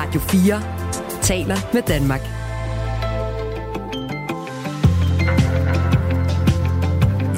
Radio 0.00 0.20
4 0.20 0.62
taler 1.22 1.56
med 1.74 1.82
Danmark. 1.82 2.20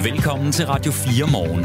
Velkommen 0.05 0.53
til 0.53 0.67
Radio 0.67 0.93
4 0.93 1.27
morgen. 1.33 1.65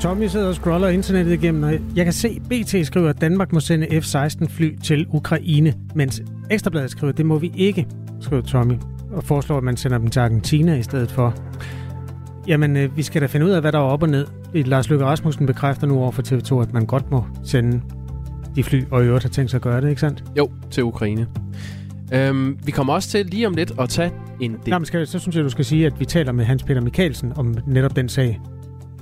Tommy 0.00 0.26
sidder 0.26 0.48
og 0.48 0.54
scroller 0.54 0.88
internettet 0.88 1.32
igennem, 1.32 1.62
og 1.62 1.72
jeg 1.96 2.04
kan 2.04 2.12
se, 2.12 2.40
BT 2.40 2.86
skriver, 2.86 3.08
at 3.08 3.20
Danmark 3.20 3.52
må 3.52 3.60
sende 3.60 4.00
F-16 4.00 4.48
fly 4.48 4.76
til 4.84 5.06
Ukraine, 5.10 5.74
mens 5.94 6.22
Ekstrabladet 6.50 6.90
skriver, 6.90 7.12
at 7.12 7.18
det 7.18 7.26
må 7.26 7.38
vi 7.38 7.52
ikke, 7.56 7.86
skriver 8.20 8.42
Tommy, 8.42 8.74
og 9.12 9.24
foreslår, 9.24 9.56
at 9.56 9.64
man 9.64 9.76
sender 9.76 9.98
dem 9.98 10.10
til 10.10 10.20
Argentina 10.20 10.74
i 10.74 10.82
stedet 10.82 11.10
for. 11.10 11.34
Jamen, 12.46 12.76
øh, 12.76 12.96
vi 12.96 13.02
skal 13.02 13.22
da 13.22 13.26
finde 13.26 13.46
ud 13.46 13.50
af, 13.50 13.60
hvad 13.60 13.72
der 13.72 13.78
er 13.78 13.82
op 13.82 14.02
og 14.02 14.08
ned. 14.08 14.26
Lars 14.62 14.90
Løkke 14.90 15.04
Rasmussen 15.04 15.46
bekræfter 15.46 15.86
nu 15.86 15.98
over 15.98 16.10
for 16.10 16.22
TV2, 16.22 16.62
at 16.62 16.72
man 16.72 16.86
godt 16.86 17.10
må 17.10 17.24
sende 17.44 17.80
de 18.56 18.64
fly, 18.64 18.84
og 18.90 19.02
i 19.02 19.06
øvrigt 19.06 19.24
har 19.24 19.30
tænkt 19.30 19.50
sig 19.50 19.58
at 19.58 19.62
gøre 19.62 19.80
det, 19.80 19.88
ikke 19.88 20.00
sandt? 20.00 20.24
Jo, 20.38 20.50
til 20.70 20.84
Ukraine. 20.84 21.26
Øhm, 22.12 22.58
vi 22.64 22.70
kommer 22.70 22.92
også 22.92 23.08
til 23.08 23.26
lige 23.26 23.46
om 23.46 23.54
lidt 23.54 23.72
at 23.78 23.88
tage 23.88 24.12
en 24.40 24.52
del... 24.64 24.70
Nå, 24.70 24.78
men 24.78 24.86
skal, 24.86 25.06
så 25.06 25.18
synes 25.18 25.36
jeg, 25.36 25.44
du 25.44 25.48
skal 25.48 25.64
sige, 25.64 25.86
at 25.86 26.00
vi 26.00 26.04
taler 26.04 26.32
med 26.32 26.44
Hans 26.44 26.62
Peter 26.62 26.80
Mikkelsen 26.80 27.32
om 27.36 27.54
netop 27.66 27.96
den 27.96 28.08
sag. 28.08 28.40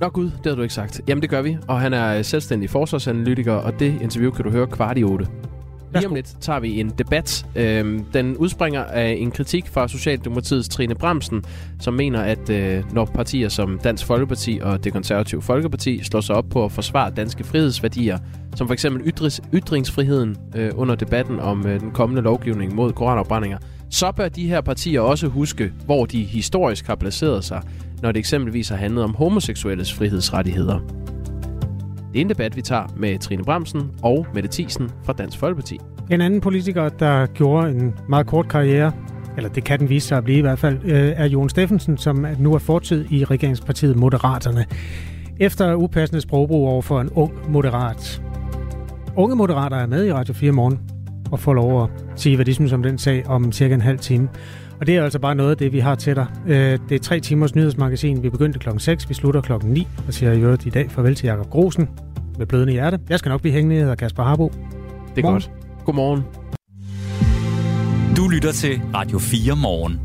Nå 0.01 0.09
gud, 0.09 0.25
det 0.25 0.45
har 0.45 0.55
du 0.55 0.61
ikke 0.61 0.73
sagt. 0.73 1.01
Jamen 1.07 1.21
det 1.21 1.29
gør 1.29 1.41
vi, 1.41 1.57
og 1.67 1.81
han 1.81 1.93
er 1.93 2.21
selvstændig 2.21 2.69
forsvarsanalytiker, 2.69 3.53
og 3.53 3.79
det 3.79 4.01
interview 4.01 4.31
kan 4.31 4.45
du 4.45 4.51
høre 4.51 4.67
kvart 4.67 4.97
i 4.97 5.03
8. 5.03 5.27
Lige 5.93 6.07
om 6.07 6.15
lidt 6.15 6.35
tager 6.41 6.59
vi 6.59 6.79
en 6.79 6.89
debat. 6.97 7.45
Øhm, 7.55 8.05
den 8.13 8.37
udspringer 8.37 8.83
af 8.83 9.17
en 9.19 9.31
kritik 9.31 9.67
fra 9.67 9.87
Socialdemokratiets 9.87 10.69
Trine 10.69 10.95
Bremsen, 10.95 11.43
som 11.79 11.93
mener, 11.93 12.21
at 12.21 12.49
øh, 12.49 12.83
når 12.93 13.05
partier 13.05 13.49
som 13.49 13.79
Dansk 13.83 14.05
Folkeparti 14.05 14.59
og 14.63 14.83
det 14.83 14.93
konservative 14.93 15.41
Folkeparti 15.41 16.03
slår 16.03 16.21
sig 16.21 16.35
op 16.35 16.45
på 16.49 16.65
at 16.65 16.71
forsvare 16.71 17.11
danske 17.11 17.43
frihedsværdier, 17.43 18.17
som 18.55 18.67
for 18.67 18.73
eksempel 18.73 19.07
ytrings, 19.07 19.41
ytringsfriheden 19.53 20.37
øh, 20.55 20.71
under 20.75 20.95
debatten 20.95 21.39
om 21.39 21.67
øh, 21.67 21.79
den 21.79 21.91
kommende 21.91 22.21
lovgivning 22.21 22.75
mod 22.75 22.93
koranopbrændinger, 22.93 23.57
så 23.89 24.11
bør 24.11 24.29
de 24.29 24.47
her 24.47 24.61
partier 24.61 25.01
også 25.01 25.27
huske, 25.27 25.73
hvor 25.85 26.05
de 26.05 26.23
historisk 26.23 26.87
har 26.87 26.95
placeret 26.95 27.43
sig, 27.43 27.61
når 28.01 28.11
det 28.11 28.19
eksempelvis 28.19 28.69
har 28.69 28.75
handlet 28.75 29.03
om 29.03 29.15
homoseksuelles 29.15 29.93
frihedsrettigheder. 29.93 30.79
Det 32.13 32.19
er 32.19 32.21
en 32.21 32.29
debat, 32.29 32.55
vi 32.55 32.61
tager 32.61 32.93
med 32.97 33.19
Trine 33.19 33.43
Bremsen 33.43 33.91
og 34.03 34.27
Mette 34.33 34.49
Thiesen 34.51 34.89
fra 35.03 35.13
Dansk 35.13 35.39
Folkeparti. 35.39 35.79
En 36.11 36.21
anden 36.21 36.41
politiker, 36.41 36.89
der 36.89 37.25
gjorde 37.25 37.69
en 37.69 37.93
meget 38.09 38.27
kort 38.27 38.47
karriere, 38.47 38.91
eller 39.37 39.49
det 39.49 39.63
kan 39.63 39.79
den 39.79 39.89
vise 39.89 40.07
sig 40.07 40.17
at 40.17 40.23
blive 40.23 40.37
i 40.37 40.41
hvert 40.41 40.59
fald, 40.59 40.79
øh, 40.83 41.13
er 41.15 41.25
Jon 41.25 41.49
Steffensen, 41.49 41.97
som 41.97 42.25
nu 42.39 42.53
er 42.53 42.59
fortid 42.59 43.05
i 43.11 43.25
regeringspartiet 43.25 43.95
Moderaterne. 43.95 44.65
Efter 45.39 45.75
upassende 45.75 46.21
sprogbrug 46.21 46.67
over 46.67 46.81
for 46.81 47.01
en 47.01 47.09
ung 47.09 47.51
moderat. 47.51 48.21
Unge 49.17 49.35
moderater 49.35 49.77
er 49.77 49.87
med 49.87 50.05
i 50.05 50.13
Radio 50.13 50.33
4 50.33 50.51
morgen 50.51 50.79
og 51.31 51.39
får 51.39 51.53
lov 51.53 51.83
at 51.83 51.89
sige, 52.15 52.35
hvad 52.35 52.45
de 52.45 52.53
synes 52.53 52.73
om 52.73 52.83
den 52.83 52.97
sag 52.97 53.27
om 53.27 53.51
cirka 53.51 53.73
en 53.73 53.81
halv 53.81 53.99
time. 53.99 54.29
Og 54.83 54.87
det 54.87 54.97
er 54.97 55.03
altså 55.03 55.19
bare 55.19 55.35
noget 55.35 55.51
af 55.51 55.57
det, 55.57 55.73
vi 55.73 55.79
har 55.79 55.95
til 55.95 56.15
dig. 56.15 56.27
Øh, 56.47 56.79
det 56.89 56.95
er 56.95 56.99
tre 56.99 57.19
timers 57.19 57.55
nyhedsmagasin. 57.55 58.23
Vi 58.23 58.29
begyndte 58.29 58.59
klokken 58.59 58.79
6, 58.79 59.09
vi 59.09 59.13
slutter 59.13 59.41
klokken 59.41 59.71
9, 59.71 59.87
og 60.07 60.13
siger 60.13 60.31
i 60.31 60.41
øvrigt 60.41 60.65
i 60.65 60.69
dag 60.69 60.91
farvel 60.91 61.15
til 61.15 61.27
Jakob 61.27 61.49
Grosen 61.49 61.89
med 62.37 62.45
blødende 62.45 62.73
hjerte. 62.73 62.99
Jeg 63.09 63.19
skal 63.19 63.29
nok 63.29 63.41
blive 63.41 63.53
hængende, 63.53 63.75
jeg 63.75 63.83
hedder 63.83 63.95
Kasper 63.95 64.23
Harbo. 64.23 64.51
Det 65.15 65.17
er 65.17 65.21
Morgen. 65.21 65.41
godt. 65.41 65.51
Godmorgen. 65.85 66.23
Du 68.17 68.27
lytter 68.27 68.51
til 68.51 68.81
Radio 68.93 69.19
4 69.19 69.55
morgen. 69.55 69.99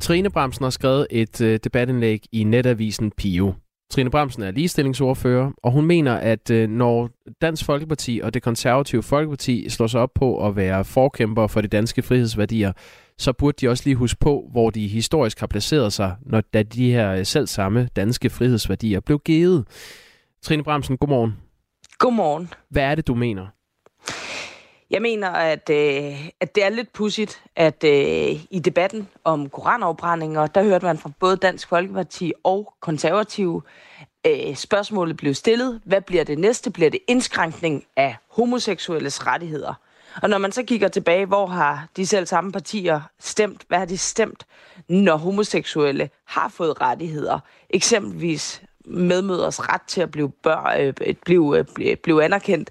Trine 0.00 0.30
Bremsen 0.30 0.62
har 0.62 0.70
skrevet 0.70 1.06
et 1.10 1.40
øh, 1.40 1.58
debatindlæg 1.64 2.20
i 2.32 2.44
netavisen 2.44 3.12
Pio. 3.16 3.54
Trine 3.90 4.10
Bremsen 4.10 4.42
er 4.42 4.50
ligestillingsordfører, 4.50 5.50
og 5.62 5.72
hun 5.72 5.86
mener, 5.86 6.14
at 6.14 6.50
øh, 6.50 6.70
når 6.70 7.10
Dansk 7.42 7.64
Folkeparti 7.64 8.20
og 8.24 8.34
det 8.34 8.42
konservative 8.42 9.02
Folkeparti 9.02 9.68
slår 9.68 9.86
sig 9.86 10.00
op 10.00 10.10
på 10.14 10.46
at 10.46 10.56
være 10.56 10.84
forkæmper 10.84 11.46
for 11.46 11.60
de 11.60 11.68
danske 11.68 12.02
frihedsværdier, 12.02 12.72
så 13.18 13.32
burde 13.32 13.56
de 13.60 13.68
også 13.68 13.82
lige 13.86 13.96
huske 13.96 14.18
på, 14.20 14.48
hvor 14.52 14.70
de 14.70 14.88
historisk 14.88 15.40
har 15.40 15.46
placeret 15.46 15.92
sig, 15.92 16.16
når 16.20 16.40
da 16.40 16.62
de 16.62 16.92
her 16.92 17.24
selv 17.24 17.46
samme 17.46 17.88
danske 17.96 18.30
frihedsværdier 18.30 19.00
blev 19.00 19.18
givet. 19.18 19.66
Trine 20.42 20.64
Bremsen, 20.64 20.96
godmorgen. 20.96 21.36
Godmorgen. 21.98 22.52
Hvad 22.70 22.82
er 22.82 22.94
det, 22.94 23.06
du 23.06 23.14
mener? 23.14 23.46
Jeg 24.90 25.02
mener, 25.02 25.28
at, 25.30 25.70
øh, 25.70 26.28
at 26.40 26.54
det 26.54 26.64
er 26.64 26.68
lidt 26.68 26.92
pudsigt, 26.92 27.42
at 27.56 27.84
øh, 27.84 28.44
i 28.50 28.58
debatten 28.64 29.08
om 29.24 29.48
koranafbrændinger, 29.48 30.46
der 30.46 30.62
hørte 30.62 30.86
man 30.86 30.98
fra 30.98 31.10
både 31.20 31.36
Dansk 31.36 31.68
Folkeparti 31.68 32.32
og 32.44 32.74
konservative, 32.80 33.62
øh, 34.26 34.54
spørgsmålet 34.54 35.16
blev 35.16 35.34
stillet. 35.34 35.80
Hvad 35.84 36.00
bliver 36.00 36.24
det 36.24 36.38
næste? 36.38 36.70
Bliver 36.70 36.90
det 36.90 37.00
indskrænkning 37.08 37.84
af 37.96 38.16
homoseksuelles 38.30 39.26
rettigheder? 39.26 39.74
Og 40.22 40.30
når 40.30 40.38
man 40.38 40.52
så 40.52 40.62
kigger 40.62 40.88
tilbage, 40.88 41.26
hvor 41.26 41.46
har 41.46 41.88
de 41.96 42.06
selv 42.06 42.26
samme 42.26 42.52
partier 42.52 43.00
stemt? 43.20 43.62
Hvad 43.68 43.78
har 43.78 43.84
de 43.84 43.98
stemt, 43.98 44.46
når 44.88 45.16
homoseksuelle 45.16 46.10
har 46.24 46.48
fået 46.48 46.80
rettigheder? 46.80 47.38
Eksempelvis 47.70 48.62
medmøders 48.86 49.60
ret 49.60 49.82
til 49.82 50.00
at 50.00 50.10
blive, 50.10 50.30
bør, 50.30 50.76
øh, 50.78 51.14
blive, 51.24 51.64
øh, 51.80 51.96
blive 51.96 52.24
anerkendt, 52.24 52.70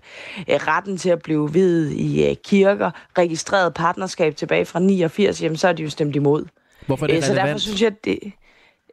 øh, 0.50 0.56
retten 0.56 0.97
til 0.97 1.09
at 1.09 1.22
blive 1.22 1.53
videt 1.53 1.91
i 1.91 2.29
øh, 2.29 2.35
kirker, 2.44 2.91
registreret 3.17 3.73
partnerskab 3.73 4.35
tilbage 4.35 4.66
fra 4.66 4.79
89, 4.79 5.41
jamen 5.41 5.57
så 5.57 5.67
er 5.67 5.73
de 5.73 5.83
jo 5.83 5.89
stemt 5.89 6.16
imod. 6.16 6.45
Hvorfor 6.85 7.06
er 7.06 7.07
det 7.07 7.17
øh, 7.17 7.23
Så 7.23 7.33
derfor 7.33 7.57
synes 7.57 7.81
jeg, 7.81 8.03
det, 8.06 8.19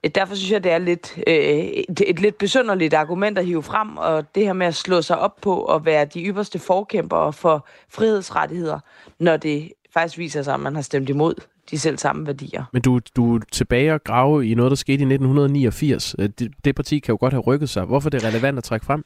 derfor 0.08 0.34
synes 0.34 0.50
jeg, 0.50 0.64
det 0.64 0.72
er 0.72 0.78
lidt, 0.78 1.14
øh, 1.26 1.34
et, 1.34 2.02
et 2.06 2.20
lidt 2.20 2.38
besynderligt 2.38 2.94
argument 2.94 3.38
at 3.38 3.46
hive 3.46 3.62
frem, 3.62 3.96
og 3.96 4.34
det 4.34 4.44
her 4.44 4.52
med 4.52 4.66
at 4.66 4.74
slå 4.74 5.02
sig 5.02 5.18
op 5.18 5.36
på 5.40 5.64
at 5.64 5.84
være 5.84 6.04
de 6.04 6.24
ypperste 6.24 6.58
forkæmpere 6.58 7.32
for 7.32 7.66
frihedsrettigheder, 7.88 8.78
når 9.18 9.36
det 9.36 9.72
faktisk 9.94 10.18
viser 10.18 10.42
sig, 10.42 10.54
at 10.54 10.60
man 10.60 10.74
har 10.74 10.82
stemt 10.82 11.08
imod 11.08 11.34
de 11.70 11.78
selv 11.78 11.98
samme 11.98 12.26
værdier. 12.26 12.64
Men 12.72 12.82
du, 12.82 13.00
du 13.16 13.36
er 13.36 13.40
tilbage 13.52 13.94
og 13.94 14.04
grave 14.04 14.46
i 14.46 14.54
noget, 14.54 14.70
der 14.70 14.76
skete 14.76 15.00
i 15.00 15.06
1989. 15.12 16.14
Øh, 16.19 16.28
det, 16.38 16.52
det 16.64 16.74
parti 16.74 16.98
kan 16.98 17.12
jo 17.12 17.16
godt 17.20 17.32
have 17.32 17.42
rykket 17.42 17.69
sig. 17.69 17.84
Hvorfor 17.84 18.08
er 18.08 18.10
det 18.10 18.24
relevant 18.24 18.58
at 18.58 18.64
trække 18.64 18.86
frem? 18.86 19.04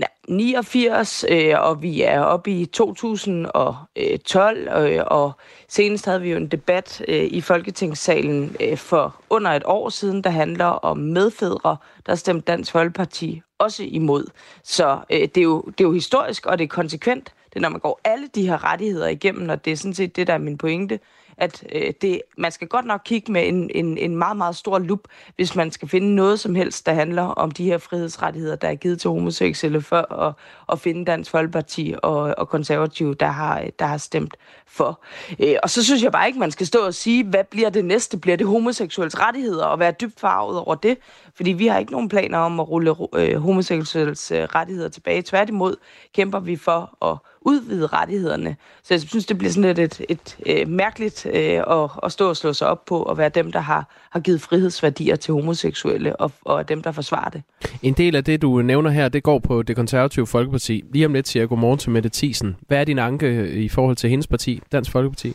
Ja, 0.00 0.06
89, 0.28 1.24
øh, 1.30 1.54
og 1.58 1.82
vi 1.82 2.02
er 2.02 2.20
oppe 2.20 2.50
i 2.50 2.66
2012, 2.66 4.68
øh, 4.68 4.94
øh, 4.94 5.02
og 5.06 5.32
senest 5.68 6.06
havde 6.06 6.20
vi 6.20 6.30
jo 6.30 6.36
en 6.36 6.48
debat 6.48 7.02
øh, 7.08 7.24
i 7.24 7.40
Folketingssalen 7.40 8.56
øh, 8.60 8.76
for 8.76 9.20
under 9.30 9.50
et 9.50 9.62
år 9.66 9.88
siden, 9.88 10.24
der 10.24 10.30
handler 10.30 10.64
om 10.64 10.98
medfædre, 10.98 11.76
der 12.06 12.14
stemte 12.14 12.52
Dansk 12.52 12.72
Folkeparti 12.72 13.42
også 13.58 13.84
imod. 13.86 14.24
Så 14.64 14.98
øh, 15.10 15.20
det, 15.20 15.36
er 15.36 15.42
jo, 15.42 15.60
det 15.60 15.80
er 15.80 15.88
jo 15.88 15.92
historisk, 15.92 16.46
og 16.46 16.58
det 16.58 16.64
er 16.64 16.68
konsekvent. 16.68 17.34
Det 17.48 17.56
er, 17.56 17.60
når 17.60 17.68
man 17.68 17.80
går 17.80 18.00
alle 18.04 18.28
de 18.34 18.48
her 18.48 18.64
rettigheder 18.64 19.08
igennem, 19.08 19.48
og 19.48 19.64
det 19.64 19.72
er 19.72 19.76
sådan 19.76 19.94
set 19.94 20.16
det, 20.16 20.26
der 20.26 20.34
er 20.34 20.38
min 20.38 20.58
pointe, 20.58 20.98
at 21.38 21.64
øh, 21.72 21.92
det, 22.02 22.22
man 22.38 22.52
skal 22.52 22.68
godt 22.68 22.86
nok 22.86 23.00
kigge 23.04 23.32
med 23.32 23.48
en, 23.48 23.70
en, 23.74 23.98
en 23.98 24.16
meget, 24.16 24.36
meget 24.36 24.56
stor 24.56 24.78
lup, 24.78 25.00
hvis 25.36 25.54
man 25.54 25.70
skal 25.70 25.88
finde 25.88 26.14
noget 26.14 26.40
som 26.40 26.54
helst, 26.54 26.86
der 26.86 26.92
handler 26.92 27.22
om 27.22 27.50
de 27.50 27.64
her 27.64 27.78
frihedsrettigheder, 27.78 28.56
der 28.56 28.68
er 28.68 28.74
givet 28.74 29.00
til 29.00 29.10
homoseksuelle, 29.10 29.82
for 29.82 30.12
at, 30.12 30.34
at 30.72 30.80
finde 30.80 31.04
Dansk 31.04 31.30
Folkeparti 31.30 31.94
og, 32.02 32.34
og 32.38 32.48
konservative, 32.48 33.14
der 33.14 33.26
har, 33.26 33.64
der 33.78 33.86
har 33.86 33.96
stemt 33.98 34.36
for. 34.66 35.00
Øh, 35.40 35.56
og 35.62 35.70
så 35.70 35.84
synes 35.84 36.02
jeg 36.02 36.12
bare 36.12 36.26
ikke, 36.26 36.38
man 36.38 36.50
skal 36.50 36.66
stå 36.66 36.78
og 36.78 36.94
sige, 36.94 37.24
hvad 37.24 37.44
bliver 37.44 37.70
det 37.70 37.84
næste? 37.84 38.18
Bliver 38.18 38.36
det 38.36 38.46
homoseksuelle 38.46 39.18
rettigheder, 39.18 39.64
og 39.64 39.78
være 39.78 39.92
dybt 40.00 40.20
farvet 40.20 40.58
over 40.58 40.74
det? 40.74 40.98
Fordi 41.34 41.52
vi 41.52 41.66
har 41.66 41.78
ikke 41.78 41.92
nogen 41.92 42.08
planer 42.08 42.38
om 42.38 42.60
at 42.60 42.68
rulle 42.68 42.94
øh, 43.14 43.36
homoseksuelles 43.36 44.30
øh, 44.30 44.42
rettigheder 44.42 44.88
tilbage. 44.88 45.22
Tværtimod 45.22 45.76
kæmper 46.14 46.40
vi 46.40 46.56
for 46.56 47.06
at 47.06 47.16
udvide 47.48 47.86
rettighederne. 47.86 48.56
Så 48.82 48.94
jeg 48.94 49.00
synes, 49.00 49.26
det 49.26 49.38
bliver 49.38 49.52
sådan 49.52 49.76
lidt 49.76 49.78
et, 49.78 50.06
et, 50.08 50.36
et 50.46 50.60
øh, 50.60 50.68
mærkeligt 50.68 51.26
øh, 51.26 51.62
at, 51.70 51.90
at 52.02 52.12
stå 52.12 52.28
og 52.28 52.36
slå 52.36 52.52
sig 52.52 52.68
op 52.68 52.84
på 52.84 53.02
at 53.02 53.18
være 53.18 53.28
dem, 53.28 53.52
der 53.52 53.60
har, 53.60 54.08
har 54.10 54.20
givet 54.20 54.40
frihedsværdier 54.40 55.16
til 55.16 55.34
homoseksuelle, 55.34 56.16
og, 56.16 56.32
og 56.44 56.68
dem, 56.68 56.82
der 56.82 56.92
forsvarer 56.92 57.30
det. 57.30 57.42
En 57.82 57.94
del 57.94 58.16
af 58.16 58.24
det, 58.24 58.42
du 58.42 58.62
nævner 58.62 58.90
her, 58.90 59.08
det 59.08 59.22
går 59.22 59.38
på 59.38 59.62
det 59.62 59.76
konservative 59.76 60.26
Folkeparti. 60.26 60.84
Lige 60.92 61.06
om 61.06 61.12
lidt 61.12 61.28
siger 61.28 61.42
jeg 61.42 61.48
godmorgen 61.48 61.78
til 61.78 61.90
Mette 61.90 62.10
Thiesen. 62.12 62.56
Hvad 62.68 62.78
er 62.78 62.84
din 62.84 62.98
anke 62.98 63.50
i 63.52 63.68
forhold 63.68 63.96
til 63.96 64.10
hendes 64.10 64.26
parti, 64.26 64.60
Dansk 64.72 64.90
Folkeparti? 64.90 65.34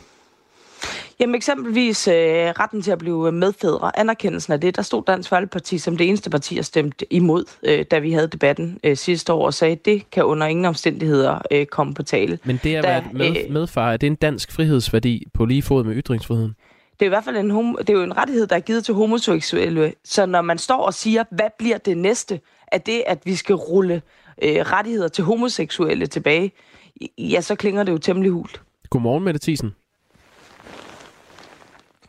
Jamen 1.20 1.34
eksempelvis 1.34 2.08
øh, 2.08 2.14
retten 2.14 2.82
til 2.82 2.90
at 2.90 2.98
blive 2.98 3.32
medfædre, 3.32 3.98
anerkendelsen 3.98 4.52
af 4.52 4.60
det, 4.60 4.76
der 4.76 4.82
stod 4.82 5.02
Dansk 5.06 5.28
Folkeparti 5.28 5.78
som 5.78 5.96
det 5.96 6.08
eneste 6.08 6.30
parti, 6.30 6.54
der 6.54 6.62
stemte 6.62 7.12
imod, 7.12 7.44
øh, 7.62 7.84
da 7.90 7.98
vi 7.98 8.12
havde 8.12 8.28
debatten 8.28 8.78
øh, 8.84 8.96
sidste 8.96 9.32
år, 9.32 9.46
og 9.46 9.54
sagde, 9.54 9.72
at 9.72 9.84
det 9.84 10.10
kan 10.10 10.24
under 10.24 10.46
ingen 10.46 10.64
omstændigheder 10.64 11.38
øh, 11.50 11.66
komme 11.66 11.94
på 11.94 12.02
tale. 12.02 12.38
Men 12.44 12.60
det 12.64 12.74
at 12.74 12.84
være 12.84 13.04
med, 13.12 13.28
øh, 13.28 13.52
medfar, 13.52 13.92
er 13.92 13.96
det 13.96 14.06
en 14.06 14.14
dansk 14.14 14.52
frihedsværdi 14.52 15.26
på 15.34 15.44
lige 15.44 15.62
fod 15.62 15.84
med 15.84 15.96
ytringsfriheden? 15.96 16.54
Det 16.92 17.02
er 17.02 17.06
i 17.06 17.08
hvert 17.08 17.24
fald 17.24 17.36
en, 17.36 17.50
homo, 17.50 17.76
det 17.78 17.90
er 17.90 17.94
jo 17.94 18.02
en 18.02 18.16
rettighed, 18.16 18.46
der 18.46 18.56
er 18.56 18.60
givet 18.60 18.84
til 18.84 18.94
homoseksuelle. 18.94 19.92
Så 20.04 20.26
når 20.26 20.42
man 20.42 20.58
står 20.58 20.82
og 20.82 20.94
siger, 20.94 21.24
hvad 21.30 21.48
bliver 21.58 21.78
det 21.78 21.98
næste, 21.98 22.40
er 22.66 22.78
det, 22.78 23.02
at 23.06 23.18
vi 23.24 23.34
skal 23.34 23.54
rulle 23.54 24.02
øh, 24.42 24.56
rettigheder 24.56 25.08
til 25.08 25.24
homoseksuelle 25.24 26.06
tilbage, 26.06 26.52
ja, 27.18 27.40
så 27.40 27.54
klinger 27.54 27.82
det 27.82 27.92
jo 27.92 27.98
temmelig 27.98 28.30
hult. 28.30 28.60
Godmorgen, 28.90 29.24
Mette 29.24 29.40
Thiesen. 29.40 29.74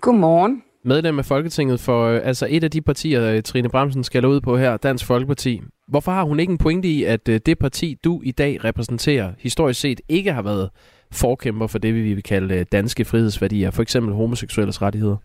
Godmorgen. 0.06 0.64
medlem 0.84 1.20
af 1.20 1.26
Folketinget 1.26 1.80
for 1.80 2.06
øh, 2.08 2.22
altså 2.24 2.48
et 2.50 2.64
af 2.64 2.72
de 2.72 2.82
partier, 2.82 3.32
øh, 3.32 3.44
Trine 3.44 3.70
Bremsen 3.70 4.04
skal 4.04 4.26
ud 4.26 4.42
på 4.42 4.58
her, 4.58 4.78
Dansk 4.78 5.06
Folkeparti. 5.06 5.62
Hvorfor 5.88 6.12
har 6.12 6.24
hun 6.24 6.40
ikke 6.40 6.52
en 6.52 6.58
pointe 6.58 6.88
i, 6.88 7.04
at 7.04 7.30
øh, 7.30 7.40
det 7.46 7.60
parti, 7.60 7.98
du 8.04 8.22
i 8.24 8.32
dag 8.32 8.64
repræsenterer, 8.64 9.32
historisk 9.40 9.82
set 9.82 10.02
ikke 10.10 10.34
har 10.34 10.42
været 10.42 10.70
forkæmper 11.12 11.68
for 11.68 11.80
det, 11.80 11.94
vi 11.94 12.14
vil 12.14 12.24
kalde 12.24 12.64
danske 12.64 13.06
frihedsværdier, 13.06 13.72
for 13.72 13.82
eksempel 13.82 14.14
homoseksuelles 14.14 14.82
rettigheder? 14.82 15.18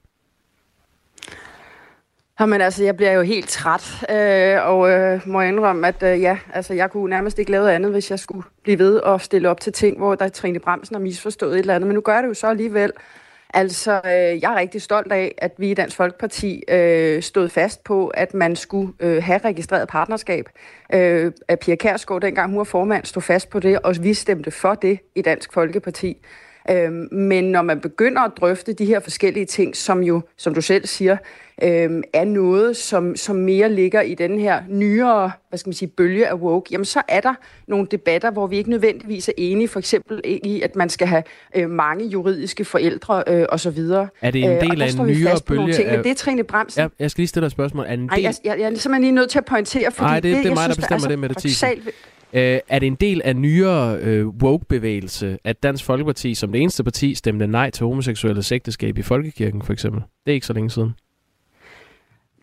Jamen 2.41 2.61
altså, 2.61 2.85
jeg 2.85 2.97
bliver 2.97 3.13
jo 3.13 3.23
helt 3.23 3.49
træt, 3.49 4.05
øh, 4.11 4.67
og 4.67 4.91
øh, 4.91 5.21
må 5.27 5.41
indrømme, 5.41 5.89
at 5.89 6.03
øh, 6.03 6.21
ja, 6.21 6.39
altså, 6.53 6.75
jeg 6.75 6.91
kunne 6.91 7.11
nærmest 7.11 7.39
ikke 7.39 7.51
lave 7.51 7.73
andet, 7.73 7.93
hvis 7.93 8.11
jeg 8.11 8.19
skulle 8.19 8.43
blive 8.63 8.79
ved 8.79 8.97
og 8.97 9.21
stille 9.21 9.49
op 9.49 9.61
til 9.61 9.73
ting, 9.73 9.99
hvor 9.99 10.15
der 10.15 10.29
Trine 10.29 10.59
Bremsen 10.59 10.95
har 10.95 11.01
misforstået 11.01 11.53
et 11.53 11.59
eller 11.59 11.75
andet. 11.75 11.87
Men 11.87 11.95
nu 11.95 12.01
gør 12.01 12.15
jeg 12.15 12.23
det 12.23 12.29
jo 12.29 12.35
så 12.35 12.47
alligevel. 12.47 12.93
Altså, 13.55 14.01
øh, 14.05 14.43
jeg 14.43 14.53
er 14.53 14.57
rigtig 14.57 14.83
stolt 14.83 15.13
af, 15.13 15.35
at 15.39 15.53
vi 15.59 15.71
i 15.71 15.75
Dansk 15.75 15.97
Folkeparti 15.97 16.63
øh, 16.69 17.23
stod 17.23 17.49
fast 17.49 17.85
på, 17.85 18.09
at 18.09 18.35
man 18.35 18.57
skulle 18.57 18.93
øh, 19.01 19.23
have 19.23 19.39
registreret 19.39 19.89
partnerskab. 19.89 20.49
Øh, 20.95 21.33
at 21.49 21.59
Pia 21.59 21.75
Kærsgaard, 21.75 22.21
dengang 22.21 22.51
hun 22.51 22.59
var 22.59 22.65
formand, 22.65 23.05
stod 23.05 23.23
fast 23.23 23.51
på 23.51 23.61
det, 23.61 23.79
og 23.79 23.95
vi 24.01 24.15
stemte 24.15 24.51
for 24.51 24.75
det 24.75 24.99
i 25.15 25.23
Dansk 25.23 25.53
Folkeparti. 25.53 26.17
Øh, 26.71 26.93
men 27.13 27.45
når 27.45 27.63
man 27.63 27.81
begynder 27.81 28.23
at 28.23 28.33
drøfte 28.37 28.73
de 28.73 28.85
her 28.85 29.01
forskellige 29.01 29.47
ting, 29.47 29.77
som 29.77 30.03
jo, 30.03 30.21
som 30.37 30.55
du 30.55 30.61
selv 30.61 30.87
siger, 30.87 31.17
øh, 31.63 32.03
er 32.13 32.25
noget, 32.25 32.77
som, 32.77 33.17
som 33.17 33.37
mere 33.37 33.73
ligger 33.73 34.01
i 34.01 34.15
den 34.15 34.41
her 34.41 34.63
nyere 34.69 35.33
hvad 35.51 35.59
skal 35.59 35.69
man 35.69 35.75
sige, 35.75 35.89
bølge 35.89 36.29
af 36.29 36.35
woke, 36.35 36.69
jamen 36.71 36.85
så 36.85 37.03
er 37.09 37.21
der 37.21 37.35
nogle 37.67 37.87
debatter, 37.91 38.31
hvor 38.31 38.47
vi 38.47 38.57
ikke 38.57 38.71
nødvendigvis 38.71 39.29
er 39.29 39.33
enige, 39.37 39.69
for 39.69 39.79
eksempel 39.79 40.21
i, 40.25 40.63
at 40.63 40.77
man 40.77 40.89
skal 40.89 41.07
have 41.07 41.23
øh, 41.57 41.71
mange 41.71 42.07
juridiske 42.07 42.65
forældre 42.65 43.25
øh, 43.27 43.47
osv. 43.49 43.79
Er 43.79 44.31
det 44.31 44.45
en 44.45 44.51
øh, 44.51 44.61
del 44.61 44.83
af 44.83 44.91
en 44.91 45.07
nyere 45.07 45.41
bølge? 45.47 45.73
Ting, 45.73 45.89
af... 45.89 45.97
Men 45.97 46.05
det 46.05 46.11
er 46.11 46.15
Trine 46.15 46.45
Bremsen. 46.45 46.81
Ja, 46.81 46.89
jeg 46.99 47.11
skal 47.11 47.23
lige 47.23 47.29
stille 47.29 47.43
dig 47.43 47.47
et 47.47 47.53
spørgsmål. 47.53 47.85
Er 47.87 47.93
en 47.93 48.01
del... 48.01 48.09
Ej, 48.09 48.23
jeg, 48.23 48.35
jeg, 48.45 48.59
jeg 48.59 48.73
er 48.73 48.79
simpelthen 48.79 49.03
lige 49.03 49.13
nødt 49.13 49.31
til 49.31 49.39
at 49.39 49.45
pointere, 49.45 49.91
fordi 49.91 50.11
Ej, 50.11 50.21
det, 50.21 50.37
det, 50.37 50.45
det 50.45 50.51
er 50.51 50.55
mig, 50.55 50.65
synes, 50.65 50.77
der 50.77 50.81
bestemmer 50.81 50.95
altså, 50.95 51.09
det 51.09 51.19
med 51.19 51.29
det, 51.29 51.95
Øh, 52.33 52.59
er 52.69 52.79
det 52.79 52.87
en 52.87 52.95
del 52.95 53.23
af 53.25 53.37
nyere 53.37 53.97
øh, 53.97 54.27
woke-bevægelse, 54.27 55.39
at 55.45 55.63
Dansk 55.63 55.85
Folkeparti 55.85 56.35
som 56.35 56.53
det 56.53 56.61
eneste 56.61 56.85
parti 56.85 57.15
stemte 57.15 57.47
nej 57.47 57.71
til 57.71 57.87
homoseksuelle 57.87 58.43
ægteskab 58.53 58.99
i 58.99 59.03
Folkekirken, 59.03 59.63
for 59.63 59.73
eksempel? 59.73 60.03
Det 60.27 60.33
er 60.33 60.35
ikke 60.35 60.47
så 60.47 60.53
længe 60.53 60.71
siden. 60.71 60.95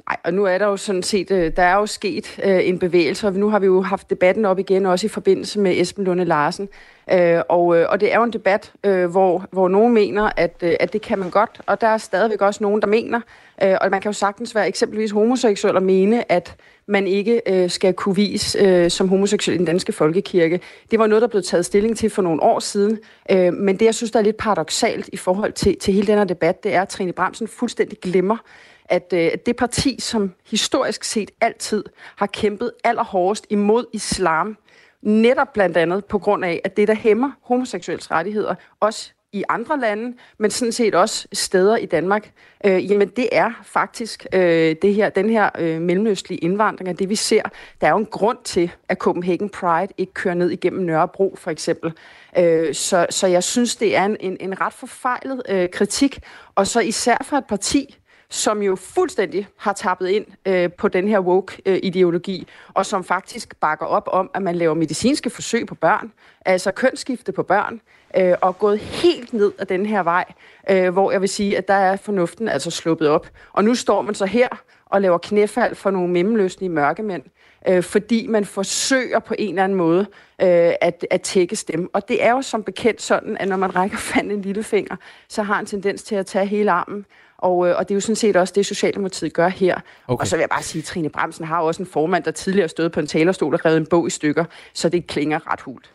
Nej, 0.10 0.18
og 0.24 0.34
nu 0.34 0.45
er 0.45 0.57
der 0.57 0.66
jo 0.66 0.78
sådan 0.78 1.04
set, 1.04 1.31
øh, 1.31 1.51
der 1.56 1.63
er 1.63 1.75
jo 1.75 1.86
sket 1.86 2.39
øh, 2.44 2.68
en 2.68 2.80
bevægelse, 2.80 3.28
og 3.28 3.34
nu 3.34 3.50
har 3.50 3.60
vi 3.60 3.66
jo 3.66 3.81
haft 3.81 4.10
debatten 4.10 4.45
op 4.45 4.60
igen, 4.60 4.86
også 4.86 5.06
i 5.06 5.10
forbindelse 5.10 5.60
med 5.60 5.81
Esben 5.81 6.04
Lunde 6.04 6.25
Larsen. 6.25 6.69
Øh, 7.13 7.42
og, 7.50 7.78
øh, 7.78 7.86
og 7.89 8.01
det 8.01 8.13
er 8.13 8.18
jo 8.18 8.24
en 8.24 8.34
debat, 8.34 8.74
øh, 8.84 9.06
hvor, 9.12 9.45
hvor 9.51 9.68
nogen 9.68 9.94
mener, 9.94 10.30
at, 10.38 10.56
øh, 10.63 10.74
at 10.80 10.94
det 10.94 11.01
kan 11.01 11.19
man 11.19 11.30
godt, 11.30 11.62
og 11.66 11.81
der 11.81 11.88
er 11.88 11.98
stadigvæk 11.98 12.42
også 12.42 12.63
nogen, 12.63 12.81
der 12.81 12.88
mener, 12.88 13.22
øh, 13.63 13.75
og 13.81 13.92
man 13.92 14.01
kan 14.01 14.09
jo 14.09 14.13
sagtens 14.13 14.56
være 14.56 14.68
eksempelvis 14.68 15.12
homoseksuel 15.12 15.75
og 15.75 15.83
mene, 15.83 16.31
at 16.31 16.56
man 16.88 17.07
ikke 17.07 17.42
øh, 17.48 17.69
skal 17.69 17.94
kunne 17.94 18.15
vise 18.15 18.59
øh, 18.59 18.92
som 18.92 19.09
homoseksuel 19.09 19.56
i 19.56 19.57
den 19.57 19.65
danske 19.65 19.92
folkekirke. 19.92 20.59
Det 20.92 21.00
var 21.00 21.07
noget, 21.07 21.21
der 21.21 21.27
blev 21.27 21.44
taget 21.44 21.65
stilling 21.65 21.98
til 21.98 22.09
for 22.09 22.21
nogle 22.21 22.44
år 22.44 22.59
siden, 22.59 23.00
øh, 23.31 23.54
men 23.54 23.80
det, 23.80 23.86
jeg 23.86 23.95
synes, 23.95 24.12
der 24.12 24.19
er 24.19 24.24
lidt 24.24 24.38
paradoxalt 24.38 25.09
i 25.13 25.18
forhold 25.18 25.54
til, 25.54 25.77
til 25.80 25.94
hele 25.94 26.07
den 26.07 26.18
her 26.18 26.25
debat, 26.25 26.63
det 26.63 26.74
er, 26.74 26.81
at 26.81 26.89
Trine 26.89 27.13
Bramsen 27.13 27.48
fuldstændig 27.48 28.00
glemmer, 28.00 28.38
at 28.86 29.13
øh, 29.13 29.31
det 29.45 29.56
parti, 29.56 30.00
som 30.00 30.33
historisk 30.50 31.03
set 31.03 31.31
altid 31.42 31.83
har 32.15 32.27
kæmpet 32.27 32.71
allerhårdest 32.83 33.48
imod 33.50 33.86
islam, 33.94 34.57
netop 35.01 35.53
blandt 35.53 35.77
andet 35.77 36.06
på 36.06 36.19
grund 36.19 36.45
af, 36.45 36.62
at 36.63 36.77
det, 36.77 36.88
der 36.88 36.95
hæmmer 36.95 37.31
homoseksuels 37.42 38.12
rettigheder, 38.12 38.56
også 38.80 39.12
i 39.33 39.44
andre 39.50 39.79
lande, 39.79 40.18
men 40.38 40.51
sådan 40.51 40.71
set 40.71 40.95
også 40.95 41.27
steder 41.33 41.77
i 41.77 41.85
Danmark, 41.85 42.31
øh, 42.65 42.91
jamen 42.91 43.07
det 43.07 43.29
er 43.31 43.51
faktisk 43.63 44.25
øh, 44.33 44.75
det 44.81 44.94
her, 44.94 45.09
den 45.09 45.29
her 45.29 45.50
øh, 45.59 45.81
mellemøstlige 45.81 46.39
indvandring, 46.39 46.89
og 46.89 47.00
det 47.00 47.09
vi 47.09 47.15
ser, 47.15 47.41
der 47.81 47.88
er 47.88 47.91
jo 47.91 47.97
en 47.97 48.06
grund 48.06 48.38
til, 48.44 48.71
at 48.89 48.97
Copenhagen 48.97 49.50
Pride 49.50 49.94
ikke 49.97 50.13
kører 50.13 50.35
ned 50.35 50.50
igennem 50.50 50.85
Nørrebro 50.85 51.35
for 51.39 51.51
eksempel. 51.51 51.94
Øh, 52.38 52.74
så, 52.74 53.06
så 53.09 53.27
jeg 53.27 53.44
synes, 53.44 53.75
det 53.75 53.95
er 53.95 54.06
en, 54.06 54.18
en, 54.19 54.38
en 54.39 54.62
ret 54.62 54.74
forfejlet 54.74 55.41
øh, 55.50 55.69
kritik, 55.69 56.19
og 56.56 56.68
så 56.68 56.79
især 56.79 57.18
fra 57.24 57.38
et 57.38 57.45
parti, 57.45 57.97
som 58.29 58.62
jo 58.62 58.75
fuldstændig 58.75 59.47
har 59.57 59.74
tappet 59.74 60.07
ind 60.07 60.25
øh, 60.45 60.71
på 60.71 60.88
den 60.88 61.07
her 61.07 61.19
woke-ideologi, 61.19 62.39
øh, 62.39 62.74
og 62.74 62.85
som 62.85 63.03
faktisk 63.03 63.59
bakker 63.59 63.85
op 63.85 64.09
om, 64.12 64.29
at 64.33 64.41
man 64.41 64.56
laver 64.56 64.74
medicinske 64.74 65.29
forsøg 65.29 65.68
på 65.68 65.75
børn, 65.75 66.12
altså 66.45 66.71
kønsskifte 66.71 67.31
på 67.31 67.44
børn, 67.44 67.81
øh, 68.18 68.35
og 68.41 68.59
gået 68.59 68.79
helt 68.79 69.33
ned 69.33 69.51
ad 69.57 69.65
den 69.65 69.85
her 69.85 70.03
vej, 70.03 70.25
øh, 70.69 70.94
hvor 70.94 71.12
jeg 71.12 71.21
vil 71.21 71.29
sige, 71.29 71.57
at 71.57 71.68
der 71.68 71.74
er 71.74 71.95
fornuften 71.95 72.47
altså 72.47 72.71
sluppet 72.71 73.07
op. 73.09 73.27
Og 73.53 73.63
nu 73.63 73.75
står 73.75 74.01
man 74.01 74.15
så 74.15 74.25
her 74.25 74.47
og 74.85 75.01
laver 75.01 75.18
knæfald 75.18 75.75
for 75.75 75.91
nogle 75.91 76.09
mellemløsne 76.09 76.69
mørkemænd, 76.69 77.24
øh, 77.68 77.83
fordi 77.83 78.27
man 78.27 78.45
forsøger 78.45 79.19
på 79.19 79.35
en 79.39 79.50
eller 79.50 79.63
anden 79.63 79.77
måde 79.77 80.01
øh, 80.41 80.71
at, 80.81 81.07
at 81.09 81.21
tække 81.21 81.56
dem. 81.56 81.89
Og 81.94 82.07
det 82.07 82.24
er 82.24 82.31
jo 82.31 82.41
som 82.41 82.63
bekendt 82.63 83.01
sådan, 83.01 83.38
at 83.38 83.47
når 83.47 83.57
man 83.57 83.75
rækker 83.75 83.97
fanden 83.97 84.31
en 84.31 84.41
lille 84.41 84.63
finger, 84.63 84.95
så 85.27 85.44
har 85.44 85.59
en 85.59 85.65
tendens 85.65 86.03
til 86.03 86.15
at 86.15 86.25
tage 86.25 86.45
hele 86.45 86.71
armen. 86.71 87.06
Og, 87.38 87.68
øh, 87.68 87.75
og 87.78 87.89
det 87.89 87.94
er 87.94 87.95
jo 87.95 88.01
sådan 88.01 88.16
set 88.16 88.36
også 88.36 88.54
det, 88.56 88.66
Socialdemokratiet 88.66 89.34
gør 89.34 89.48
her. 89.48 89.80
Okay. 90.07 90.22
Og 90.22 90.28
så 90.28 90.36
vil 90.36 90.42
jeg 90.42 90.50
bare 90.50 90.63
sige, 90.63 90.80
at 90.80 90.86
Trine 90.86 91.10
Bremsen 91.10 91.45
har 91.45 91.60
også 91.60 91.84
en 91.84 91.88
formand, 91.88 92.24
der 92.24 92.31
tidligere 92.31 92.68
stod 92.69 92.89
på 92.89 93.00
en 93.00 93.07
talerstol 93.07 93.54
og 93.54 93.66
revet 93.66 93.78
en 93.78 93.86
bog 93.86 94.07
i 94.07 94.10
stykker, 94.10 94.45
så 94.74 94.89
det 94.89 95.07
klinger 95.07 95.51
ret 95.51 95.62
hult. 95.62 95.92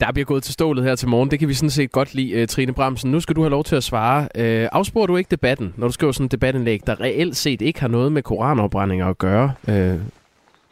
Der 0.00 0.12
bliver 0.12 0.26
gået 0.26 0.42
til 0.42 0.52
stålet 0.52 0.84
her 0.84 0.96
til 0.96 1.08
morgen. 1.08 1.30
Det 1.30 1.38
kan 1.38 1.48
vi 1.48 1.54
sådan 1.54 1.70
set 1.70 1.92
godt 1.92 2.14
lide, 2.14 2.42
uh, 2.42 2.46
Trine 2.48 2.72
Bremsen. 2.72 3.10
Nu 3.10 3.20
skal 3.20 3.36
du 3.36 3.40
have 3.40 3.50
lov 3.50 3.64
til 3.64 3.76
at 3.76 3.84
svare. 3.84 4.20
Uh, 4.22 4.68
afsporer 4.72 5.06
du 5.06 5.16
ikke 5.16 5.28
debatten, 5.30 5.74
når 5.76 5.86
du 5.86 5.92
skriver 5.92 6.12
sådan 6.12 6.24
en 6.24 6.28
debatindlæg, 6.30 6.86
der 6.86 7.00
reelt 7.00 7.36
set 7.36 7.62
ikke 7.62 7.80
har 7.80 7.88
noget 7.88 8.12
med 8.12 8.22
koranopbrændinger 8.22 9.06
at 9.06 9.18
gøre? 9.18 9.52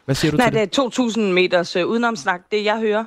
Hvad 0.05 0.15
siger 0.15 0.31
du 0.31 0.37
Nej, 0.37 0.49
til 0.49 0.59
det? 0.59 0.75
det 0.75 0.97
er 0.97 1.27
2.000 1.29 1.33
meters 1.33 1.75
udenomsnak, 1.75 2.41
det 2.51 2.65
jeg 2.65 2.79
hører. 2.79 3.05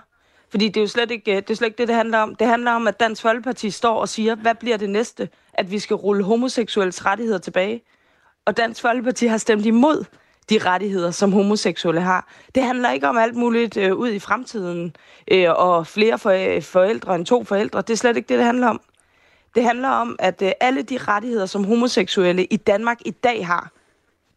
Fordi 0.55 0.69
det 0.69 0.77
er 0.77 0.81
jo 0.81 0.89
slet 0.89 1.11
ikke 1.11 1.31
øh, 1.31 1.37
det, 1.37 1.51
er 1.51 1.55
slet 1.55 1.67
ikke 1.67 1.79
det, 1.79 1.89
det 1.89 1.97
handler 1.97 2.19
om. 2.19 2.35
Det 2.35 2.47
handler 2.47 2.73
om, 2.73 2.87
at 2.87 3.01
Dansk 3.01 3.23
Folkeparti 3.23 3.71
står 3.71 4.01
og 4.01 4.09
siger, 4.09 4.35
hvad 4.35 4.55
bliver 4.55 4.77
det 4.77 4.91
næste? 4.91 5.29
At 5.55 5.71
vi 5.71 5.79
skal 5.79 5.97
rulle 5.97 6.25
homoseksuelles 6.25 7.07
rettigheder 7.07 7.39
tilbage. 7.39 7.83
Og 8.45 8.57
Dansk 8.57 8.81
Folkeparti 8.81 9.27
har 9.27 9.39
stemt 9.39 9.67
imod 9.67 10.05
de 10.51 10.59
rettigheder, 10.59 11.11
som 11.11 11.33
homoseksuelle 11.33 12.01
har. 12.01 12.29
Det 12.55 12.63
handler 12.63 12.91
ikke 12.91 13.09
om 13.09 13.19
alt 13.19 13.37
muligt 13.37 13.77
øh, 13.77 13.95
ud 13.95 14.09
i 14.09 14.19
fremtiden 14.19 14.97
øh, 15.31 15.51
og 15.51 15.87
flere 15.87 16.19
for, 16.19 16.61
forældre 16.61 17.15
end 17.15 17.27
to 17.27 17.45
forældre. 17.45 17.81
Det 17.81 17.91
er 17.91 17.97
slet 17.97 18.17
ikke 18.17 18.29
det, 18.29 18.39
det 18.39 18.47
handler 18.47 18.69
om. 18.69 18.81
Det 19.55 19.65
handler 19.65 19.89
om, 19.89 20.17
at 20.19 20.43
øh, 20.43 20.53
alle 20.61 20.83
de 20.83 20.99
rettigheder, 20.99 21.47
som 21.47 21.65
homoseksuelle 21.65 22.45
i 22.45 22.57
Danmark 22.57 22.99
i 23.05 23.11
dag 23.11 23.47
har, 23.47 23.73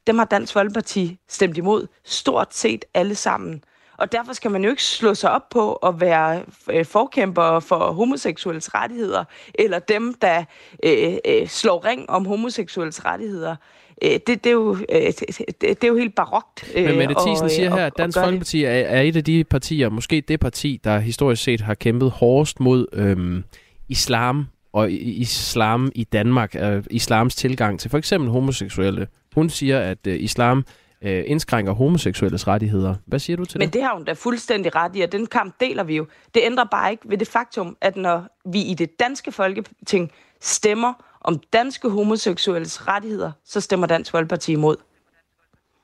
dem 0.08 0.18
har 0.18 0.26
Dansk 0.26 0.54
Folkeparti 0.54 1.20
stemt 1.28 1.58
imod. 1.58 1.88
Stort 2.04 2.56
set 2.56 2.86
alle 2.94 3.16
sammen. 3.16 3.64
Og 3.98 4.12
derfor 4.12 4.34
skal 4.34 4.52
man 4.52 4.64
jo 4.64 4.70
ikke 4.70 4.84
slå 4.84 5.14
sig 5.14 5.32
op 5.32 5.50
på 5.50 5.74
at 5.74 6.02
være 6.02 6.42
øh, 6.72 6.86
forkæmper 6.86 7.60
for 7.60 7.92
homoseksuelles 7.92 8.74
rettigheder, 8.74 9.24
eller 9.56 9.80
dem, 9.80 10.14
der 10.22 10.44
øh, 10.84 11.14
øh, 11.28 11.48
slår 11.48 11.86
ring 11.86 12.10
om 12.10 12.26
homoseksuelles 12.26 13.06
rettigheder. 13.06 13.56
Øh, 14.02 14.12
det, 14.12 14.28
det, 14.28 14.46
er 14.46 14.52
jo, 14.52 14.78
øh, 14.92 15.02
det, 15.02 15.62
det 15.62 15.84
er 15.84 15.88
jo 15.88 15.98
helt 15.98 16.16
barokt. 16.16 16.72
Øh, 16.76 16.86
Men 16.86 16.98
Mette 16.98 17.16
Thiesen 17.26 17.50
siger 17.50 17.76
her, 17.76 17.86
at 17.86 17.98
Dansk 17.98 18.18
Folkeparti 18.18 18.64
er, 18.64 18.70
er 18.70 19.02
et 19.02 19.16
af 19.16 19.24
de 19.24 19.44
partier, 19.44 19.90
måske 19.90 20.22
det 20.28 20.40
parti, 20.40 20.80
der 20.84 21.00
historisk 21.00 21.44
set 21.44 21.62
har 21.62 21.74
kæmpet 21.74 22.12
hårdest 22.12 22.60
mod 22.60 22.86
øhm, 22.94 23.44
islam 23.90 24.48
og 24.74 24.92
islam 24.92 25.92
i 25.96 26.04
Danmark, 26.04 26.56
øh, 26.60 26.84
islams 26.92 27.36
tilgang 27.36 27.80
til 27.80 27.92
for 27.92 27.98
eksempel 27.98 28.30
homoseksuelle. 28.30 29.08
Hun 29.36 29.50
siger, 29.50 29.80
at 29.80 30.08
øh, 30.08 30.20
islam 30.20 30.66
øh, 31.02 31.24
indskrænker 31.28 31.74
homoseksuelles 31.74 32.48
rettigheder. 32.48 32.96
Hvad 33.06 33.20
siger 33.20 33.38
du 33.38 33.46
til 33.46 33.58
Men 33.58 33.68
det? 33.68 33.76
Men 33.76 33.82
det 33.82 33.88
har 33.88 33.94
hun 33.94 34.04
da 34.04 34.14
fuldstændig 34.14 34.76
ret 34.76 34.96
i, 34.96 35.02
og 35.02 35.12
den 35.12 35.26
kamp 35.26 35.56
deler 35.60 35.84
vi 35.84 35.96
jo. 35.96 36.08
Det 36.34 36.42
ændrer 36.46 36.66
bare 36.72 36.92
ikke 36.92 37.10
ved 37.10 37.18
det 37.18 37.28
faktum, 37.28 37.78
at 37.82 37.96
når 37.96 38.28
vi 38.52 38.62
i 38.62 38.74
det 38.74 39.00
danske 39.00 39.32
folketing 39.32 40.12
stemmer 40.42 40.94
om 41.22 41.40
danske 41.54 41.90
homoseksuelles 41.90 42.88
rettigheder, 42.88 43.32
så 43.46 43.62
stemmer 43.62 43.88
Dansk 43.88 44.12
Folkeparti 44.12 44.52
imod. 44.52 44.76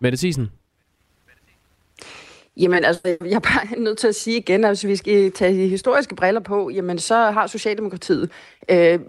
Mette 0.01 0.17
Thiesen? 0.17 0.51
Jamen, 2.57 2.85
altså, 2.85 3.01
jeg 3.05 3.31
er 3.31 3.39
bare 3.39 3.79
nødt 3.79 3.97
til 3.97 4.07
at 4.07 4.15
sige 4.15 4.37
igen, 4.37 4.63
at 4.63 4.69
hvis 4.69 4.85
vi 4.85 4.95
skal 4.95 5.31
tage 5.31 5.63
de 5.63 5.67
historiske 5.67 6.15
briller 6.15 6.41
på, 6.41 6.69
jamen, 6.69 6.99
så 6.99 7.15
har 7.15 7.47
Socialdemokratiet 7.47 8.29
øh, 8.69 8.99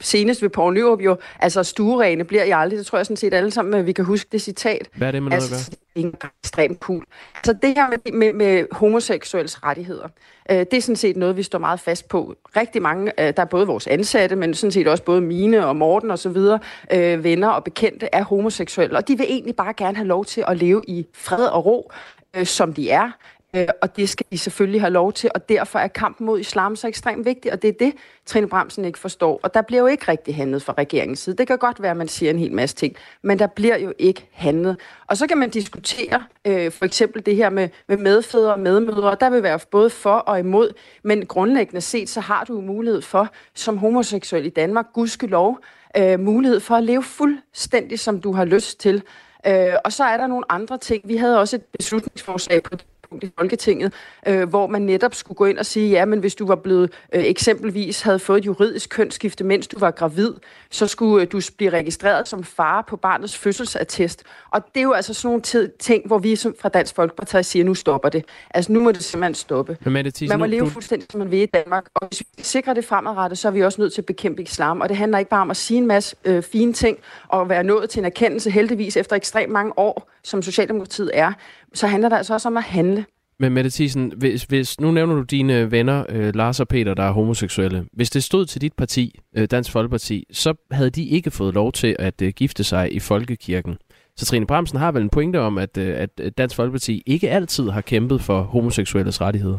senest 0.00 0.42
ved 0.42 0.48
Poul 0.48 0.74
Nyrup 0.74 1.00
jo, 1.00 1.16
altså 1.40 1.62
stuerene 1.62 2.24
bliver 2.24 2.44
jeg 2.44 2.58
aldrig, 2.58 2.78
det 2.78 2.86
tror 2.86 2.98
jeg 2.98 3.06
sådan 3.06 3.16
set 3.16 3.34
alle 3.34 3.50
sammen, 3.50 3.74
at 3.74 3.86
vi 3.86 3.92
kan 3.92 4.04
huske 4.04 4.28
det 4.32 4.42
citat. 4.42 4.88
Hvad 4.94 5.08
er 5.08 5.12
det 5.12 5.22
med 5.22 5.30
noget 5.30 5.42
altså, 5.42 5.70
det 5.96 6.04
er 6.04 6.28
ekstremt 6.42 6.80
cool. 6.80 7.04
Så 7.44 7.52
det 7.62 7.74
her 7.76 7.88
med, 7.88 8.12
med, 8.12 8.32
med 8.32 8.66
homoseksuels 8.72 9.64
rettigheder, 9.64 10.08
øh, 10.50 10.58
det 10.58 10.74
er 10.74 10.80
sådan 10.80 10.96
set 10.96 11.16
noget, 11.16 11.36
vi 11.36 11.42
står 11.42 11.58
meget 11.58 11.80
fast 11.80 12.08
på. 12.08 12.34
Rigtig 12.56 12.82
mange, 12.82 13.12
øh, 13.20 13.34
der 13.36 13.42
er 13.42 13.46
både 13.46 13.66
vores 13.66 13.86
ansatte, 13.86 14.36
men 14.36 14.54
sådan 14.54 14.72
set 14.72 14.88
også 14.88 15.04
både 15.04 15.20
mine 15.20 15.66
og 15.66 15.76
Morten 15.76 16.10
og 16.10 16.18
så 16.18 16.28
videre, 16.28 16.58
øh, 16.92 17.24
venner 17.24 17.48
og 17.48 17.64
bekendte 17.64 18.08
er 18.12 18.24
homoseksuelle, 18.24 18.96
og 18.96 19.08
de 19.08 19.18
vil 19.18 19.26
egentlig 19.28 19.56
bare 19.56 19.74
gerne 19.76 19.96
have 19.96 20.08
lov 20.08 20.24
til 20.24 20.44
at 20.48 20.56
leve 20.56 20.82
i 20.88 21.06
fred 21.14 21.46
og 21.46 21.66
ro, 21.66 21.92
øh, 22.36 22.46
som 22.46 22.72
de 22.72 22.90
er. 22.90 23.10
Øh, 23.56 23.68
og 23.82 23.96
det 23.96 24.08
skal 24.08 24.26
de 24.30 24.38
selvfølgelig 24.38 24.80
have 24.80 24.90
lov 24.90 25.12
til, 25.12 25.30
og 25.34 25.48
derfor 25.48 25.78
er 25.78 25.88
kampen 25.88 26.26
mod 26.26 26.40
islam 26.40 26.76
så 26.76 26.88
ekstremt 26.88 27.24
vigtig, 27.24 27.52
og 27.52 27.62
det 27.62 27.68
er 27.68 27.72
det, 27.72 27.94
Trine 28.26 28.48
Bramsen 28.48 28.84
ikke 28.84 28.98
forstår. 28.98 29.40
Og 29.42 29.54
der 29.54 29.62
bliver 29.62 29.80
jo 29.80 29.86
ikke 29.86 30.08
rigtig 30.08 30.36
handlet 30.36 30.62
fra 30.62 30.74
regeringens 30.78 31.18
side. 31.18 31.36
Det 31.36 31.46
kan 31.46 31.58
godt 31.58 31.82
være, 31.82 31.90
at 31.90 31.96
man 31.96 32.08
siger 32.08 32.30
en 32.30 32.38
hel 32.38 32.52
masse 32.52 32.76
ting, 32.76 32.96
men 33.22 33.38
der 33.38 33.46
bliver 33.46 33.76
jo 33.76 33.92
ikke 33.98 34.28
handlet. 34.32 34.76
Og 35.06 35.16
så 35.16 35.26
kan 35.26 35.38
man 35.38 35.50
diskutere 35.50 36.24
øh, 36.44 36.72
for 36.72 36.84
eksempel 36.84 37.26
det 37.26 37.36
her 37.36 37.50
med, 37.50 37.68
med 37.88 37.96
medfædre 37.96 38.52
og 38.52 38.60
medmødre. 38.60 39.16
Der 39.20 39.30
vil 39.30 39.42
være 39.42 39.58
både 39.70 39.90
for 39.90 40.14
og 40.14 40.38
imod, 40.38 40.72
men 41.02 41.26
grundlæggende 41.26 41.80
set, 41.80 42.08
så 42.08 42.20
har 42.20 42.44
du 42.44 42.60
mulighed 42.60 43.02
for, 43.02 43.28
som 43.54 43.78
homoseksuel 43.78 44.46
i 44.46 44.50
Danmark, 44.50 44.86
gudskelov, 44.92 45.58
øh, 45.96 46.20
mulighed 46.20 46.60
for 46.60 46.74
at 46.74 46.84
leve 46.84 47.02
fuldstændig, 47.02 48.00
som 48.00 48.20
du 48.20 48.32
har 48.32 48.44
lyst 48.44 48.80
til. 48.80 49.02
Øh, 49.46 49.74
og 49.84 49.92
så 49.92 50.04
er 50.04 50.16
der 50.16 50.26
nogle 50.26 50.44
andre 50.48 50.78
ting. 50.78 51.08
Vi 51.08 51.16
havde 51.16 51.40
også 51.40 51.56
et 51.56 51.64
beslutningsforslag 51.78 52.62
på 52.62 52.76
tidspunkt 53.20 53.24
i 53.24 53.40
Folketinget, 53.40 53.92
øh, 54.28 54.48
hvor 54.48 54.66
man 54.66 54.82
netop 54.82 55.14
skulle 55.14 55.36
gå 55.36 55.44
ind 55.44 55.58
og 55.58 55.66
sige, 55.66 55.90
ja, 55.90 56.04
men 56.04 56.18
hvis 56.18 56.34
du 56.34 56.46
var 56.46 56.54
blevet 56.54 56.90
øh, 57.14 57.24
eksempelvis 57.24 58.02
havde 58.02 58.18
fået 58.18 58.38
et 58.38 58.46
juridisk 58.46 58.90
kønsskifte, 58.90 59.44
mens 59.44 59.66
du 59.66 59.78
var 59.78 59.90
gravid, 59.90 60.32
så 60.70 60.86
skulle 60.86 61.22
øh, 61.22 61.32
du 61.32 61.40
blive 61.56 61.70
registreret 61.70 62.28
som 62.28 62.44
far 62.44 62.84
på 62.88 62.96
barnets 62.96 63.38
fødselsattest. 63.38 64.22
Og 64.50 64.60
det 64.74 64.80
er 64.80 64.84
jo 64.84 64.92
altså 64.92 65.14
sådan 65.14 65.28
nogle 65.28 65.70
ting, 65.78 66.06
hvor 66.06 66.18
vi 66.18 66.36
som 66.36 66.54
fra 66.60 66.68
Dansk 66.68 66.94
Folkeparti 66.94 67.42
siger, 67.42 67.64
nu 67.64 67.74
stopper 67.74 68.08
det. 68.08 68.24
Altså 68.50 68.72
nu 68.72 68.80
må 68.80 68.92
det 68.92 69.04
simpelthen 69.04 69.34
stoppe. 69.34 69.76
Men 69.84 70.12
Thiesen, 70.12 70.28
man 70.28 70.38
må 70.38 70.46
leve 70.46 70.64
du... 70.64 70.70
fuldstændig, 70.70 71.08
som 71.10 71.18
man 71.18 71.30
vil 71.30 71.38
i 71.38 71.46
Danmark. 71.46 71.84
Og 71.94 72.08
hvis 72.08 72.20
vi 72.36 72.42
sikrer 72.42 72.74
det 72.74 72.84
fremadrettet, 72.84 73.38
så 73.38 73.48
er 73.48 73.52
vi 73.52 73.62
også 73.62 73.80
nødt 73.80 73.92
til 73.92 74.00
at 74.00 74.06
bekæmpe 74.06 74.42
islam. 74.42 74.80
Og 74.80 74.88
det 74.88 74.96
handler 74.96 75.18
ikke 75.18 75.28
bare 75.28 75.40
om 75.40 75.50
at 75.50 75.56
sige 75.56 75.78
en 75.78 75.86
masse 75.86 76.16
øh, 76.24 76.42
fine 76.42 76.72
ting 76.72 76.98
og 77.28 77.48
være 77.48 77.64
nået 77.64 77.90
til 77.90 77.98
en 77.98 78.04
erkendelse, 78.04 78.50
heldigvis 78.50 78.96
efter 78.96 79.16
ekstremt 79.16 79.52
mange 79.52 79.78
år, 79.78 80.10
som 80.24 80.42
Socialdemokratiet 80.42 81.10
er, 81.14 81.32
så 81.74 81.86
handler 81.86 82.08
det 82.08 82.16
altså 82.16 82.34
også 82.34 82.48
om 82.48 82.56
at 82.56 82.62
handle. 82.62 83.04
Men 83.38 83.52
Mette 83.52 83.70
Thiesen, 83.70 84.12
hvis, 84.16 84.42
hvis, 84.44 84.80
nu 84.80 84.90
nævner 84.90 85.14
du 85.14 85.22
dine 85.22 85.70
venner, 85.70 86.04
øh, 86.08 86.34
Lars 86.34 86.60
og 86.60 86.68
Peter, 86.68 86.94
der 86.94 87.02
er 87.02 87.12
homoseksuelle. 87.12 87.84
Hvis 87.92 88.10
det 88.10 88.24
stod 88.24 88.46
til 88.46 88.60
dit 88.60 88.72
parti, 88.72 89.20
øh, 89.36 89.48
Dansk 89.50 89.70
Folkeparti, 89.70 90.26
så 90.32 90.54
havde 90.70 90.90
de 90.90 91.04
ikke 91.04 91.30
fået 91.30 91.54
lov 91.54 91.72
til 91.72 91.96
at 91.98 92.22
øh, 92.22 92.32
gifte 92.32 92.64
sig 92.64 92.94
i 92.94 92.98
folkekirken. 92.98 93.76
Så 94.16 94.26
Trine 94.26 94.46
Bramsen 94.46 94.78
har 94.78 94.92
vel 94.92 95.02
en 95.02 95.10
pointe 95.10 95.40
om, 95.40 95.58
at, 95.58 95.78
øh, 95.78 96.06
at 96.18 96.38
Dansk 96.38 96.56
Folkeparti 96.56 97.02
ikke 97.06 97.30
altid 97.30 97.70
har 97.70 97.80
kæmpet 97.80 98.20
for 98.20 98.42
homoseksuelles 98.42 99.20
rettigheder? 99.20 99.58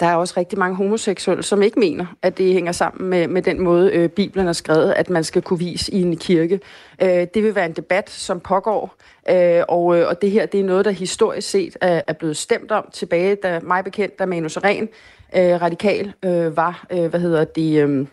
Der 0.00 0.06
er 0.06 0.14
også 0.14 0.34
rigtig 0.36 0.58
mange 0.58 0.76
homoseksuelle, 0.76 1.42
som 1.42 1.62
ikke 1.62 1.78
mener, 1.78 2.06
at 2.22 2.38
det 2.38 2.52
hænger 2.52 2.72
sammen 2.72 3.10
med, 3.10 3.28
med 3.28 3.42
den 3.42 3.62
måde, 3.62 3.92
øh, 3.92 4.08
Bibelen 4.08 4.46
har 4.46 4.52
skrevet, 4.52 4.92
at 4.92 5.10
man 5.10 5.24
skal 5.24 5.42
kunne 5.42 5.58
vise 5.58 5.92
i 5.92 6.02
en 6.02 6.16
kirke. 6.16 6.60
Øh, 7.02 7.26
det 7.34 7.42
vil 7.42 7.54
være 7.54 7.66
en 7.66 7.72
debat, 7.72 8.10
som 8.10 8.40
pågår, 8.40 8.94
øh, 9.30 9.62
og, 9.68 9.98
øh, 9.98 10.08
og 10.08 10.22
det 10.22 10.30
her 10.30 10.46
det 10.46 10.60
er 10.60 10.64
noget, 10.64 10.84
der 10.84 10.90
historisk 10.90 11.50
set 11.50 11.76
er, 11.80 12.02
er 12.06 12.12
blevet 12.12 12.36
stemt 12.36 12.72
om 12.72 12.88
tilbage, 12.92 13.34
da 13.34 13.60
mig 13.62 13.84
bekendt, 13.84 14.18
da 14.18 14.26
Manus 14.26 14.56
Ren, 14.56 14.88
øh, 15.36 15.62
radikal, 15.62 16.12
øh, 16.22 16.56
var, 16.56 16.86
øh, 16.90 17.06
hvad 17.06 17.20
hedder 17.20 17.44
det... 17.44 17.82
Øh, 17.82 18.06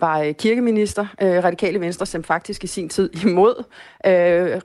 var 0.00 0.20
øh, 0.20 0.34
kirkeminister. 0.34 1.06
Øh, 1.22 1.44
Radikale 1.44 1.80
Venstre 1.80 2.06
som 2.06 2.24
faktisk 2.24 2.64
i 2.64 2.66
sin 2.66 2.88
tid 2.88 3.10
imod 3.26 3.64
øh, 4.06 4.12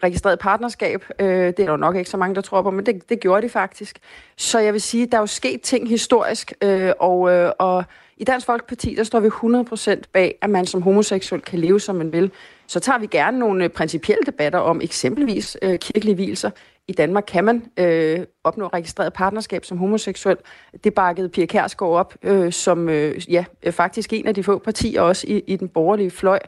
registreret 0.04 0.40
partnerskab. 0.40 1.04
Øh, 1.20 1.28
det 1.28 1.48
er 1.48 1.52
der 1.52 1.72
jo 1.72 1.78
nok 1.78 1.96
ikke 1.96 2.10
så 2.10 2.18
mange, 2.18 2.36
der 2.36 2.42
tror 2.42 2.62
på, 2.62 2.72
men 2.72 2.86
det, 2.86 3.10
det 3.10 3.20
gjorde 3.20 3.42
de 3.42 3.50
faktisk. 3.50 4.00
Så 4.38 4.60
jeg 4.60 4.74
vil 4.74 4.82
sige, 4.82 5.06
der 5.06 5.18
er 5.18 5.22
jo 5.22 5.28
sket 5.28 5.62
ting 5.62 5.90
historisk, 5.90 6.54
øh, 6.62 6.92
og, 7.00 7.32
øh, 7.32 7.52
og 7.60 7.84
i 8.18 8.24
Dansk 8.24 8.46
Folkeparti, 8.46 8.96
der 8.96 9.04
står 9.04 9.20
vi 9.20 9.28
100% 9.28 10.02
bag, 10.14 10.38
at 10.42 10.50
man 10.50 10.66
som 10.66 10.82
homoseksuel 10.82 11.42
kan 11.42 11.60
leve, 11.60 11.80
som 11.80 11.96
man 11.96 12.14
vil. 12.14 12.32
Så 12.68 12.80
tager 12.80 13.00
vi 13.00 13.08
gerne 13.08 13.40
nogle 13.40 13.64
øh, 13.64 13.70
principielle 13.70 14.26
debatter 14.26 14.60
om 14.60 14.82
eksempelvis 14.82 15.58
øh, 15.62 15.80
kirkelige 15.80 16.16
hvilser. 16.16 16.50
I 16.88 16.94
Danmark 16.94 17.24
kan 17.28 17.44
man 17.44 17.66
øh, 17.78 18.20
opnå 18.44 18.68
registreret 18.68 19.14
partnerskab 19.14 19.66
som 19.66 19.78
homoseksuel. 19.78 20.38
Det 20.84 20.94
bakkede 20.94 21.30
Pia 21.30 21.46
Kærsgaard 21.46 21.92
op, 21.92 22.16
øh, 22.24 22.54
som 22.54 22.90
øh, 22.90 23.32
ja, 23.34 23.46
faktisk 23.72 24.14
en 24.14 24.28
af 24.28 24.36
de 24.36 24.44
få 24.44 24.58
partier 24.58 25.02
også 25.02 25.28
i, 25.28 25.44
i 25.48 25.56
den 25.56 25.70
borgerlige 25.70 26.12
fløj 26.12 26.40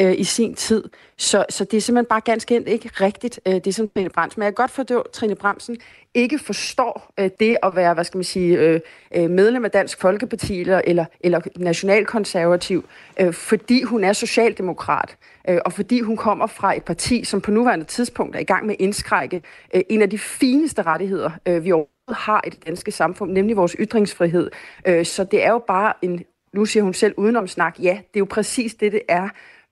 øh, 0.00 0.14
i 0.18 0.24
sin 0.24 0.54
tid. 0.54 0.84
Så, 1.18 1.44
så 1.48 1.64
det 1.64 1.76
er 1.76 1.80
simpelthen 1.80 2.08
bare 2.08 2.20
ganske 2.20 2.56
enkelt 2.56 2.72
ikke 2.72 3.04
rigtigt, 3.04 3.40
øh, 3.48 3.54
det 3.54 3.74
som 3.74 3.88
Trine 3.88 4.10
Bremsen. 4.10 4.40
Men 4.40 4.44
jeg 4.44 4.52
kan 4.56 4.62
godt 4.62 4.70
forstå, 4.70 5.00
at 5.00 5.10
Trine 5.10 5.34
Bremsen 5.34 5.76
ikke 6.14 6.38
forstår 6.38 7.12
øh, 7.20 7.30
det 7.40 7.56
at 7.62 7.76
være, 7.76 7.94
hvad 7.94 8.04
skal 8.04 8.18
man 8.18 8.24
sige, 8.24 8.58
øh, 8.58 8.80
øh, 9.16 9.30
medlem 9.30 9.64
af 9.64 9.70
Dansk 9.70 10.00
Folkeparti 10.00 10.60
eller, 10.60 10.80
eller, 10.84 11.04
eller 11.20 11.40
nationalkonservativ, 11.56 12.84
øh, 13.20 13.32
fordi 13.32 13.82
hun 13.82 14.04
er 14.04 14.12
socialdemokrat, 14.12 15.16
øh, 15.48 15.58
og 15.64 15.72
fordi 15.72 16.00
hun 16.00 16.16
kommer 16.16 16.46
fra 16.46 16.76
et 16.76 16.84
parti, 16.84 17.24
som 17.24 17.40
på 17.40 17.50
nuværende 17.50 17.84
tidspunkt 17.84 18.36
er 18.36 18.40
i 18.40 18.44
gang 18.44 18.66
med 18.66 18.74
at 18.74 18.80
indskrække 18.80 19.42
øh, 19.74 19.82
en 19.90 20.02
af 20.02 20.10
de 20.10 20.18
fineste 20.18 20.82
rettigheder, 20.82 21.30
øh, 21.46 21.64
vi 21.64 21.72
overhovedet 21.72 22.16
har 22.16 22.44
i 22.46 22.50
det 22.50 22.66
danske 22.66 22.90
samfund, 22.90 23.32
nemlig 23.32 23.56
vores 23.56 23.76
ytringsfrihed. 23.78 24.50
Øh, 24.86 25.06
så 25.06 25.24
det 25.24 25.44
er 25.44 25.50
jo 25.50 25.58
bare 25.58 25.92
en, 26.02 26.24
nu 26.52 26.64
siger 26.64 26.82
hun 26.82 26.94
selv 26.94 27.14
udenom 27.16 27.48
snak, 27.48 27.76
ja, 27.82 27.90
det 27.90 28.16
er 28.16 28.20
jo 28.20 28.26
præcis 28.30 28.74
det, 28.74 28.92
det 28.92 29.02
er 29.08 29.28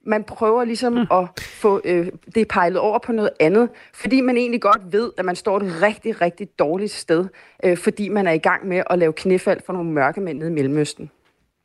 man 0.06 0.24
prøver 0.24 0.64
ligesom 0.64 0.92
mm. 0.92 1.06
at 1.10 1.28
få 1.40 1.80
øh, 1.84 2.06
det 2.34 2.48
pejlet 2.48 2.78
over 2.78 2.98
på 2.98 3.12
noget 3.12 3.30
andet, 3.40 3.68
fordi 3.94 4.20
man 4.20 4.36
egentlig 4.36 4.60
godt 4.60 4.92
ved, 4.92 5.10
at 5.18 5.24
man 5.24 5.36
står 5.36 5.56
et 5.56 5.82
rigtig, 5.82 6.20
rigtig 6.20 6.48
dårligt 6.58 6.92
sted, 6.92 7.24
øh, 7.64 7.76
fordi 7.76 8.08
man 8.08 8.26
er 8.26 8.32
i 8.32 8.38
gang 8.38 8.68
med 8.68 8.82
at 8.90 8.98
lave 8.98 9.12
knæfald 9.12 9.60
for 9.66 9.72
nogle 9.72 9.90
mørkemænd 9.90 10.38
nede 10.38 10.50
i 10.50 10.54
Mellemøsten. 10.54 11.10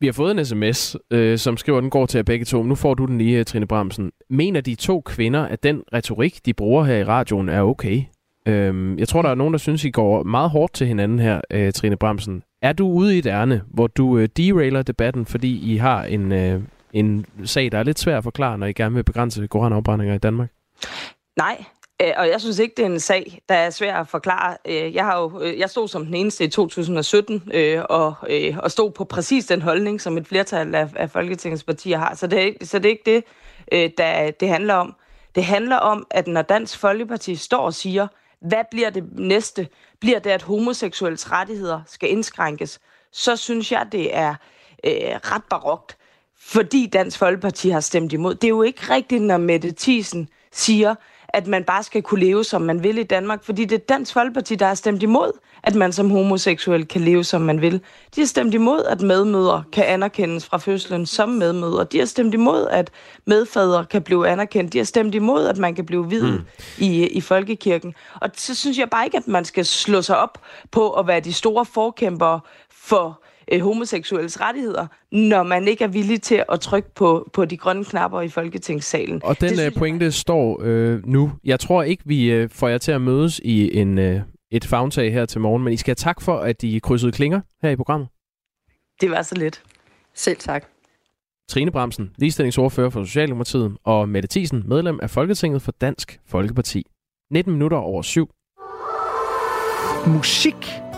Vi 0.02 0.08
har 0.08 0.14
fået 0.14 0.32
en 0.32 0.46
sms, 0.46 0.96
øh, 1.12 1.38
som 1.38 1.58
skriver, 1.58 1.82
den 1.82 1.90
går 1.90 2.06
til 2.06 2.18
jer 2.18 2.24
begge 2.24 2.46
to. 2.46 2.64
Nu 2.64 2.76
får 2.76 2.94
du 2.94 3.06
den 3.06 3.18
lige, 3.18 3.44
Trine 3.44 3.68
Bramsen. 3.68 4.12
Mener 4.30 4.62
de 4.62 4.76
to 4.76 5.02
kvinder, 5.02 5.42
at 5.42 5.64
den 5.64 5.84
retorik, 5.94 6.46
de 6.46 6.54
bruger 6.54 6.84
her 6.84 6.96
i 6.96 7.04
radioen, 7.04 7.50
er 7.50 7.62
okay? 7.62 8.02
Øh, 8.48 9.00
jeg 9.00 9.08
tror, 9.08 9.22
der 9.22 9.30
er 9.30 9.36
nogen, 9.36 9.54
der 9.54 9.58
synes, 9.58 9.86
I 9.86 9.90
går 9.90 10.24
meget 10.24 10.50
hårdt 10.50 10.74
til 10.74 10.88
hinanden 10.88 11.20
her, 11.20 11.42
øh, 11.52 11.74
Trine 11.74 11.96
Bramsen. 11.96 12.44
Er 12.62 12.74
du 12.74 12.88
ude 12.88 13.16
i 13.16 13.20
et 13.20 13.26
ærne, 13.26 13.62
hvor 13.68 13.88
du 13.88 14.18
øh, 14.18 14.30
derailer 14.38 14.82
debatten, 14.82 15.26
fordi 15.26 15.74
I 15.74 15.78
har 15.78 16.04
en, 16.04 16.32
øh, 16.32 16.62
en 16.94 17.26
sag, 17.46 17.72
der 17.72 17.80
er 17.80 17.84
lidt 17.84 18.00
svær 18.00 18.18
at 18.18 18.24
forklare, 18.24 18.58
når 18.58 18.68
I 18.68 18.74
gerne 18.74 18.96
vil 18.96 19.04
begrænse 19.04 19.48
koranafbrændinger 19.48 20.16
i 20.16 20.18
Danmark? 20.18 20.50
Nej, 21.38 21.64
øh, 22.02 22.14
og 22.18 22.30
jeg 22.30 22.42
synes 22.42 22.60
ikke, 22.60 22.74
det 22.78 22.84
er 22.84 22.90
en 22.90 23.00
sag, 23.00 23.42
der 23.50 23.56
er 23.56 23.70
svær 23.70 23.96
at 23.96 24.08
forklare. 24.08 24.58
Øh, 24.66 24.96
jeg, 24.96 25.06
har 25.06 25.20
jo, 25.20 25.42
øh, 25.42 25.60
jeg 25.60 25.70
stod 25.70 25.88
som 25.88 26.06
den 26.06 26.16
eneste 26.16 26.44
i 26.44 26.48
2017 26.48 27.52
og, 27.90 28.14
og 28.58 28.72
stod 28.72 28.92
på 28.92 29.04
præcis 29.04 29.46
den 29.46 29.62
holdning, 29.62 30.02
som 30.02 30.18
et 30.18 30.28
flertal 30.28 30.76
af, 30.76 30.90
af 30.96 31.10
Folketingets 31.10 31.64
partier 31.64 31.98
har. 31.98 32.16
Så 32.16 32.28
det, 32.28 32.56
så 32.62 32.80
det 32.80 32.86
er 32.86 32.90
ikke 32.90 33.24
det, 33.72 33.98
der, 33.98 34.32
det 34.32 34.50
handler 34.50 34.74
om. 34.74 34.96
Det 35.36 35.46
handler 35.46 35.76
om, 35.76 36.08
at 36.12 36.28
når 36.28 36.42
Dansk 36.42 36.80
Folkeparti 36.80 37.36
står 37.36 37.60
og 37.60 37.74
siger, 37.74 38.08
hvad 38.42 38.64
bliver 38.72 38.90
det 38.90 39.04
næste? 39.12 39.68
Bliver 40.00 40.20
det, 40.20 40.30
at 40.30 40.42
homoseksuelles 40.42 41.32
rettigheder 41.32 41.82
skal 41.88 42.10
indskrænkes? 42.10 42.80
Så 43.12 43.36
synes 43.36 43.72
jeg, 43.72 43.88
det 43.92 44.16
er 44.16 44.36
øh, 44.84 45.16
ret 45.16 45.44
barokt 45.50 45.98
fordi 46.42 46.90
Dansk 46.94 47.18
Folkeparti 47.18 47.70
har 47.70 47.80
stemt 47.80 48.14
imod. 48.14 48.36
Det 48.36 48.44
er 48.44 48.50
jo 48.50 48.62
ikke 48.62 48.82
rigtigt, 48.94 49.24
når 49.24 49.38
Mette 49.38 49.74
Thiesen 49.78 50.30
siger, 50.52 50.96
at 51.34 51.48
man 51.48 51.64
bare 51.64 51.84
skal 51.84 52.02
kunne 52.02 52.20
leve, 52.20 52.44
som 52.44 52.62
man 52.62 52.84
vil 52.84 52.98
i 52.98 53.04
Danmark, 53.04 53.44
fordi 53.44 53.66
det 53.66 53.76
er 53.76 53.86
Dansk 53.90 54.14
Folkeparti, 54.14 54.56
der 54.56 54.68
har 54.68 54.74
stemt 54.74 55.04
imod, 55.04 55.32
at 55.64 55.76
man 55.76 55.94
som 55.94 56.10
homoseksuel 56.10 56.88
kan 56.88 57.02
leve, 57.02 57.24
som 57.24 57.42
man 57.42 57.62
vil. 57.62 57.82
De 58.16 58.22
har 58.22 58.26
stemt 58.26 58.54
imod, 58.54 58.84
at 58.84 59.02
medmødre 59.02 59.64
kan 59.72 59.84
anerkendes 59.84 60.46
fra 60.46 60.58
fødslen 60.58 61.06
som 61.06 61.30
medmødre. 61.30 61.84
De 61.84 62.00
har 62.00 62.06
stemt 62.06 62.34
imod, 62.34 62.68
at 62.68 62.92
medfædre 63.26 63.86
kan 63.86 64.02
blive 64.02 64.28
anerkendt. 64.28 64.74
De 64.74 64.78
har 64.78 64.86
stemt 64.86 65.16
imod, 65.16 65.46
at 65.46 65.58
man 65.58 65.76
kan 65.76 65.86
blive 65.86 66.06
hvid 66.06 66.24
mm. 66.24 66.46
i, 66.78 67.08
i 67.08 67.22
folkekirken. 67.22 67.94
Og 68.22 68.30
så 68.36 68.56
synes 68.56 68.78
jeg 68.78 68.90
bare 68.90 69.06
ikke, 69.06 69.18
at 69.18 69.28
man 69.28 69.46
skal 69.46 69.66
slå 69.66 70.02
sig 70.02 70.18
op 70.18 70.38
på 70.72 70.92
at 70.92 71.08
være 71.08 71.20
de 71.20 71.34
store 71.34 71.66
forkæmpere 71.66 72.40
for 72.72 73.22
øh, 73.52 73.62
homoseksuelles 73.62 74.42
rettigheder, 74.42 74.88
når 75.12 75.44
man 75.44 75.68
ikke 75.68 75.84
er 75.84 75.88
villig 75.88 76.22
til 76.22 76.44
at 76.52 76.60
trykke 76.60 76.94
på, 76.96 77.30
på 77.34 77.46
de 77.46 77.58
grønne 77.58 77.86
knapper 77.86 78.22
i 78.22 78.28
Folketingssalen. 78.28 79.22
Og 79.24 79.42
den 79.42 79.50
det, 79.50 79.66
øh, 79.66 79.72
pointe 79.78 80.06
jeg... 80.06 80.14
står 80.14 80.60
øh, 80.64 81.08
nu. 81.08 81.32
Jeg 81.44 81.60
tror 81.60 81.84
ikke, 81.84 82.04
vi 82.06 82.32
øh, 82.32 82.50
får 82.50 82.68
jer 82.68 82.78
til 82.78 82.92
at 82.92 83.02
mødes 83.02 83.40
i 83.44 83.80
en, 83.80 83.98
øh, 83.98 84.22
et 84.52 84.66
fagntag 84.66 85.14
her 85.14 85.26
til 85.26 85.42
morgen, 85.42 85.64
men 85.64 85.74
I 85.74 85.78
skal 85.78 85.92
have 85.92 85.96
tak 85.96 86.22
for, 86.22 86.38
at 86.38 86.64
I 86.64 86.80
krydsede 86.80 87.12
klinger 87.12 87.42
her 87.62 87.70
i 87.70 87.76
programmet. 87.76 88.08
Det 89.02 89.12
var 89.12 89.22
så 89.22 89.36
lidt. 89.36 89.64
Selv 90.14 90.38
tak. 90.38 90.66
Trine 91.50 91.72
Bramsen, 91.72 92.12
ligestillingsordfører 92.18 92.90
for 92.90 93.04
Socialdemokratiet, 93.04 93.78
og 93.84 94.10
Mette 94.10 94.30
Thiesen, 94.32 94.64
medlem 94.66 95.00
af 95.02 95.10
Folketinget 95.10 95.62
for 95.62 95.72
Dansk 95.72 96.20
Folkeparti. 96.28 96.86
19 97.32 97.54
minutter 97.54 97.78
over 97.78 98.02
syv. 98.02 98.30
Musik 100.08 100.56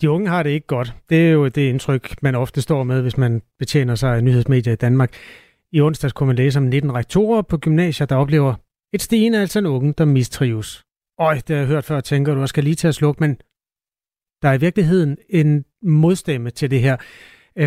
De 0.00 0.10
unge 0.10 0.28
har 0.28 0.42
det 0.42 0.50
ikke 0.50 0.66
godt. 0.66 0.94
Det 1.10 1.26
er 1.26 1.30
jo 1.30 1.48
det 1.48 1.68
indtryk, 1.68 2.22
man 2.22 2.34
ofte 2.34 2.62
står 2.62 2.84
med, 2.84 3.02
hvis 3.02 3.18
man 3.18 3.42
betjener 3.58 3.94
sig 3.94 4.16
af 4.16 4.24
nyhedsmedier 4.24 4.72
i 4.72 4.76
Danmark. 4.76 5.14
I 5.72 5.80
onsdags 5.80 6.12
kunne 6.12 6.26
man 6.26 6.36
læse 6.36 6.58
om 6.58 6.64
19 6.64 6.94
rektorer 6.94 7.42
på 7.42 7.58
gymnasier, 7.58 8.06
der 8.06 8.16
oplever 8.16 8.54
et 8.92 9.02
stigende 9.02 9.40
altså 9.40 9.58
en 9.58 9.66
unge, 9.66 9.94
der 9.98 10.04
mistrives. 10.04 10.82
Øj, 11.20 11.34
det 11.34 11.48
har 11.48 11.56
jeg 11.56 11.66
hørt 11.66 11.84
før, 11.84 12.00
tænker 12.00 12.34
du, 12.34 12.40
jeg 12.40 12.48
skal 12.48 12.64
lige 12.64 12.76
til 12.76 12.88
at 12.88 12.94
slukke, 12.94 13.20
men 13.20 13.36
der 14.42 14.48
er 14.48 14.52
i 14.52 14.60
virkeligheden 14.60 15.16
en 15.28 15.64
modstemme 15.82 16.50
til 16.50 16.70
det 16.70 16.80
her. 16.80 16.96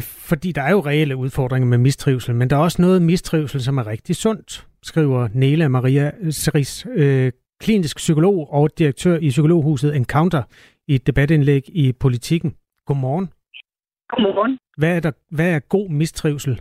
Fordi 0.01 0.51
der 0.51 0.61
er 0.61 0.71
jo 0.71 0.79
reelle 0.79 1.15
udfordringer 1.15 1.67
med 1.67 1.77
mistrivsel, 1.77 2.35
men 2.35 2.49
der 2.49 2.55
er 2.55 2.59
også 2.59 2.81
noget 2.81 3.01
mistrivsel, 3.01 3.61
som 3.61 3.77
er 3.77 3.87
rigtig 3.87 4.15
sundt, 4.15 4.67
skriver 4.83 5.27
Nela 5.33 5.67
Maria 5.67 6.11
Seris, 6.29 6.85
øh, 6.95 7.31
klinisk 7.61 7.97
psykolog 7.97 8.53
og 8.53 8.69
direktør 8.77 9.17
i 9.17 9.29
Psykologhuset 9.29 9.95
Encounter 9.95 10.43
i 10.91 10.95
et 10.95 11.07
debatindlæg 11.07 11.63
i 11.83 11.93
Politiken. 12.03 12.51
Godmorgen. 12.85 13.27
Godmorgen. 14.09 14.57
Hvad 14.77 14.95
er, 14.97 14.99
der, 14.99 15.11
hvad 15.37 15.49
er 15.55 15.59
god 15.59 15.89
mistrivsel? 15.89 16.53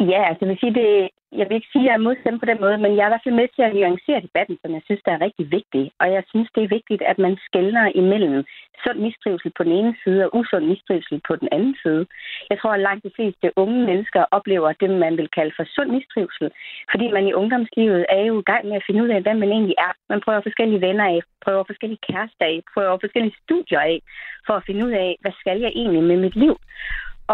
Ja, 0.00 0.20
altså 0.28 0.40
jeg 0.40 0.48
vil 0.48 0.58
sige, 0.60 0.74
det, 0.74 1.08
jeg 1.38 1.46
vil 1.48 1.56
ikke 1.58 1.72
sige, 1.72 1.84
at 1.84 1.88
jeg 1.88 1.94
er 1.94 2.06
modstemt 2.06 2.40
på 2.40 2.46
den 2.50 2.60
måde, 2.64 2.78
men 2.78 2.92
jeg 2.96 3.02
er 3.02 3.10
i 3.10 3.12
hvert 3.12 3.24
fald 3.24 3.40
med 3.40 3.48
til 3.48 3.62
at 3.62 3.74
nuancere 3.74 4.24
debatten, 4.26 4.56
som 4.62 4.70
jeg 4.76 4.82
synes, 4.84 5.02
der 5.06 5.12
er 5.12 5.24
rigtig 5.26 5.46
vigtig. 5.58 5.84
Og 6.00 6.06
jeg 6.14 6.22
synes, 6.30 6.48
det 6.54 6.62
er 6.62 6.74
vigtigt, 6.76 7.02
at 7.02 7.18
man 7.24 7.34
skældner 7.46 7.84
imellem 8.02 8.44
sund 8.82 8.98
mistrivsel 9.06 9.50
på 9.56 9.62
den 9.66 9.72
ene 9.78 9.94
side 10.02 10.20
og 10.24 10.30
usund 10.38 10.66
mistrivsel 10.72 11.20
på 11.28 11.36
den 11.36 11.48
anden 11.56 11.76
side. 11.82 12.06
Jeg 12.50 12.56
tror, 12.58 12.72
at 12.74 12.84
langt 12.86 13.04
de 13.04 13.16
fleste 13.16 13.46
unge 13.62 13.78
mennesker 13.90 14.22
oplever 14.36 14.72
det, 14.80 14.90
man 15.04 15.16
vil 15.18 15.28
kalde 15.36 15.52
for 15.56 15.64
sund 15.74 15.90
mistrivsel, 15.96 16.48
fordi 16.92 17.06
man 17.16 17.24
i 17.26 17.36
ungdomslivet 17.40 18.06
er 18.08 18.22
jo 18.30 18.34
i 18.40 18.48
gang 18.50 18.62
med 18.68 18.76
at 18.76 18.86
finde 18.86 19.02
ud 19.04 19.10
af, 19.14 19.22
hvem 19.22 19.36
man 19.36 19.52
egentlig 19.56 19.76
er. 19.86 19.92
Man 20.12 20.20
prøver 20.24 20.40
forskellige 20.48 20.84
venner 20.86 21.06
af, 21.14 21.20
prøver 21.44 21.64
forskellige 21.70 22.04
kærester 22.08 22.44
af, 22.52 22.56
prøver 22.74 22.98
forskellige 23.04 23.36
studier 23.42 23.80
af, 23.80 23.98
for 24.46 24.54
at 24.56 24.64
finde 24.66 24.82
ud 24.86 24.94
af, 25.04 25.10
hvad 25.20 25.32
skal 25.40 25.58
jeg 25.60 25.72
egentlig 25.74 26.02
med 26.02 26.16
mit 26.24 26.36
liv? 26.36 26.54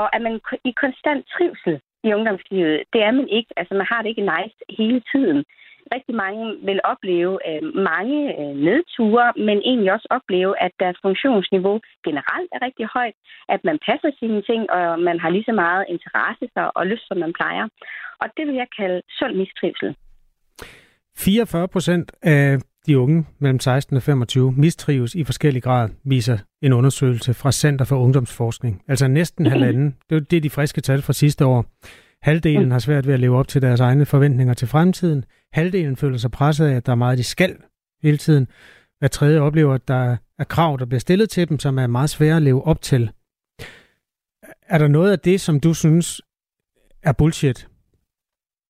Og 0.00 0.16
at 0.16 0.22
man 0.22 0.40
i 0.64 0.72
konstant 0.82 1.22
trivsel 1.34 1.80
i 2.04 2.14
ungdomslivet, 2.16 2.82
det 2.92 3.00
er 3.02 3.12
man 3.18 3.28
ikke. 3.38 3.50
Altså, 3.56 3.74
man 3.74 3.86
har 3.90 4.00
det 4.02 4.08
ikke 4.08 4.30
nice 4.34 4.58
hele 4.78 5.02
tiden. 5.12 5.44
Rigtig 5.94 6.14
mange 6.24 6.44
vil 6.68 6.80
opleve 6.92 7.34
øh, 7.48 7.62
mange 7.90 8.18
øh, 8.40 8.54
nedture, 8.68 9.26
men 9.48 9.58
egentlig 9.70 9.92
også 9.92 10.08
opleve, 10.10 10.52
at 10.66 10.72
deres 10.82 10.98
funktionsniveau 11.06 11.76
generelt 12.06 12.50
er 12.54 12.60
rigtig 12.66 12.86
højt, 12.96 13.16
at 13.54 13.60
man 13.68 13.78
passer 13.88 14.10
sine 14.18 14.42
ting, 14.42 14.62
og 14.70 15.00
man 15.08 15.20
har 15.22 15.30
lige 15.30 15.48
så 15.50 15.54
meget 15.64 15.84
interesse 15.88 16.44
for 16.54 16.66
og 16.78 16.86
lyst, 16.86 17.08
som 17.08 17.18
man 17.24 17.32
plejer. 17.32 17.64
Og 18.22 18.26
det 18.36 18.46
vil 18.46 18.56
jeg 18.62 18.68
kalde 18.78 19.02
sund 19.18 19.34
mistrivsel. 19.34 19.96
44 21.16 21.68
procent 21.68 22.12
af 22.22 22.58
de 22.86 22.98
unge 22.98 23.26
mellem 23.38 23.60
16 23.60 23.96
og 23.96 24.02
25 24.02 24.52
mistrives 24.52 25.14
i 25.14 25.24
forskellig 25.24 25.62
grad, 25.62 25.88
viser 26.04 26.38
en 26.62 26.72
undersøgelse 26.72 27.34
fra 27.34 27.52
Center 27.52 27.84
for 27.84 27.96
Ungdomsforskning. 27.96 28.82
Altså 28.88 29.08
næsten 29.08 29.46
halvanden. 29.46 29.96
Det 30.10 30.32
er 30.32 30.40
de 30.40 30.50
friske 30.50 30.80
tal 30.80 31.02
fra 31.02 31.12
sidste 31.12 31.46
år. 31.46 31.66
Halvdelen 32.22 32.70
har 32.70 32.78
svært 32.78 33.06
ved 33.06 33.14
at 33.14 33.20
leve 33.20 33.36
op 33.36 33.48
til 33.48 33.62
deres 33.62 33.80
egne 33.80 34.06
forventninger 34.06 34.54
til 34.54 34.68
fremtiden. 34.68 35.24
Halvdelen 35.52 35.96
føler 35.96 36.18
sig 36.18 36.30
presset 36.30 36.66
af, 36.66 36.74
at 36.74 36.86
der 36.86 36.92
er 36.92 36.96
meget, 36.96 37.18
de 37.18 37.24
skal 37.24 37.56
hele 38.02 38.16
tiden. 38.16 38.48
Hver 38.98 39.08
tredje 39.08 39.40
oplever, 39.40 39.74
at 39.74 39.88
der 39.88 40.16
er 40.38 40.44
krav, 40.44 40.76
der 40.78 40.84
bliver 40.84 41.00
stillet 41.00 41.30
til 41.30 41.48
dem, 41.48 41.58
som 41.58 41.78
er 41.78 41.86
meget 41.86 42.10
svære 42.10 42.36
at 42.36 42.42
leve 42.42 42.64
op 42.64 42.82
til. 42.82 43.10
Er 44.62 44.78
der 44.78 44.88
noget 44.88 45.12
af 45.12 45.18
det, 45.18 45.40
som 45.40 45.60
du 45.60 45.74
synes 45.74 46.20
er 47.02 47.12
bullshit? 47.12 47.69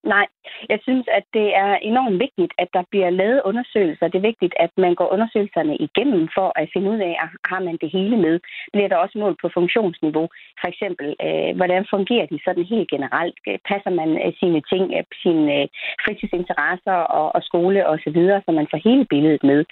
Nej, 0.04 0.26
jeg 0.68 0.78
synes, 0.82 1.06
at 1.18 1.24
det 1.34 1.56
er 1.56 1.74
enormt 1.74 2.18
vigtigt, 2.20 2.52
at 2.58 2.68
der 2.74 2.82
bliver 2.90 3.10
lavet 3.10 3.42
undersøgelser. 3.44 4.08
Det 4.08 4.18
er 4.18 4.30
vigtigt, 4.30 4.54
at 4.56 4.70
man 4.76 4.94
går 4.94 5.12
undersøgelserne 5.12 5.76
igennem 5.76 6.28
for 6.36 6.52
at 6.60 6.70
finde 6.72 6.90
ud 6.90 6.98
af, 6.98 7.14
at 7.22 7.28
har 7.50 7.60
man 7.60 7.76
det 7.80 7.90
hele 7.92 8.16
med. 8.16 8.40
Bliver 8.72 8.88
der 8.88 8.96
også 8.96 9.18
mål 9.18 9.36
på 9.42 9.48
funktionsniveau? 9.54 10.28
For 10.60 10.68
eksempel, 10.72 11.08
øh, 11.26 11.56
hvordan 11.56 11.86
fungerer 11.90 12.26
de 12.26 12.38
sådan 12.44 12.64
helt 12.64 12.90
generelt? 12.90 13.36
Passer 13.70 13.90
man 13.90 14.10
øh, 14.24 14.32
sine 14.40 14.60
ting, 14.72 14.84
øh, 14.98 15.04
sine 15.22 15.44
øh, 15.56 15.68
fritidsinteresser 16.04 16.98
og, 17.18 17.34
og 17.34 17.42
skole 17.42 17.86
osv., 17.86 18.20
så, 18.30 18.40
så 18.44 18.50
man 18.52 18.68
får 18.70 18.80
hele 18.88 19.04
billedet 19.04 19.42
med? 19.42 19.64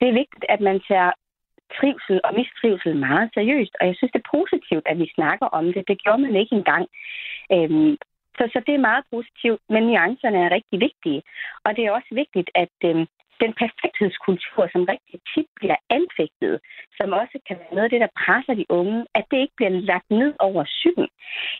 Det 0.00 0.06
er 0.08 0.18
vigtigt, 0.22 0.44
at 0.48 0.60
man 0.60 0.80
tager 0.88 1.12
trivsel 1.78 2.20
og 2.24 2.32
mistrivsel 2.38 2.96
meget 2.96 3.30
seriøst, 3.34 3.74
og 3.80 3.86
jeg 3.86 3.96
synes, 3.96 4.12
det 4.12 4.22
er 4.22 4.34
positivt, 4.38 4.86
at 4.86 4.98
vi 4.98 5.08
snakker 5.14 5.46
om 5.46 5.64
det. 5.72 5.88
Det 5.88 6.02
gjorde 6.02 6.22
man 6.22 6.36
ikke 6.36 6.54
engang. 6.60 6.86
Øhm, 7.52 7.96
så, 8.38 8.44
så 8.52 8.58
det 8.66 8.74
er 8.74 8.88
meget 8.90 9.04
positivt, 9.14 9.60
men 9.68 9.82
nuancerne 9.82 10.38
er 10.38 10.54
rigtig 10.56 10.80
vigtige. 10.80 11.22
Og 11.64 11.76
det 11.76 11.82
er 11.84 11.96
også 11.98 12.12
vigtigt, 12.22 12.50
at 12.54 12.76
øh, 12.84 13.06
den 13.42 13.52
perfekthedskultur, 13.62 14.62
som 14.72 14.82
rigtig 14.92 15.18
tit 15.32 15.48
bliver 15.58 15.78
anfægtet, 15.96 16.54
som 16.98 17.08
også 17.20 17.36
kan 17.46 17.56
være 17.60 17.74
noget 17.74 17.88
af 17.88 17.92
det, 17.94 18.04
der 18.04 18.16
presser 18.24 18.54
de 18.54 18.66
unge, 18.68 18.98
at 19.18 19.24
det 19.30 19.38
ikke 19.40 19.56
bliver 19.56 19.74
lagt 19.90 20.10
ned 20.10 20.32
over 20.38 20.64
sygen. 20.78 21.08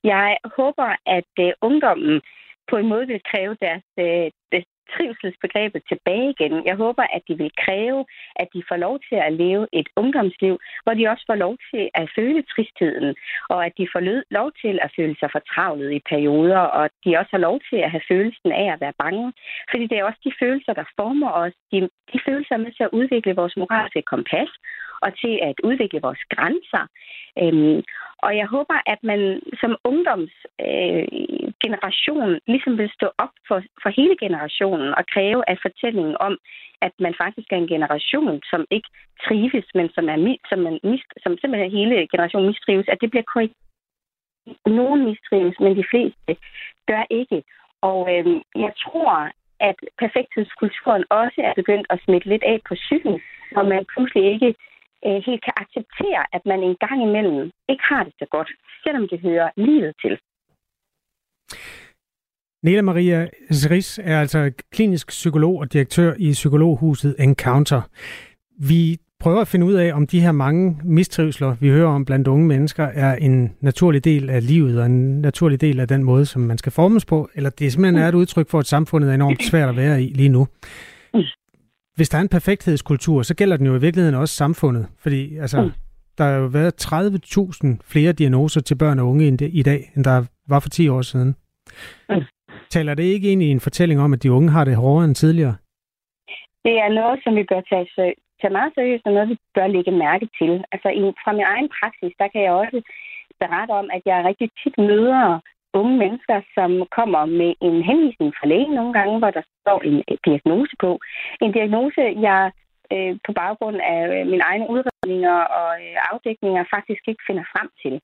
Jeg 0.04 0.36
håber, 0.58 0.88
at 1.16 1.32
øh, 1.44 1.52
ungdommen 1.68 2.20
på 2.70 2.76
en 2.76 2.88
måde 2.92 3.06
vil 3.06 3.20
kræve 3.30 3.56
deres, 3.64 3.86
øh, 3.98 4.30
trivselsbegrebet 4.92 5.82
tilbage 5.88 6.30
igen. 6.34 6.66
Jeg 6.70 6.76
håber, 6.84 7.04
at 7.16 7.22
de 7.28 7.34
vil 7.42 7.52
kræve, 7.64 8.04
at 8.36 8.48
de 8.54 8.62
får 8.68 8.76
lov 8.76 8.94
til 9.08 9.18
at 9.26 9.32
leve 9.32 9.66
et 9.72 9.88
ungdomsliv, 9.96 10.54
hvor 10.82 10.94
de 10.94 11.08
også 11.12 11.24
får 11.30 11.38
lov 11.44 11.54
til 11.70 11.90
at 11.94 12.10
føle 12.16 12.42
tristheden, 12.42 13.14
og 13.48 13.66
at 13.66 13.72
de 13.78 13.86
får 13.92 14.02
lov 14.38 14.48
til 14.62 14.78
at 14.84 14.92
føle 14.96 15.16
sig 15.20 15.28
fortravlet 15.32 15.90
i 15.92 16.00
perioder, 16.12 16.62
og 16.76 16.84
at 16.84 16.94
de 17.04 17.16
også 17.20 17.32
har 17.36 17.42
lov 17.48 17.60
til 17.70 17.76
at 17.76 17.90
have 17.90 18.08
følelsen 18.10 18.52
af 18.52 18.66
at 18.72 18.80
være 18.80 18.98
bange. 19.04 19.32
Fordi 19.70 19.84
det 19.86 19.96
er 19.98 20.04
også 20.04 20.20
de 20.24 20.32
følelser, 20.42 20.72
der 20.72 20.84
former 21.00 21.30
os. 21.42 21.54
De, 21.72 21.78
de 22.12 22.18
følelser 22.26 22.54
er 22.54 22.64
med 22.64 22.72
til 22.72 22.84
at 22.84 22.94
udvikle 22.98 23.34
vores 23.40 23.56
moralske 23.56 24.02
kompas, 24.02 24.50
og 25.04 25.10
til 25.22 25.34
at 25.48 25.56
udvikle 25.68 26.00
vores 26.06 26.22
grænser. 26.34 26.84
Øhm, 27.42 27.78
og 28.26 28.32
jeg 28.40 28.46
håber, 28.46 28.78
at 28.92 29.00
man 29.10 29.20
som 29.60 29.72
ungdomsgeneration 29.90 32.30
øh, 32.30 32.40
ligesom 32.46 32.78
vil 32.78 32.90
stå 32.98 33.08
op 33.24 33.34
for, 33.48 33.58
for 33.82 33.90
hele 33.98 34.16
generationen 34.24 34.90
og 34.98 35.04
kræve 35.14 35.42
af 35.50 35.56
fortællingen 35.62 36.16
om, 36.20 36.38
at 36.86 36.92
man 36.98 37.14
faktisk 37.22 37.48
er 37.52 37.56
en 37.56 37.72
generation, 37.74 38.42
som 38.50 38.64
ikke 38.70 38.88
trives, 39.26 39.66
men 39.74 39.88
som, 39.94 40.08
er, 40.08 40.36
som, 40.48 40.58
man 40.58 40.80
mist, 40.82 41.10
som 41.22 41.38
simpelthen 41.38 41.70
hele 41.78 42.08
generationen 42.12 42.48
mistrives, 42.48 42.88
at 42.88 43.00
det 43.00 43.10
bliver 43.10 43.24
korrekt. 43.32 43.54
Nogen 44.66 45.04
mistrives, 45.04 45.60
men 45.60 45.76
de 45.76 45.84
fleste 45.90 46.36
gør 46.90 47.04
ikke. 47.10 47.42
Og 47.80 48.00
øh, 48.14 48.26
jeg 48.64 48.72
tror, 48.84 49.30
at 49.60 49.78
perfekthedskulturen 50.02 51.04
også 51.10 51.38
er 51.48 51.52
begyndt 51.60 51.86
at 51.90 52.00
smitte 52.04 52.28
lidt 52.28 52.44
af 52.52 52.58
på 52.68 52.74
psyken, 52.74 53.20
og 53.56 53.66
man 53.66 53.84
pludselig 53.92 54.24
ikke 54.32 54.54
øh, 55.06 55.18
helt 55.26 55.42
kan 55.46 55.56
acceptere, 55.62 56.22
at 56.36 56.42
man 56.50 56.60
en 56.68 56.76
gang 56.84 56.98
imellem 57.08 57.50
ikke 57.72 57.84
har 57.90 58.02
det 58.04 58.14
så 58.18 58.26
godt, 58.30 58.50
selvom 58.84 59.04
det 59.10 59.18
hører 59.20 59.48
livet 59.56 59.92
til. 60.02 60.14
Nela 62.62 62.82
Maria 62.82 63.28
Zeris 63.52 64.00
er 64.04 64.20
altså 64.20 64.52
klinisk 64.72 65.08
psykolog 65.08 65.58
og 65.58 65.72
direktør 65.72 66.14
i 66.18 66.32
Psykologhuset 66.32 67.16
Encounter. 67.18 67.82
Vi 68.68 68.98
prøver 69.20 69.40
at 69.40 69.48
finde 69.48 69.66
ud 69.66 69.74
af, 69.74 69.94
om 69.94 70.06
de 70.06 70.20
her 70.20 70.32
mange 70.32 70.76
mistrivsler, 70.84 71.56
vi 71.60 71.68
hører 71.68 71.88
om 71.88 72.04
blandt 72.04 72.28
unge 72.28 72.46
mennesker, 72.46 72.84
er 72.84 73.16
en 73.16 73.56
naturlig 73.60 74.04
del 74.04 74.30
af 74.30 74.46
livet 74.46 74.80
og 74.80 74.86
en 74.86 75.20
naturlig 75.20 75.60
del 75.60 75.80
af 75.80 75.88
den 75.88 76.04
måde, 76.04 76.26
som 76.26 76.42
man 76.42 76.58
skal 76.58 76.72
formes 76.72 77.04
på, 77.04 77.28
eller 77.34 77.50
det 77.50 77.72
simpelthen 77.72 78.02
er 78.02 78.08
et 78.08 78.14
udtryk 78.14 78.50
for, 78.50 78.58
at 78.58 78.66
samfundet 78.66 79.10
er 79.10 79.14
enormt 79.14 79.42
svært 79.42 79.68
at 79.68 79.76
være 79.76 80.02
i 80.02 80.06
lige 80.06 80.28
nu 80.28 80.46
hvis 81.96 82.08
der 82.08 82.18
er 82.18 82.22
en 82.22 82.28
perfekthedskultur, 82.28 83.22
så 83.22 83.34
gælder 83.36 83.56
den 83.56 83.66
jo 83.66 83.74
i 83.76 83.80
virkeligheden 83.80 84.20
også 84.20 84.34
samfundet. 84.34 84.86
Fordi 85.02 85.38
altså, 85.38 85.62
mm. 85.62 85.70
der 86.18 86.24
har 86.24 86.36
jo 86.36 86.46
været 86.46 86.74
30.000 86.84 87.78
flere 87.92 88.12
diagnoser 88.12 88.60
til 88.60 88.78
børn 88.78 88.98
og 88.98 89.06
unge 89.06 89.26
i 89.48 89.62
dag, 89.62 89.80
end 89.96 90.04
der 90.04 90.24
var 90.48 90.60
for 90.60 90.68
10 90.68 90.88
år 90.88 91.02
siden. 91.02 91.36
Mm. 92.08 92.22
Taler 92.70 92.94
det 92.94 93.02
ikke 93.02 93.28
egentlig 93.28 93.50
en 93.50 93.60
fortælling 93.60 94.00
om, 94.00 94.12
at 94.12 94.22
de 94.22 94.32
unge 94.32 94.50
har 94.50 94.64
det 94.64 94.76
hårdere 94.76 95.04
end 95.04 95.14
tidligere? 95.14 95.56
Det 96.64 96.74
er 96.84 96.88
noget, 97.00 97.20
som 97.24 97.36
vi 97.36 97.44
bør 97.50 97.60
tage, 97.70 97.86
tage 98.40 98.56
meget 98.58 98.72
seriøst, 98.74 99.06
og 99.06 99.12
noget, 99.12 99.28
vi 99.28 99.36
bør 99.54 99.66
lægge 99.66 99.90
mærke 99.90 100.26
til. 100.38 100.52
Altså 100.72 100.88
i, 100.88 101.02
fra 101.24 101.32
min 101.32 101.48
egen 101.54 101.68
praksis, 101.78 102.12
der 102.20 102.28
kan 102.32 102.42
jeg 102.42 102.52
også 102.52 102.78
berette 103.40 103.72
om, 103.80 103.86
at 103.96 104.02
jeg 104.06 104.24
rigtig 104.28 104.48
tit 104.60 104.76
møder 104.78 105.40
unge 105.80 105.96
mennesker, 106.02 106.38
som 106.56 106.70
kommer 106.98 107.22
med 107.40 107.50
en 107.68 107.76
henvisning 107.90 108.30
fra 108.38 108.46
lægen 108.50 108.74
nogle 108.78 108.92
gange, 108.98 109.18
hvor 109.18 109.30
der 109.36 109.44
står 109.64 109.78
en 109.88 109.96
øh, 110.10 110.16
diagnose 110.28 110.74
på. 110.84 110.90
En 111.44 111.52
diagnose, 111.58 112.02
jeg 112.28 112.40
øh, 112.94 113.14
på 113.26 113.32
baggrund 113.42 113.78
af 113.94 114.00
øh, 114.14 114.26
mine 114.30 114.44
egne 114.50 114.66
udredninger 114.74 115.38
og 115.60 115.70
øh, 115.84 115.96
afdækninger 116.10 116.64
faktisk 116.74 117.02
ikke 117.10 117.26
finder 117.28 117.44
frem 117.52 117.68
til. 117.82 117.94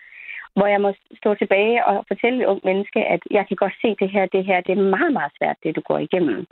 Hvor 0.56 0.66
jeg 0.74 0.80
må 0.80 0.90
stå 1.20 1.34
tilbage 1.34 1.86
og 1.86 2.04
fortælle 2.10 2.48
ung 2.48 2.60
menneske, 2.64 3.00
at 3.14 3.22
jeg 3.30 3.44
kan 3.48 3.56
godt 3.56 3.76
se 3.82 3.88
det 4.00 4.10
her, 4.14 4.24
det 4.26 4.44
her, 4.48 4.60
det 4.60 4.72
er 4.72 4.90
meget, 4.96 5.12
meget 5.12 5.32
svært, 5.38 5.56
det 5.62 5.76
du 5.76 5.82
går 5.90 5.98
igennem. 5.98 6.46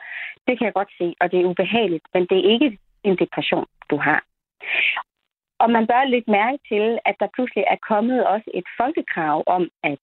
Det 0.47 0.55
kan 0.59 0.65
jeg 0.67 0.79
godt 0.81 0.93
se, 0.99 1.07
og 1.21 1.27
det 1.31 1.41
er 1.41 1.51
ubehageligt, 1.53 2.07
men 2.15 2.23
det 2.31 2.39
er 2.39 2.53
ikke 2.55 2.79
en 3.05 3.17
depression, 3.23 3.67
du 3.91 3.97
har. 3.97 4.21
Og 5.63 5.71
man 5.71 5.87
bør 5.87 6.05
lidt 6.05 6.29
mærke 6.29 6.59
til, 6.71 6.99
at 7.09 7.17
der 7.21 7.35
pludselig 7.35 7.65
er 7.75 7.87
kommet 7.91 8.27
også 8.27 8.51
et 8.55 8.69
folkekrav 8.81 9.43
om, 9.47 9.63
at 9.83 9.99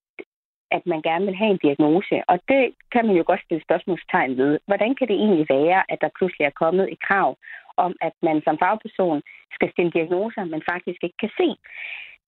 at 0.71 0.83
man 0.85 1.01
gerne 1.01 1.25
vil 1.25 1.35
have 1.35 1.51
en 1.51 1.63
diagnose. 1.65 2.15
Og 2.27 2.39
det 2.47 2.63
kan 2.91 3.05
man 3.07 3.15
jo 3.15 3.23
godt 3.27 3.41
stille 3.45 3.63
spørgsmålstegn 3.63 4.37
ved. 4.37 4.59
Hvordan 4.67 4.95
kan 4.95 5.07
det 5.07 5.15
egentlig 5.15 5.45
være, 5.49 5.83
at 5.91 5.97
der 6.01 6.17
pludselig 6.17 6.45
er 6.45 6.59
kommet 6.63 6.91
et 6.91 6.99
krav 7.07 7.37
om, 7.77 7.95
at 8.01 8.13
man 8.27 8.41
som 8.45 8.57
fagperson 8.57 9.21
skal 9.55 9.71
stille 9.71 9.91
diagnoser, 9.91 10.43
man 10.43 10.63
faktisk 10.71 10.99
ikke 11.03 11.19
kan 11.23 11.33
se. 11.39 11.49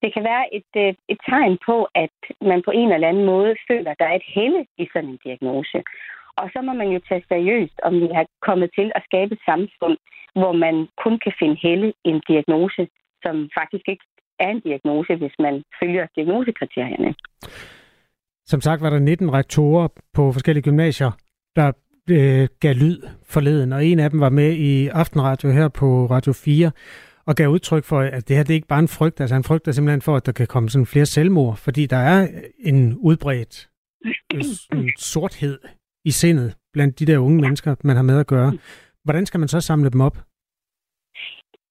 Det 0.01 0.13
kan 0.13 0.23
være 0.23 0.45
et, 0.57 0.71
øh, 0.83 0.93
et 1.13 1.19
tegn 1.29 1.57
på, 1.65 1.87
at 1.95 2.17
man 2.41 2.61
på 2.67 2.71
en 2.71 2.91
eller 2.91 3.07
anden 3.07 3.25
måde 3.25 3.55
føler, 3.69 3.91
at 3.91 3.99
der 3.99 4.05
er 4.05 4.15
et 4.15 4.29
helle 4.35 4.65
i 4.77 4.87
sådan 4.93 5.09
en 5.09 5.19
diagnose. 5.23 5.79
Og 6.41 6.49
så 6.53 6.61
må 6.61 6.73
man 6.73 6.89
jo 6.95 6.99
tage 7.09 7.23
seriøst, 7.27 7.77
om 7.83 7.93
vi 8.01 8.07
har 8.17 8.25
kommet 8.41 8.69
til 8.77 8.91
at 8.95 9.03
skabe 9.09 9.33
et 9.33 9.41
samfund, 9.45 9.97
hvor 10.39 10.51
man 10.51 10.75
kun 11.03 11.19
kan 11.19 11.33
finde 11.39 11.57
helle 11.61 11.87
i 12.05 12.09
en 12.09 12.21
diagnose, 12.27 12.87
som 13.23 13.49
faktisk 13.59 13.85
ikke 13.87 14.05
er 14.39 14.49
en 14.49 14.59
diagnose, 14.59 15.15
hvis 15.15 15.35
man 15.39 15.63
følger 15.79 16.07
diagnosekriterierne. 16.15 17.15
Som 18.47 18.61
sagt 18.61 18.81
var 18.81 18.89
der 18.89 18.99
19 18.99 19.33
rektorer 19.33 19.87
på 20.13 20.31
forskellige 20.31 20.63
gymnasier, 20.63 21.11
der 21.55 21.71
øh, 22.09 22.47
gav 22.59 22.73
lyd 22.73 23.01
forleden, 23.23 23.73
og 23.73 23.85
en 23.85 23.99
af 23.99 24.09
dem 24.09 24.19
var 24.19 24.29
med 24.29 24.53
i 24.53 24.87
Aftenradio 24.87 25.51
her 25.51 25.67
på 25.67 26.05
Radio 26.05 26.33
4, 26.33 26.71
og 27.25 27.35
gav 27.35 27.47
udtryk 27.47 27.83
for, 27.83 27.99
at 27.99 28.27
det 28.27 28.35
her 28.35 28.43
det 28.43 28.53
er 28.53 28.55
ikke 28.55 28.67
bare 28.67 28.79
en 28.79 28.87
frygt, 28.87 29.21
altså 29.21 29.35
han 29.35 29.43
frygter 29.43 29.71
simpelthen 29.71 30.01
for, 30.01 30.15
at 30.15 30.25
der 30.25 30.31
kan 30.31 30.47
komme 30.47 30.69
sådan 30.69 30.85
flere 30.85 31.05
selvmord, 31.05 31.57
fordi 31.57 31.85
der 31.85 31.97
er 31.97 32.27
en 32.59 32.97
udbredt 32.97 33.69
øh, 34.33 34.43
en 34.73 34.91
sorthed 34.97 35.59
i 36.05 36.11
sindet 36.11 36.55
blandt 36.73 36.99
de 36.99 37.05
der 37.05 37.17
unge 37.17 37.41
mennesker, 37.41 37.75
man 37.83 37.95
har 37.95 38.03
med 38.03 38.19
at 38.19 38.27
gøre. 38.27 38.57
Hvordan 39.03 39.25
skal 39.25 39.39
man 39.39 39.49
så 39.49 39.61
samle 39.61 39.89
dem 39.89 40.01
op? 40.01 40.17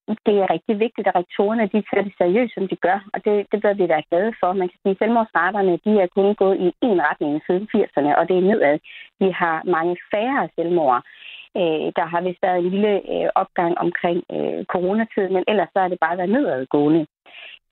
Det 0.07 0.35
er 0.41 0.53
rigtig 0.55 0.79
vigtigt, 0.79 1.07
at 1.07 1.15
rektorerne 1.15 1.65
de 1.73 1.83
tager 1.87 2.03
det 2.07 2.13
seriøst, 2.17 2.53
som 2.53 2.67
de 2.67 2.75
gør, 2.75 2.99
og 3.13 3.25
det, 3.25 3.35
det 3.51 3.61
bør 3.61 3.73
vi 3.73 3.85
være 3.89 4.07
glade 4.09 4.33
for. 4.39 4.53
Man 4.53 4.69
kan 4.69 4.79
sige, 4.81 4.95
at 4.95 4.99
selvmordsraterne 4.99 5.79
de 5.85 5.91
er 6.03 6.07
kun 6.15 6.35
gået 6.35 6.57
i 6.65 6.67
en 6.81 7.01
retning 7.09 7.41
siden 7.47 7.67
80'erne, 7.75 8.11
og 8.19 8.23
det 8.29 8.35
er 8.37 8.47
nedad. 8.49 8.79
Vi 9.19 9.29
har 9.41 9.57
mange 9.75 9.95
færre 10.11 10.49
selvmord. 10.55 11.01
Øh, 11.59 11.87
der 11.97 12.05
har 12.13 12.21
vist 12.21 12.41
været 12.41 12.59
en 12.59 12.69
lille 12.69 12.93
øh, 13.13 13.29
opgang 13.41 13.77
omkring 13.85 14.19
øh, 14.35 14.65
coronatiden, 14.73 15.33
men 15.33 15.43
ellers 15.47 15.69
så 15.73 15.79
er 15.79 15.87
det 15.87 15.99
bare 16.05 16.17
været 16.17 16.35
nedadgående. 16.35 17.05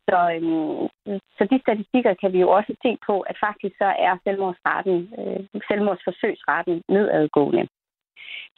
Så, 0.08 0.20
øh, 0.36 1.20
så 1.38 1.42
de 1.52 1.60
statistikker 1.66 2.14
kan 2.22 2.34
vi 2.34 2.40
jo 2.40 2.50
også 2.50 2.74
se 2.84 2.98
på, 3.08 3.16
at 3.20 3.38
faktisk 3.46 3.76
så 3.78 3.90
er 4.08 4.14
selvmordsraten, 4.24 4.98
øh, 5.20 5.62
selvmordsforsøgsraten 5.68 6.82
nedadgående. 6.90 7.68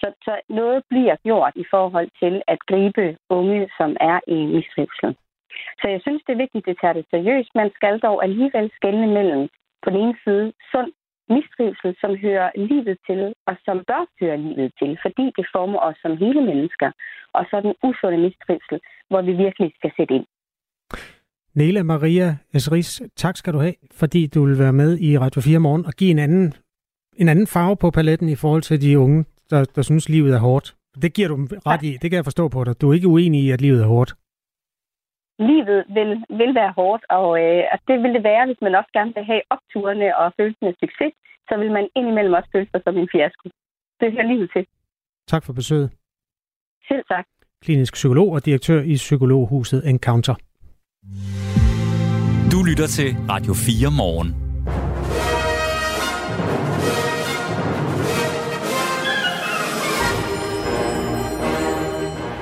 Så, 0.01 0.07
så 0.25 0.33
noget 0.49 0.83
bliver 0.89 1.15
gjort 1.27 1.53
i 1.55 1.65
forhold 1.73 2.09
til 2.21 2.41
at 2.47 2.59
gribe 2.69 3.17
unge, 3.29 3.69
som 3.77 3.97
er 4.11 4.19
i 4.27 4.37
mistrivsel. 4.55 5.09
Så 5.81 5.85
jeg 5.93 5.99
synes, 6.01 6.21
det 6.25 6.33
er 6.33 6.43
vigtigt, 6.43 6.63
at 6.63 6.69
det 6.69 6.77
tager 6.81 6.97
det 6.99 7.05
seriøst. 7.13 7.51
Man 7.55 7.71
skal 7.77 7.99
dog 7.99 8.23
alligevel 8.23 8.71
skelne 8.77 9.07
mellem 9.17 9.43
på 9.83 9.89
den 9.89 9.99
ene 10.03 10.17
side 10.23 10.53
sund 10.71 10.91
mistrivsel, 11.35 11.91
som 12.01 12.11
hører 12.25 12.49
livet 12.55 12.97
til, 13.07 13.21
og 13.47 13.55
som 13.65 13.77
bør 13.89 14.03
høre 14.19 14.37
livet 14.37 14.71
til, 14.79 14.91
fordi 15.05 15.25
det 15.37 15.45
former 15.55 15.79
os 15.87 15.97
som 16.01 16.17
hele 16.23 16.41
mennesker, 16.41 16.89
og 17.37 17.43
så 17.49 17.55
den 17.61 17.73
usunde 17.87 18.17
mistrivsel, 18.17 18.79
hvor 19.09 19.21
vi 19.21 19.33
virkelig 19.45 19.69
skal 19.79 19.91
sætte 19.97 20.13
ind. 20.17 20.25
Nela 21.55 21.83
Maria 21.83 22.37
Esris, 22.53 23.01
tak 23.15 23.37
skal 23.37 23.53
du 23.53 23.59
have, 23.59 23.73
fordi 23.91 24.27
du 24.27 24.45
vil 24.45 24.59
være 24.59 24.73
med 24.73 24.99
i 24.99 25.17
Radio 25.17 25.41
4 25.41 25.59
morgen 25.59 25.85
og 25.85 25.93
give 25.93 26.11
en 26.11 26.19
anden, 26.19 26.53
en 27.17 27.29
anden 27.29 27.47
farve 27.47 27.77
på 27.77 27.91
paletten 27.91 28.29
i 28.29 28.35
forhold 28.35 28.61
til 28.61 28.81
de 28.81 28.99
unge, 28.99 29.25
der, 29.51 29.65
der 29.75 29.81
synes, 29.81 30.09
livet 30.09 30.33
er 30.33 30.39
hårdt. 30.39 30.75
Det 31.01 31.13
giver 31.13 31.27
du 31.27 31.35
ret 31.69 31.83
i. 31.83 31.91
Det 32.01 32.07
kan 32.09 32.17
jeg 32.17 32.23
forstå 32.29 32.47
på 32.47 32.63
dig. 32.63 32.81
Du 32.81 32.89
er 32.89 32.93
ikke 32.93 33.07
uenig 33.07 33.39
i, 33.45 33.51
at 33.51 33.61
livet 33.61 33.81
er 33.83 33.87
hårdt. 33.87 34.11
Livet 35.39 35.79
vil, 35.95 36.11
vil 36.39 36.51
være 36.61 36.73
hårdt, 36.79 37.03
og, 37.09 37.27
øh, 37.43 37.63
det 37.87 37.95
vil 38.03 38.13
det 38.17 38.23
være, 38.31 38.45
hvis 38.45 38.61
man 38.61 38.75
også 38.75 38.91
gerne 38.93 39.13
vil 39.15 39.25
have 39.31 39.41
opturene 39.55 40.17
og 40.17 40.33
følelsen 40.37 40.65
af 40.67 40.75
succes, 40.83 41.13
så 41.49 41.53
vil 41.61 41.71
man 41.71 41.85
indimellem 41.95 42.33
også 42.33 42.49
føle 42.55 42.67
sig 42.71 42.81
som 42.83 42.97
en 42.97 43.09
fiasko. 43.11 43.49
Det 43.99 44.11
hører 44.13 44.27
livet 44.33 44.49
til. 44.55 44.63
Tak 45.27 45.43
for 45.45 45.53
besøget. 45.53 45.89
Selv 46.87 47.03
tak. 47.11 47.25
Klinisk 47.63 47.93
psykolog 47.93 48.29
og 48.31 48.45
direktør 48.45 48.81
i 48.81 48.95
Psykologhuset 48.95 49.89
Encounter. 49.89 50.35
Du 52.51 52.63
lytter 52.69 52.87
til 52.97 53.09
Radio 53.29 53.53
4 53.53 53.91
morgen. 54.01 54.46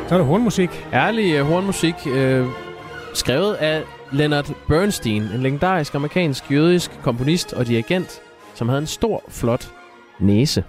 Så 0.07 0.15
er 0.15 0.19
der 0.19 0.25
hornmusik. 0.25 0.69
Ærlig 0.93 1.41
uh, 1.41 1.47
hornmusik, 1.47 1.95
uh, 2.05 2.47
skrevet 3.13 3.53
af 3.53 3.83
Leonard 4.11 4.51
Bernstein, 4.67 5.21
en 5.21 5.41
legendarisk 5.41 5.95
amerikansk 5.95 6.51
jødisk 6.51 6.91
komponist 7.03 7.53
og 7.53 7.67
dirigent, 7.67 8.21
som 8.53 8.69
havde 8.69 8.81
en 8.81 8.87
stor, 8.87 9.23
flot 9.29 9.71
næse. 10.19 10.63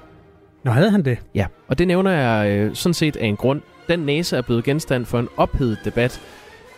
Nå, 0.64 0.70
havde 0.70 0.90
han 0.90 1.04
det? 1.04 1.18
Ja, 1.34 1.46
og 1.68 1.78
det 1.78 1.86
nævner 1.86 2.10
jeg 2.10 2.66
uh, 2.66 2.74
sådan 2.74 2.94
set 2.94 3.16
af 3.16 3.26
en 3.26 3.36
grund. 3.36 3.60
Den 3.88 3.98
næse 3.98 4.36
er 4.36 4.42
blevet 4.42 4.64
genstand 4.64 5.06
for 5.06 5.18
en 5.18 5.28
ophedet 5.36 5.78
debat. 5.84 6.20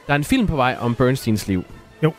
Der 0.07 0.13
er 0.13 0.17
en 0.17 0.25
film 0.25 0.47
på 0.47 0.57
vej 0.57 0.77
om 0.81 0.95
Bernsteins 0.95 1.49
liv. 1.49 1.65
Jo. 2.03 2.13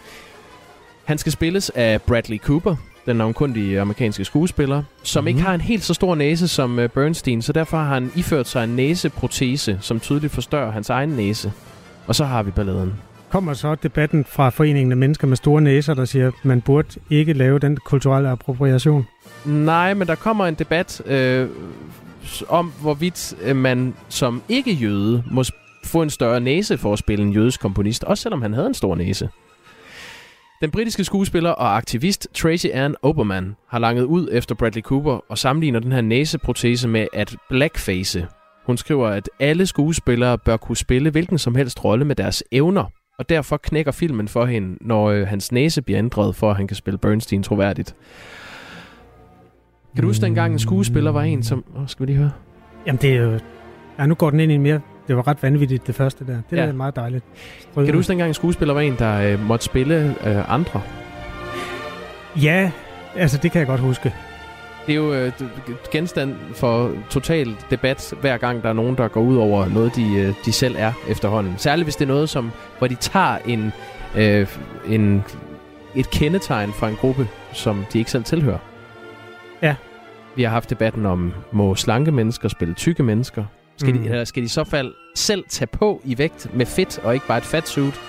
Han 1.05 1.17
skal 1.17 1.31
spilles 1.31 1.69
af 1.69 2.01
Bradley 2.01 2.37
Cooper, 2.37 2.75
den 3.05 3.15
navnkundige 3.15 3.81
amerikanske 3.81 4.25
skuespiller, 4.25 4.83
som 5.03 5.23
mm-hmm. 5.23 5.27
ikke 5.27 5.41
har 5.41 5.53
en 5.53 5.61
helt 5.61 5.83
så 5.83 5.93
stor 5.93 6.15
næse 6.15 6.47
som 6.47 6.77
uh, 6.79 6.87
Bernstein, 6.87 7.41
så 7.41 7.53
derfor 7.53 7.77
har 7.77 7.93
han 7.93 8.11
iført 8.15 8.47
sig 8.47 8.63
en 8.63 8.69
næseprotese, 8.69 9.77
som 9.81 9.99
tydeligt 9.99 10.33
forstørrer 10.33 10.71
hans 10.71 10.89
egen 10.89 11.09
næse. 11.09 11.51
Og 12.07 12.15
så 12.15 12.25
har 12.25 12.43
vi 12.43 12.51
balladen. 12.51 12.93
Kommer 13.29 13.53
så 13.53 13.75
debatten 13.75 14.25
fra 14.25 14.49
Foreningen 14.49 14.91
af 14.91 14.97
Mennesker 14.97 15.27
med 15.27 15.37
Store 15.37 15.61
Næser, 15.61 15.93
der 15.93 16.05
siger, 16.05 16.27
at 16.27 16.33
man 16.43 16.61
burde 16.61 16.99
ikke 17.09 17.33
lave 17.33 17.59
den 17.59 17.77
kulturelle 17.77 18.29
appropriation? 18.29 19.07
Nej, 19.45 19.93
men 19.93 20.07
der 20.07 20.15
kommer 20.15 20.45
en 20.45 20.53
debat 20.53 21.01
øh, 21.05 21.47
om, 22.47 22.73
hvorvidt 22.81 23.33
øh, 23.41 23.55
man 23.55 23.93
som 24.09 24.41
ikke-jøde 24.49 25.23
må 25.31 25.43
få 25.83 26.01
en 26.01 26.09
større 26.09 26.39
næse 26.39 26.77
for 26.77 26.93
at 26.93 26.99
spille 26.99 27.25
en 27.25 27.31
jødisk 27.31 27.61
komponist, 27.61 28.03
også 28.03 28.21
selvom 28.21 28.41
han 28.41 28.53
havde 28.53 28.67
en 28.67 28.73
stor 28.73 28.95
næse. 28.95 29.29
Den 30.61 30.71
britiske 30.71 31.03
skuespiller 31.03 31.49
og 31.49 31.77
aktivist 31.77 32.27
Tracy 32.33 32.67
Ann 32.73 32.95
Oberman 33.01 33.55
har 33.67 33.79
langet 33.79 34.03
ud 34.03 34.29
efter 34.31 34.55
Bradley 34.55 34.81
Cooper 34.81 35.19
og 35.29 35.37
sammenligner 35.37 35.79
den 35.79 35.91
her 35.91 36.01
næseprotese 36.01 36.87
med 36.87 37.07
at 37.13 37.35
blackface. 37.49 38.27
Hun 38.65 38.77
skriver, 38.77 39.07
at 39.07 39.29
alle 39.39 39.65
skuespillere 39.65 40.37
bør 40.37 40.57
kunne 40.57 40.77
spille 40.77 41.09
hvilken 41.09 41.37
som 41.37 41.55
helst 41.55 41.83
rolle 41.83 42.05
med 42.05 42.15
deres 42.15 42.43
evner, 42.51 42.83
og 43.19 43.29
derfor 43.29 43.57
knækker 43.57 43.91
filmen 43.91 44.27
for 44.27 44.45
hende, 44.45 44.77
når 44.81 45.05
øh, 45.09 45.27
hans 45.27 45.51
næse 45.51 45.81
bliver 45.81 45.97
ændret, 45.97 46.35
for 46.35 46.49
at 46.49 46.55
han 46.57 46.67
kan 46.67 46.75
spille 46.75 46.97
Bernstein 46.97 47.43
troværdigt. 47.43 47.95
Kan 49.95 50.01
du 50.01 50.07
huske 50.07 50.25
dengang 50.25 50.53
en 50.53 50.59
skuespiller 50.59 51.11
var 51.11 51.23
en, 51.23 51.43
som... 51.43 51.63
Oh, 51.75 51.87
skal 51.87 52.07
vi 52.07 52.11
lige 52.11 52.19
høre? 52.19 52.31
Jamen 52.85 52.99
det 53.01 53.09
er 53.13 53.21
jo... 53.21 53.39
Ja, 53.99 54.05
nu 54.05 54.15
går 54.15 54.29
den 54.29 54.39
ind 54.39 54.51
i 54.51 54.55
en 54.55 54.61
mere 54.61 54.81
det 55.09 55.17
var 55.17 55.27
ret 55.27 55.43
vanvittigt, 55.43 55.87
det 55.87 55.95
første 55.95 56.25
der. 56.25 56.41
Det 56.49 56.57
ja. 56.57 56.63
er 56.65 56.73
meget 56.73 56.95
dejligt. 56.95 57.23
Strød 57.59 57.85
kan 57.85 57.93
du 57.93 57.99
huske, 57.99 58.09
dengang 58.09 58.27
en 58.27 58.33
skuespiller 58.33 58.73
var 58.73 58.81
en, 58.81 58.95
der 58.99 59.21
øh, 59.21 59.47
måtte 59.47 59.65
spille 59.65 60.15
øh, 60.25 60.53
andre? 60.53 60.81
Ja, 62.41 62.71
altså 63.15 63.37
det 63.37 63.51
kan 63.51 63.59
jeg 63.59 63.67
godt 63.67 63.79
huske. 63.79 64.13
Det 64.87 64.91
er 64.91 64.95
jo 64.95 65.13
øh, 65.13 65.31
genstand 65.91 66.35
for 66.53 66.91
total 67.09 67.55
debat, 67.69 68.13
hver 68.21 68.37
gang 68.37 68.63
der 68.63 68.69
er 68.69 68.73
nogen, 68.73 68.97
der 68.97 69.07
går 69.07 69.21
ud 69.21 69.37
over 69.37 69.69
noget, 69.69 69.95
de, 69.95 70.13
øh, 70.15 70.33
de 70.45 70.51
selv 70.51 70.75
er 70.77 70.93
efterhånden. 71.09 71.53
Særligt 71.57 71.85
hvis 71.85 71.95
det 71.95 72.05
er 72.05 72.07
noget, 72.07 72.29
som, 72.29 72.51
hvor 72.77 72.87
de 72.87 72.95
tager 72.95 73.37
en, 73.45 73.71
øh, 74.17 74.47
en, 74.87 75.23
et 75.95 76.09
kendetegn 76.09 76.73
fra 76.73 76.89
en 76.89 76.95
gruppe, 76.95 77.27
som 77.53 77.85
de 77.93 77.99
ikke 77.99 78.11
selv 78.11 78.23
tilhører. 78.23 78.59
Ja. 79.61 79.75
Vi 80.35 80.43
har 80.43 80.49
haft 80.49 80.69
debatten 80.69 81.05
om, 81.05 81.33
må 81.51 81.75
slanke 81.75 82.11
mennesker 82.11 82.49
spille 82.49 82.73
tykke 82.73 83.03
mennesker? 83.03 83.45
Skal, 83.79 83.93
mm. 83.93 84.03
de, 84.03 84.09
eller 84.09 84.23
skal 84.23 84.41
de 84.41 84.45
i 84.45 84.49
så 84.49 84.63
fald 84.63 84.93
selv 85.15 85.43
tage 85.49 85.67
på 85.67 86.01
i 86.05 86.17
vægt 86.17 86.55
med 86.55 86.65
fedt, 86.65 86.99
og 87.03 87.13
ikke 87.13 87.27
bare 87.27 87.37
et 87.37 87.43
fat 87.43 87.67
suit? 87.67 88.01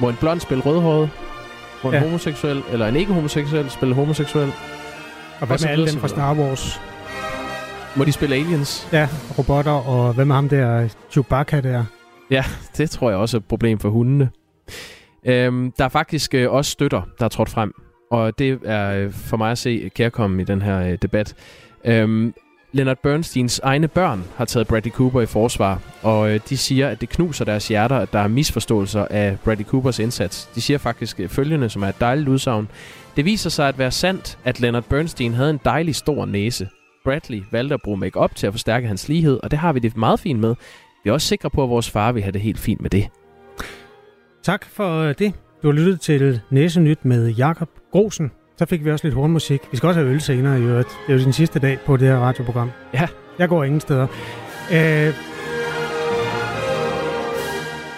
Må 0.00 0.08
en 0.08 0.16
blond 0.20 0.40
spille 0.40 0.62
rødhåret? 0.62 1.10
Må 1.84 1.90
en 1.90 1.94
ja. 1.94 2.00
homoseksuel 2.00 2.62
eller 2.72 2.88
en 2.88 2.96
ikke-homoseksuel 2.96 3.70
spille 3.70 3.94
homoseksuel? 3.94 4.52
Og 5.40 5.46
hvad 5.46 5.58
med 5.64 5.70
alle 5.70 5.90
dem 5.90 6.00
fra 6.00 6.08
Star 6.08 6.34
Wars? 6.34 6.80
Må 7.96 8.04
de 8.04 8.12
spille 8.12 8.36
aliens? 8.36 8.88
Ja, 8.92 9.08
robotter, 9.38 9.72
og 9.72 10.14
hvad 10.14 10.24
med 10.24 10.34
ham 10.34 10.48
der, 10.48 10.88
Chewbacca 11.10 11.60
der? 11.60 11.84
Ja, 12.30 12.44
det 12.76 12.90
tror 12.90 13.10
jeg 13.10 13.18
også 13.18 13.36
er 13.36 13.40
et 13.40 13.44
problem 13.44 13.78
for 13.78 13.88
hundene. 13.88 14.30
Øhm, 15.24 15.72
der 15.78 15.84
er 15.84 15.88
faktisk 15.88 16.34
øh, 16.34 16.52
også 16.52 16.70
støtter, 16.70 17.02
der 17.18 17.24
er 17.24 17.28
trådt 17.28 17.48
frem. 17.48 17.72
Og 18.10 18.38
det 18.38 18.58
er 18.64 18.90
øh, 18.94 19.12
for 19.12 19.36
mig 19.36 19.50
at 19.50 19.58
se 19.58 19.90
kærkommen 19.94 20.40
i 20.40 20.44
den 20.44 20.62
her 20.62 20.80
øh, 20.80 20.98
debat. 21.02 21.34
Øhm, 21.84 22.34
Leonard 22.72 22.98
Bernsteins 23.02 23.58
egne 23.58 23.88
børn 23.88 24.24
har 24.36 24.44
taget 24.44 24.66
Bradley 24.66 24.92
Cooper 24.92 25.20
i 25.20 25.26
forsvar, 25.26 25.80
og 26.02 26.30
øh, 26.30 26.40
de 26.48 26.56
siger, 26.56 26.88
at 26.88 27.00
det 27.00 27.08
knuser 27.08 27.44
deres 27.44 27.68
hjerter, 27.68 27.96
at 27.96 28.12
der 28.12 28.18
er 28.18 28.28
misforståelser 28.28 29.06
af 29.10 29.38
Bradley 29.44 29.64
Coopers 29.64 29.98
indsats. 29.98 30.50
De 30.54 30.60
siger 30.60 30.78
faktisk 30.78 31.20
øh, 31.20 31.28
følgende, 31.28 31.68
som 31.68 31.82
er 31.82 31.88
et 31.88 32.00
dejligt 32.00 32.28
udsagn. 32.28 32.68
Det 33.16 33.24
viser 33.24 33.50
sig 33.50 33.68
at 33.68 33.78
være 33.78 33.90
sandt, 33.90 34.38
at 34.44 34.60
Leonard 34.60 34.84
Bernstein 34.84 35.34
havde 35.34 35.50
en 35.50 35.60
dejlig 35.64 35.94
stor 35.94 36.26
næse. 36.26 36.68
Bradley 37.04 37.42
valgte 37.50 37.74
at 37.74 37.82
bruge 37.84 37.96
makeup 37.96 38.34
til 38.34 38.46
at 38.46 38.52
forstærke 38.52 38.86
hans 38.86 39.08
lighed, 39.08 39.40
og 39.42 39.50
det 39.50 39.58
har 39.58 39.72
vi 39.72 39.80
det 39.80 39.96
meget 39.96 40.20
fint 40.20 40.40
med. 40.40 40.54
Vi 41.04 41.10
er 41.10 41.14
også 41.14 41.26
sikre 41.26 41.50
på, 41.50 41.62
at 41.62 41.70
vores 41.70 41.90
far 41.90 42.12
vil 42.12 42.22
have 42.22 42.32
det 42.32 42.40
helt 42.40 42.58
fint 42.58 42.80
med 42.80 42.90
det. 42.90 43.08
Tak 44.42 44.66
for 44.66 45.00
øh, 45.00 45.14
det. 45.18 45.32
Du 45.62 45.68
har 45.68 45.72
lyttet 45.72 46.00
til 46.00 46.40
Næsenyt 46.50 47.04
med 47.04 47.28
Jakob 47.28 47.68
Grosen. 47.92 48.30
Så 48.60 48.66
fik 48.66 48.84
vi 48.84 48.90
også 48.90 49.06
lidt 49.06 49.14
hornmusik. 49.14 49.60
Vi 49.70 49.76
skal 49.76 49.86
også 49.86 50.00
have 50.00 50.12
øl 50.12 50.20
senere 50.20 50.60
i 50.60 50.62
øvrigt. 50.62 50.88
Det 51.06 51.12
er 51.14 51.18
jo 51.18 51.24
den 51.24 51.32
sidste 51.32 51.58
dag 51.58 51.78
på 51.86 51.96
det 51.96 52.08
her 52.08 52.16
radioprogram. 52.16 52.70
Ja. 52.94 53.08
Jeg 53.38 53.48
går 53.48 53.64
ingen 53.64 53.80
steder. 53.80 54.06
Øh, 54.72 55.14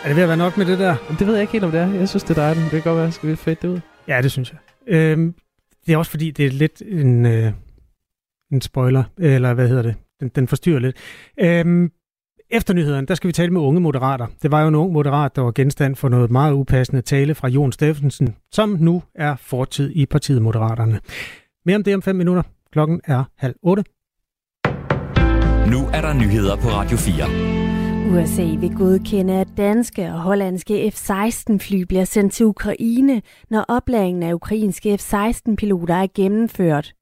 Er 0.05 0.07
det 0.07 0.17
ved 0.17 0.23
at 0.23 0.29
være 0.29 0.37
nok 0.37 0.57
med 0.57 0.67
det 0.67 0.79
der? 0.79 0.97
Det 1.19 1.27
ved 1.27 1.35
jeg 1.35 1.41
ikke 1.41 1.53
helt, 1.53 1.65
om 1.65 1.71
det 1.71 1.81
er. 1.81 1.93
Jeg 1.95 2.09
synes, 2.09 2.23
det 2.25 2.39
er 2.39 2.55
dig. 2.55 2.63
Det 2.63 2.71
kan 2.71 2.83
godt 2.83 2.97
være. 2.97 3.13
Skal 3.13 3.29
vi 3.29 3.37
fedt 3.37 3.63
det 3.63 3.69
ud? 3.69 3.81
Ja, 4.09 4.23
det 4.23 4.31
synes 4.31 4.53
jeg. 4.53 4.59
Øhm, 4.95 5.35
det 5.87 5.93
er 5.93 5.97
også 5.97 6.11
fordi, 6.11 6.31
det 6.31 6.47
er 6.47 6.51
lidt 6.51 6.83
en, 6.87 7.27
øh, 7.27 7.53
en 8.53 8.61
spoiler, 8.61 9.05
eller 9.19 9.55
hvad 9.55 9.69
hedder 9.69 9.83
det? 9.83 9.95
Den, 10.21 10.29
den 10.29 10.49
forstyrrer 10.49 10.79
lidt. 10.79 10.97
Øhm, 11.41 11.91
efter 12.53 12.75
nyhederne, 12.75 13.07
der 13.07 13.15
skal 13.15 13.29
vi 13.29 13.33
tale 13.33 13.53
med 13.53 13.61
unge 13.61 13.81
moderater. 13.81 14.27
Det 14.43 14.51
var 14.51 14.63
jo 14.63 14.69
en 14.69 14.75
ung 14.75 14.93
moderat, 14.93 15.37
der 15.37 15.43
var 15.43 15.51
genstand 15.51 15.97
for 15.97 16.09
noget 16.09 16.31
meget 16.31 16.53
upassende 16.53 17.03
tale 17.03 17.35
fra 17.35 17.49
Jon 17.49 17.73
Steffensen, 17.73 18.37
som 18.53 18.77
nu 18.81 19.03
er 19.15 19.37
fortid 19.37 19.91
i 19.95 20.07
partiet 20.07 20.43
Moderaterne. 20.43 21.01
Mere 21.67 21.77
om 21.77 21.83
det 21.83 21.95
om 21.95 22.03
fem 22.03 22.17
minutter. 22.17 22.43
Klokken 22.73 23.01
er 23.05 23.25
halv 23.37 23.55
otte. 23.63 23.85
Nu 25.71 25.79
er 25.95 26.01
der 26.01 26.15
nyheder 26.15 26.57
på 26.57 26.69
Radio 26.69 26.97
4. 26.97 27.53
USA 28.13 28.57
vil 28.61 28.77
godkende, 28.77 29.35
at 29.35 29.49
danske 29.57 30.07
og 30.07 30.21
hollandske 30.21 30.91
F-16-fly 30.91 31.83
bliver 31.83 32.05
sendt 32.05 32.33
til 32.33 32.47
Ukraine, 32.47 33.23
når 33.51 33.65
oplæringen 33.69 34.23
af 34.23 34.35
ukrainske 34.35 34.99
F-16-piloter 34.99 35.95
er 35.95 36.07
gennemført. 36.15 36.93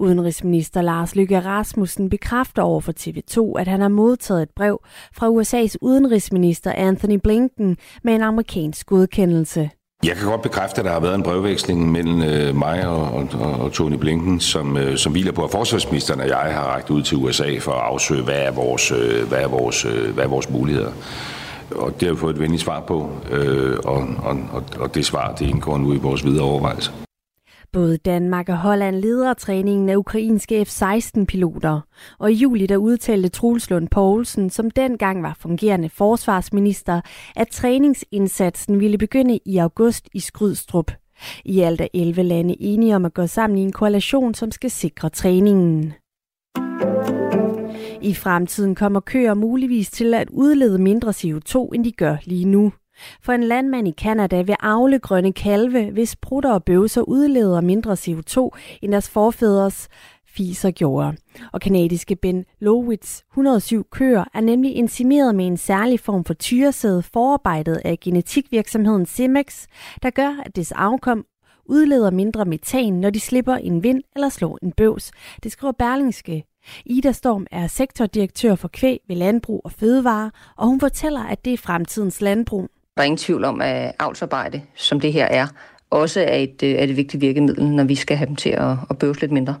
Udenrigsminister 0.00 0.82
Lars 0.82 1.16
Lykke 1.16 1.40
Rasmussen 1.40 2.10
bekræfter 2.10 2.62
over 2.62 2.80
for 2.80 2.92
TV2, 3.00 3.60
at 3.60 3.68
han 3.68 3.80
har 3.80 3.88
modtaget 3.88 4.42
et 4.42 4.50
brev 4.56 4.80
fra 5.12 5.28
USA's 5.28 5.74
udenrigsminister 5.80 6.72
Anthony 6.72 7.18
Blinken 7.22 7.76
med 8.04 8.14
en 8.14 8.22
amerikansk 8.22 8.86
godkendelse. 8.86 9.70
Jeg 10.04 10.16
kan 10.16 10.26
godt 10.26 10.42
bekræfte, 10.42 10.78
at 10.78 10.84
der 10.84 10.90
har 10.90 11.00
været 11.00 11.14
en 11.14 11.22
brevveksling 11.22 11.92
mellem 11.92 12.22
øh, 12.22 12.56
mig 12.56 12.86
og, 12.86 13.02
og, 13.02 13.28
og 13.60 13.72
Tony 13.72 13.96
Blinken, 13.96 14.40
som, 14.40 14.76
øh, 14.76 14.96
som 14.96 15.12
hviler 15.12 15.32
på, 15.32 15.44
at 15.44 15.50
forsvarsministeren 15.50 16.20
og 16.20 16.28
jeg 16.28 16.36
har 16.36 16.74
rækket 16.74 16.90
ud 16.90 17.02
til 17.02 17.16
USA 17.16 17.58
for 17.58 17.72
at 17.72 17.80
afsøge, 17.80 18.22
hvad 18.22 18.38
er 18.38 18.50
vores, 18.50 18.92
øh, 18.92 19.28
hvad 19.28 19.38
er 19.38 19.48
vores, 19.48 19.84
øh, 19.84 20.14
hvad 20.14 20.24
er 20.24 20.28
vores 20.28 20.50
muligheder. 20.50 20.92
Og 21.70 22.00
det 22.00 22.08
har 22.08 22.14
vi 22.14 22.20
fået 22.20 22.34
et 22.34 22.40
venligt 22.40 22.62
svar 22.62 22.80
på, 22.80 23.10
øh, 23.30 23.76
og, 23.84 24.08
og, 24.18 24.38
og, 24.52 24.62
og 24.78 24.94
det 24.94 25.06
svar 25.06 25.32
det 25.32 25.46
indgår 25.46 25.78
nu 25.78 25.92
i 25.92 25.96
vores 25.96 26.24
videre 26.24 26.44
overvejelser. 26.44 27.05
Både 27.72 27.96
Danmark 27.96 28.48
og 28.48 28.58
Holland 28.58 28.96
leder 28.96 29.34
træningen 29.34 29.88
af 29.88 29.96
ukrainske 29.96 30.64
F-16-piloter. 30.64 31.80
Og 32.18 32.32
i 32.32 32.34
juli 32.34 32.66
der 32.66 32.76
udtalte 32.76 33.28
Truls 33.28 33.70
Lund 33.70 33.88
Poulsen, 33.88 34.50
som 34.50 34.70
dengang 34.70 35.22
var 35.22 35.36
fungerende 35.40 35.88
forsvarsminister, 35.88 37.00
at 37.36 37.48
træningsindsatsen 37.48 38.80
ville 38.80 38.98
begynde 38.98 39.38
i 39.44 39.56
august 39.58 40.08
i 40.14 40.20
Skrydstrup. 40.20 40.92
I 41.44 41.60
alt 41.60 41.80
er 41.80 41.88
11 41.94 42.22
lande 42.22 42.56
enige 42.62 42.96
om 42.96 43.04
at 43.04 43.14
gå 43.14 43.26
sammen 43.26 43.58
i 43.58 43.62
en 43.62 43.72
koalition, 43.72 44.34
som 44.34 44.50
skal 44.50 44.70
sikre 44.70 45.08
træningen. 45.08 45.92
I 48.02 48.14
fremtiden 48.14 48.74
kommer 48.74 49.00
køer 49.00 49.34
muligvis 49.34 49.90
til 49.90 50.14
at 50.14 50.30
udlede 50.30 50.78
mindre 50.78 51.10
CO2, 51.10 51.68
end 51.74 51.84
de 51.84 51.92
gør 51.92 52.16
lige 52.24 52.44
nu. 52.44 52.72
For 53.22 53.32
en 53.32 53.42
landmand 53.42 53.88
i 53.88 53.90
Kanada 53.90 54.42
vil 54.42 54.56
afle 54.60 54.98
grønne 54.98 55.32
kalve, 55.32 55.90
hvis 55.90 56.16
prutter 56.16 56.52
og 56.52 56.64
bøvser 56.64 57.02
udleder 57.02 57.60
mindre 57.60 57.92
CO2 57.92 58.48
end 58.82 58.92
deres 58.92 59.10
forfædres 59.10 59.88
fiser 60.36 60.70
gjorde. 60.70 61.16
Og 61.52 61.60
kanadiske 61.60 62.16
Ben 62.16 62.44
Lowitz 62.60 63.22
107 63.32 63.86
køer 63.90 64.24
er 64.34 64.40
nemlig 64.40 64.76
insimeret 64.76 65.34
med 65.34 65.46
en 65.46 65.56
særlig 65.56 66.00
form 66.00 66.24
for 66.24 66.34
tyresæde 66.34 67.02
forarbejdet 67.02 67.80
af 67.84 68.00
genetikvirksomheden 68.00 69.06
Simex, 69.06 69.66
der 70.02 70.10
gør, 70.10 70.42
at 70.44 70.56
dets 70.56 70.72
afkom 70.72 71.24
udleder 71.64 72.10
mindre 72.10 72.44
metan, 72.44 72.92
når 72.92 73.10
de 73.10 73.20
slipper 73.20 73.54
en 73.54 73.82
vind 73.82 74.02
eller 74.14 74.28
slår 74.28 74.58
en 74.62 74.72
bøvs. 74.72 75.10
Det 75.42 75.52
skriver 75.52 75.72
Berlingske. 75.72 76.44
Ida 76.86 77.12
Storm 77.12 77.46
er 77.50 77.66
sektordirektør 77.66 78.54
for 78.54 78.68
kvæg 78.68 79.00
ved 79.08 79.16
Landbrug 79.16 79.60
og 79.64 79.72
Fødevare, 79.72 80.30
og 80.56 80.66
hun 80.66 80.80
fortæller, 80.80 81.22
at 81.22 81.44
det 81.44 81.52
er 81.52 81.56
fremtidens 81.58 82.20
landbrug. 82.20 82.68
Der 82.96 83.02
er 83.02 83.04
ingen 83.04 83.18
tvivl 83.18 83.44
om, 83.44 83.60
at 83.60 83.92
avlsarbejde, 83.98 84.62
som 84.74 85.00
det 85.00 85.12
her 85.12 85.24
er, 85.24 85.46
også 85.90 86.20
er 86.20 86.36
et, 86.36 86.62
øh, 86.62 86.70
er 86.70 86.84
et 86.84 86.96
vigtigt 86.96 87.20
virkemiddel, 87.20 87.64
når 87.64 87.84
vi 87.84 87.94
skal 87.94 88.16
have 88.16 88.26
dem 88.26 88.36
til 88.36 88.50
at, 88.50 88.76
at 88.90 88.98
bøvse 88.98 89.20
lidt 89.20 89.32
mindre. 89.32 89.54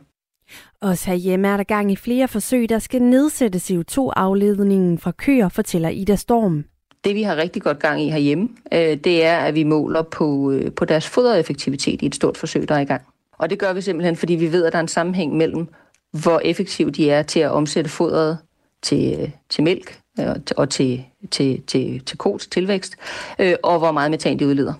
Også 0.80 1.06
herhjemme 1.06 1.48
er 1.48 1.56
der 1.56 1.64
gang 1.64 1.92
i 1.92 1.96
flere 1.96 2.28
forsøg, 2.28 2.68
der 2.68 2.78
skal 2.78 3.02
nedsætte 3.02 3.58
CO2-afledningen 3.58 4.98
fra 4.98 5.10
køer, 5.10 5.48
fortæller 5.48 5.88
Ida 5.88 6.16
Storm. 6.16 6.64
Det 7.04 7.14
vi 7.14 7.22
har 7.22 7.36
rigtig 7.36 7.62
godt 7.62 7.78
gang 7.78 8.02
i 8.02 8.10
herhjemme, 8.10 8.48
øh, 8.72 8.96
det 8.96 9.24
er, 9.24 9.38
at 9.38 9.54
vi 9.54 9.64
måler 9.64 10.02
på, 10.02 10.50
øh, 10.50 10.72
på 10.72 10.84
deres 10.84 11.08
fodereffektivitet 11.08 12.02
i 12.02 12.06
et 12.06 12.14
stort 12.14 12.36
forsøg, 12.36 12.68
der 12.68 12.74
er 12.74 12.80
i 12.80 12.84
gang. 12.84 13.02
Og 13.38 13.50
det 13.50 13.58
gør 13.58 13.72
vi 13.72 13.80
simpelthen, 13.80 14.16
fordi 14.16 14.34
vi 14.34 14.52
ved, 14.52 14.64
at 14.64 14.72
der 14.72 14.78
er 14.78 14.82
en 14.82 14.88
sammenhæng 14.88 15.36
mellem, 15.36 15.68
hvor 16.12 16.40
effektive 16.44 16.90
de 16.90 17.10
er 17.10 17.22
til 17.22 17.40
at 17.40 17.50
omsætte 17.50 17.90
fodret 17.90 18.38
til, 18.82 19.32
til 19.50 19.64
mælk 19.64 20.00
Øh, 20.20 20.36
og 20.56 20.70
til, 20.70 21.04
til, 21.30 21.62
til, 21.62 22.00
til 22.00 22.18
kos 22.18 22.46
tilvækst, 22.46 22.96
øh, 23.38 23.54
og 23.62 23.78
hvor 23.78 23.92
meget 23.92 24.10
metan 24.10 24.38
de 24.38 24.46
udleder. 24.46 24.74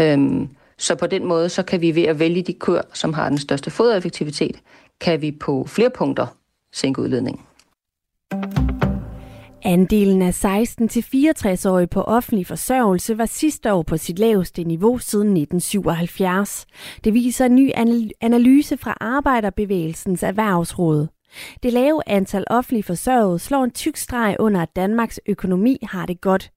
Øhm, 0.00 0.48
så 0.78 0.94
på 0.94 1.06
den 1.06 1.24
måde, 1.24 1.48
så 1.48 1.62
kan 1.62 1.80
vi 1.80 1.94
ved 1.94 2.02
at 2.02 2.18
vælge 2.18 2.42
de 2.42 2.52
køer, 2.52 2.82
som 2.94 3.12
har 3.12 3.28
den 3.28 3.38
største 3.38 3.70
fodereffektivitet, 3.70 4.56
kan 5.00 5.22
vi 5.22 5.32
på 5.32 5.64
flere 5.68 5.90
punkter 5.90 6.26
sænke 6.72 7.02
udledningen. 7.02 7.42
Andelen 9.64 10.22
af 10.22 10.44
16-64-årige 10.44 11.86
på 11.86 12.02
offentlig 12.02 12.46
forsørgelse 12.46 13.18
var 13.18 13.26
sidste 13.26 13.72
år 13.72 13.82
på 13.82 13.96
sit 13.96 14.18
laveste 14.18 14.64
niveau 14.64 14.98
siden 14.98 15.36
1977. 15.36 16.66
Det 17.04 17.14
viser 17.14 17.46
en 17.46 17.54
ny 17.54 17.70
analyse 18.20 18.76
fra 18.76 18.96
Arbejderbevægelsens 19.00 20.22
Erhvervsråd. 20.22 21.06
Det 21.62 21.72
lave 21.72 22.02
antal 22.06 22.44
offentlige 22.46 22.82
forsørgede 22.82 23.38
slår 23.38 23.64
en 23.64 23.70
tyk 23.70 23.96
streg 23.96 24.36
under, 24.38 24.62
at 24.62 24.76
Danmarks 24.76 25.20
økonomi 25.26 25.78
har 25.82 26.06
det 26.06 26.20
godt. 26.20 26.50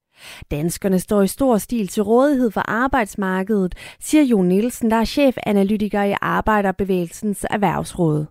Danskerne 0.51 0.99
står 0.99 1.21
i 1.21 1.27
stor 1.27 1.57
stil 1.57 1.87
til 1.87 2.03
rådighed 2.03 2.51
for 2.51 2.61
arbejdsmarkedet, 2.61 3.75
siger 3.99 4.23
Jon 4.23 4.45
Nielsen, 4.45 4.91
der 4.91 4.97
er 4.97 5.05
chefanalytiker 5.05 6.03
i 6.03 6.15
Arbejderbevægelsens 6.21 7.45
Erhvervsråd. 7.49 8.25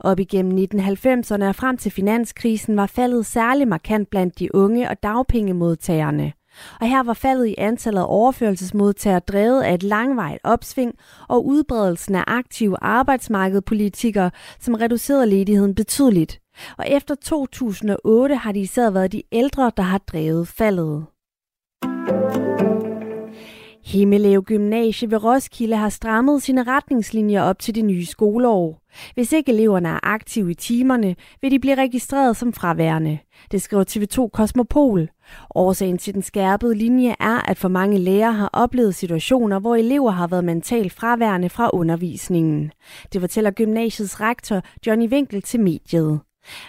Op 0.00 0.20
igennem 0.20 0.58
1990'erne 0.58 1.44
og 1.44 1.54
frem 1.54 1.76
til 1.76 1.92
finanskrisen 1.92 2.76
var 2.76 2.86
faldet 2.86 3.26
særlig 3.26 3.68
markant 3.68 4.10
blandt 4.10 4.38
de 4.38 4.54
unge 4.54 4.88
og 4.88 5.02
dagpengemodtagerne. 5.02 6.32
Og 6.80 6.88
her 6.88 7.02
var 7.02 7.12
faldet 7.12 7.46
i 7.46 7.54
antallet 7.58 8.00
af 8.00 8.06
overførelsesmodtagere 8.08 9.20
drevet 9.20 9.62
af 9.62 9.74
et 9.74 9.82
langvejt 9.82 10.38
opsving 10.44 10.94
og 11.28 11.46
udbredelsen 11.46 12.14
af 12.14 12.24
aktive 12.26 12.76
arbejdsmarkedpolitikere, 12.82 14.30
som 14.60 14.74
reducerede 14.74 15.26
ledigheden 15.26 15.74
betydeligt. 15.74 16.40
Og 16.78 16.84
efter 16.88 17.14
2008 17.14 18.36
har 18.36 18.52
det 18.52 18.60
især 18.60 18.90
været 18.90 19.12
de 19.12 19.22
ældre, 19.32 19.72
der 19.76 19.82
har 19.82 19.98
drevet 19.98 20.48
faldet. 20.48 21.06
Himmelev 23.84 24.42
Gymnasie 24.42 25.10
ved 25.10 25.24
Roskilde 25.24 25.76
har 25.76 25.88
strammet 25.88 26.42
sine 26.42 26.62
retningslinjer 26.62 27.42
op 27.42 27.58
til 27.58 27.74
det 27.74 27.84
nye 27.84 28.06
skoleår. 28.06 28.82
Hvis 29.14 29.32
ikke 29.32 29.52
eleverne 29.52 29.88
er 29.88 29.98
aktive 30.02 30.50
i 30.50 30.54
timerne, 30.54 31.16
vil 31.42 31.50
de 31.50 31.58
blive 31.58 31.74
registreret 31.74 32.36
som 32.36 32.52
fraværende. 32.52 33.18
Det 33.50 33.62
skriver 33.62 33.84
TV2 33.84 34.28
Kosmopol. 34.28 35.08
Årsagen 35.54 35.98
til 35.98 36.14
den 36.14 36.22
skærpede 36.22 36.74
linje 36.74 37.14
er, 37.20 37.50
at 37.50 37.58
for 37.58 37.68
mange 37.68 37.98
lærere 37.98 38.32
har 38.32 38.50
oplevet 38.52 38.94
situationer, 38.94 39.58
hvor 39.58 39.76
elever 39.76 40.10
har 40.10 40.26
været 40.26 40.44
mentalt 40.44 40.92
fraværende 40.92 41.48
fra 41.48 41.70
undervisningen. 41.72 42.72
Det 43.12 43.20
fortæller 43.20 43.50
gymnasiets 43.50 44.20
rektor 44.20 44.62
Johnny 44.86 45.08
Winkel 45.08 45.42
til 45.42 45.60
mediet. 45.60 46.20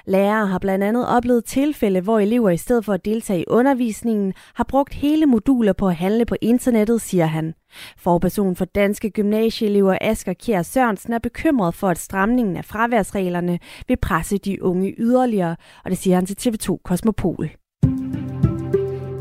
Lærere 0.06 0.48
har 0.48 0.60
blandt 0.60 0.84
andet 0.84 1.08
oplevet 1.08 1.46
tilfælde, 1.46 2.02
hvor 2.02 2.20
elever 2.20 2.50
i 2.50 2.58
stedet 2.58 2.86
for 2.86 2.94
at 2.94 3.06
deltage 3.06 3.42
i 3.42 3.46
undervisningen, 3.48 4.34
har 4.54 4.64
brugt 4.64 4.94
hele 4.94 5.26
moduler 5.26 5.74
på 5.74 5.88
at 5.88 5.96
handle 5.96 6.26
på 6.26 6.36
internettet, 6.42 7.02
siger 7.02 7.26
han. 7.26 7.54
Forperson 7.98 8.56
for 8.56 8.66
danske 8.66 9.10
gymnasieelever 9.10 9.98
Asger 10.02 10.34
Kjær 10.34 10.62
Sørensen 10.62 11.14
er 11.14 11.20
bekymret 11.20 11.74
for, 11.76 11.90
at 11.90 12.00
stramningen 12.00 12.58
af 12.58 12.66
fraværsreglerne 12.66 13.60
vil 13.88 13.98
presse 13.98 14.38
de 14.38 14.64
unge 14.64 14.96
yderligere, 14.98 15.56
og 15.86 15.92
det 15.92 15.98
siger 15.98 16.16
han 16.16 16.26
til 16.26 16.50
TV2 16.50 16.78
Kosmopol. 16.84 17.50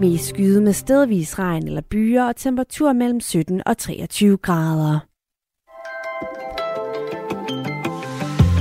Mest 0.00 0.24
skyde 0.24 0.61
med 0.61 0.72
stedvis 0.72 1.38
regn 1.38 1.66
eller 1.66 1.80
byer 1.90 2.24
og 2.24 2.37
temperatur 2.37 2.92
mellem 2.92 3.20
17 3.20 3.62
og 3.66 3.78
23 3.78 4.37
grader. 4.37 4.98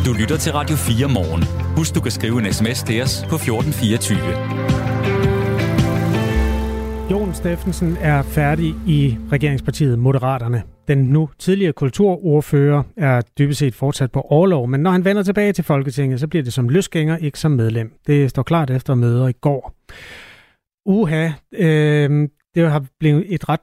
Du 0.05 0.13
lytter 0.19 0.37
til 0.37 0.51
Radio 0.53 0.75
4 0.75 1.07
morgen. 1.07 1.43
Husk, 1.77 1.95
du 1.95 2.01
kan 2.01 2.11
skrive 2.11 2.39
en 2.39 2.53
sms 2.53 2.83
til 2.83 3.01
os 3.01 3.25
på 3.29 3.35
1424. 3.35 4.17
Jon 7.11 7.33
Steffensen 7.33 7.97
er 8.01 8.21
færdig 8.21 8.75
i 8.87 9.17
regeringspartiet 9.31 9.99
Moderaterne. 9.99 10.63
Den 10.87 10.97
nu 10.97 11.29
tidligere 11.39 11.73
kulturordfører 11.73 12.83
er 12.97 13.21
dybest 13.39 13.59
set 13.59 13.75
fortsat 13.75 14.11
på 14.11 14.21
overlov, 14.21 14.67
men 14.67 14.79
når 14.79 14.91
han 14.91 15.05
vender 15.05 15.23
tilbage 15.23 15.53
til 15.53 15.63
Folketinget, 15.63 16.19
så 16.19 16.27
bliver 16.27 16.43
det 16.43 16.53
som 16.53 16.69
løsgænger, 16.69 17.17
ikke 17.17 17.39
som 17.39 17.51
medlem. 17.51 17.91
Det 18.07 18.29
står 18.29 18.43
klart 18.43 18.69
efter 18.69 18.95
møder 18.95 19.27
i 19.27 19.33
går. 19.41 19.73
Uha, 20.87 21.29
øh, 21.53 22.29
det 22.55 22.71
har 22.71 22.85
blevet 22.99 23.33
et 23.33 23.49
ret 23.49 23.59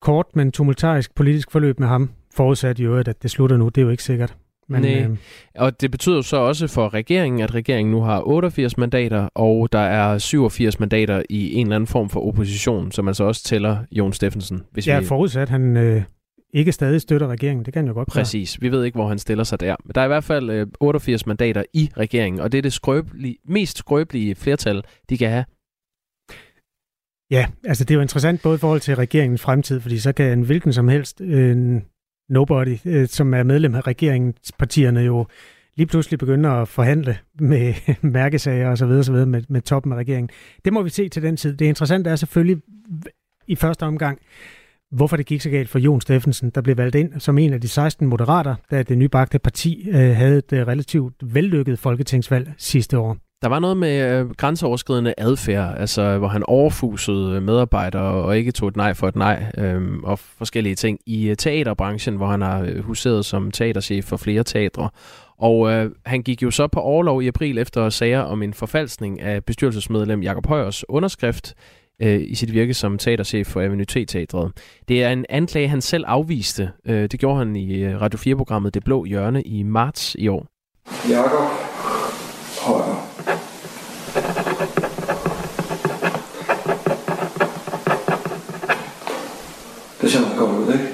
kort, 0.00 0.26
men 0.34 0.52
tumultarisk 0.52 1.14
politisk 1.14 1.50
forløb 1.50 1.80
med 1.80 1.88
ham. 1.88 2.10
Forudsat 2.34 2.78
i 2.78 2.82
øvrigt, 2.82 3.08
at 3.08 3.22
det 3.22 3.30
slutter 3.30 3.56
nu. 3.56 3.68
Det 3.68 3.78
er 3.78 3.82
jo 3.82 3.90
ikke 3.90 4.02
sikkert. 4.02 4.36
Men, 4.68 4.82
Nej, 4.82 5.02
øh... 5.02 5.16
og 5.54 5.80
det 5.80 5.90
betyder 5.90 6.20
så 6.20 6.36
også 6.36 6.66
for 6.68 6.94
regeringen, 6.94 7.40
at 7.40 7.54
regeringen 7.54 7.92
nu 7.92 8.00
har 8.00 8.22
88 8.28 8.78
mandater, 8.78 9.28
og 9.34 9.72
der 9.72 9.78
er 9.78 10.18
87 10.18 10.80
mandater 10.80 11.22
i 11.30 11.54
en 11.54 11.66
eller 11.66 11.76
anden 11.76 11.86
form 11.86 12.08
for 12.08 12.20
opposition, 12.28 12.92
som 12.92 13.08
altså 13.08 13.24
også 13.24 13.44
tæller 13.44 13.78
Jon 13.92 14.12
Steffensen. 14.12 14.62
Hvis 14.72 14.86
ja, 14.86 15.00
vi... 15.00 15.06
forudsat 15.06 15.48
han 15.48 15.76
øh, 15.76 16.02
ikke 16.54 16.72
stadig 16.72 17.00
støtter 17.00 17.26
regeringen, 17.26 17.64
det 17.64 17.74
kan 17.74 17.86
jo 17.86 17.92
godt 17.92 18.08
Præcis, 18.08 18.62
vi 18.62 18.72
ved 18.72 18.84
ikke, 18.84 18.96
hvor 18.96 19.08
han 19.08 19.18
stiller 19.18 19.44
sig 19.44 19.60
der. 19.60 19.76
Men 19.84 19.92
der 19.94 20.00
er 20.00 20.04
i 20.04 20.08
hvert 20.08 20.24
fald 20.24 20.50
øh, 20.50 20.66
88 20.80 21.26
mandater 21.26 21.62
i 21.72 21.90
regeringen, 21.96 22.40
og 22.40 22.52
det 22.52 22.58
er 22.58 22.62
det 22.62 22.72
skrøbelige, 22.72 23.36
mest 23.48 23.78
skrøbelige 23.78 24.34
flertal, 24.34 24.82
de 25.10 25.18
kan 25.18 25.30
have. 25.30 25.44
Ja, 27.34 27.46
altså 27.64 27.84
det 27.84 27.90
er 27.90 27.94
jo 27.94 28.00
interessant 28.00 28.42
både 28.42 28.54
i 28.54 28.58
forhold 28.58 28.80
til 28.80 28.96
regeringens 28.96 29.42
fremtid, 29.42 29.80
fordi 29.80 29.98
så 29.98 30.12
kan 30.12 30.38
en 30.38 30.44
hvilken 30.44 30.72
som 30.72 30.88
helst 30.88 31.20
øh, 31.20 31.80
nobody, 32.28 32.76
øh, 32.84 33.08
som 33.08 33.34
er 33.34 33.42
medlem 33.42 33.74
af 33.74 33.86
regeringspartierne, 33.86 35.00
jo 35.00 35.26
lige 35.76 35.86
pludselig 35.86 36.18
begynde 36.18 36.48
at 36.48 36.68
forhandle 36.68 37.18
med 37.40 37.74
mærkesager 38.02 38.70
og 38.70 38.78
så 38.78 38.86
videre, 38.86 39.04
så 39.04 39.12
videre 39.12 39.26
med, 39.26 39.42
med 39.48 39.60
toppen 39.60 39.92
af 39.92 39.96
regeringen. 39.96 40.30
Det 40.64 40.72
må 40.72 40.82
vi 40.82 40.90
se 40.90 41.08
til 41.08 41.22
den 41.22 41.36
tid. 41.36 41.56
Det 41.56 41.66
interessante 41.66 42.10
er 42.10 42.16
selvfølgelig 42.16 42.62
i 43.46 43.56
første 43.56 43.82
omgang, 43.82 44.18
hvorfor 44.90 45.16
det 45.16 45.26
gik 45.26 45.40
så 45.40 45.50
galt 45.50 45.68
for 45.68 45.78
Jon 45.78 46.00
Steffensen, 46.00 46.50
der 46.50 46.60
blev 46.60 46.76
valgt 46.76 46.94
ind 46.96 47.20
som 47.20 47.38
en 47.38 47.52
af 47.52 47.60
de 47.60 47.68
16 47.68 48.06
moderater, 48.06 48.54
da 48.70 48.82
det 48.82 48.98
nybagte 48.98 49.38
parti 49.38 49.88
øh, 49.88 50.16
havde 50.16 50.38
et 50.38 50.52
relativt 50.52 51.14
vellykket 51.22 51.78
folketingsvalg 51.78 52.52
sidste 52.58 52.98
år. 52.98 53.16
Der 53.44 53.50
var 53.50 53.58
noget 53.58 53.76
med 53.76 54.20
øh, 54.20 54.30
grænseoverskridende 54.30 55.14
adfærd, 55.18 55.74
altså 55.78 56.18
hvor 56.18 56.28
han 56.28 56.42
overfusede 56.42 57.36
øh, 57.36 57.42
medarbejdere 57.42 58.02
og 58.02 58.38
ikke 58.38 58.52
tog 58.52 58.68
et 58.68 58.76
nej 58.76 58.94
for 58.94 59.08
et 59.08 59.16
nej, 59.16 59.46
øh, 59.58 59.82
og 60.02 60.18
forskellige 60.18 60.74
ting 60.74 60.98
i 61.06 61.28
øh, 61.28 61.36
teaterbranchen, 61.36 62.16
hvor 62.16 62.26
han 62.26 62.40
har 62.40 62.60
øh, 62.60 62.84
huseret 62.84 63.24
som 63.24 63.50
teaterchef 63.50 64.04
for 64.04 64.16
flere 64.16 64.42
teatre. 64.42 64.90
Og 65.38 65.72
øh, 65.72 65.90
han 66.06 66.22
gik 66.22 66.42
jo 66.42 66.50
så 66.50 66.66
på 66.66 66.80
overlov 66.80 67.22
i 67.22 67.26
april 67.26 67.58
efter 67.58 67.88
sager 67.88 68.20
om 68.20 68.42
en 68.42 68.54
forfalskning 68.54 69.20
af 69.20 69.44
bestyrelsesmedlem 69.44 70.22
Jakob 70.22 70.46
Højers 70.46 70.88
underskrift 70.88 71.54
øh, 72.02 72.20
i 72.20 72.34
sit 72.34 72.52
virke 72.52 72.74
som 72.74 72.98
teaterchef 72.98 73.46
for 73.46 73.60
Avenue 73.60 73.84
Teatret. 73.84 74.52
Det 74.88 75.02
er 75.02 75.10
en 75.10 75.24
anklage, 75.28 75.68
han 75.68 75.80
selv 75.80 76.04
afviste. 76.06 76.70
Øh, 76.86 77.02
det 77.02 77.20
gjorde 77.20 77.38
han 77.38 77.56
i 77.56 77.82
øh, 77.82 78.00
Radio 78.00 78.18
4-programmet 78.18 78.74
Det 78.74 78.84
Blå 78.84 79.04
Hjørne 79.04 79.42
i 79.42 79.62
marts 79.62 80.16
i 80.18 80.28
år. 80.28 80.46
Jakob 81.10 81.73
Det 90.04 90.12
ser 90.12 90.20
meget 90.20 90.38
godt 90.38 90.50
ud, 90.50 90.72
ikke? 90.72 90.84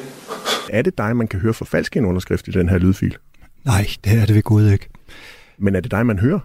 Er 0.70 0.83
det 0.83 0.99
dig, 0.99 1.16
man 1.16 1.29
kan 1.29 1.40
høre 1.40 1.55
forfalske 1.55 1.99
en 1.99 2.05
underskrift 2.05 2.49
i 2.49 2.51
den 2.51 2.68
her 2.68 2.79
lydfil? 2.79 3.16
Nej, 3.64 3.87
det 4.05 4.18
er 4.18 4.27
det 4.27 4.35
ved 4.35 4.42
Gud 4.42 4.70
ikke. 4.70 4.88
Men 5.59 5.77
er 5.77 5.81
det 5.81 5.90
dig, 5.90 6.07
man 6.07 6.18
hører? 6.18 6.40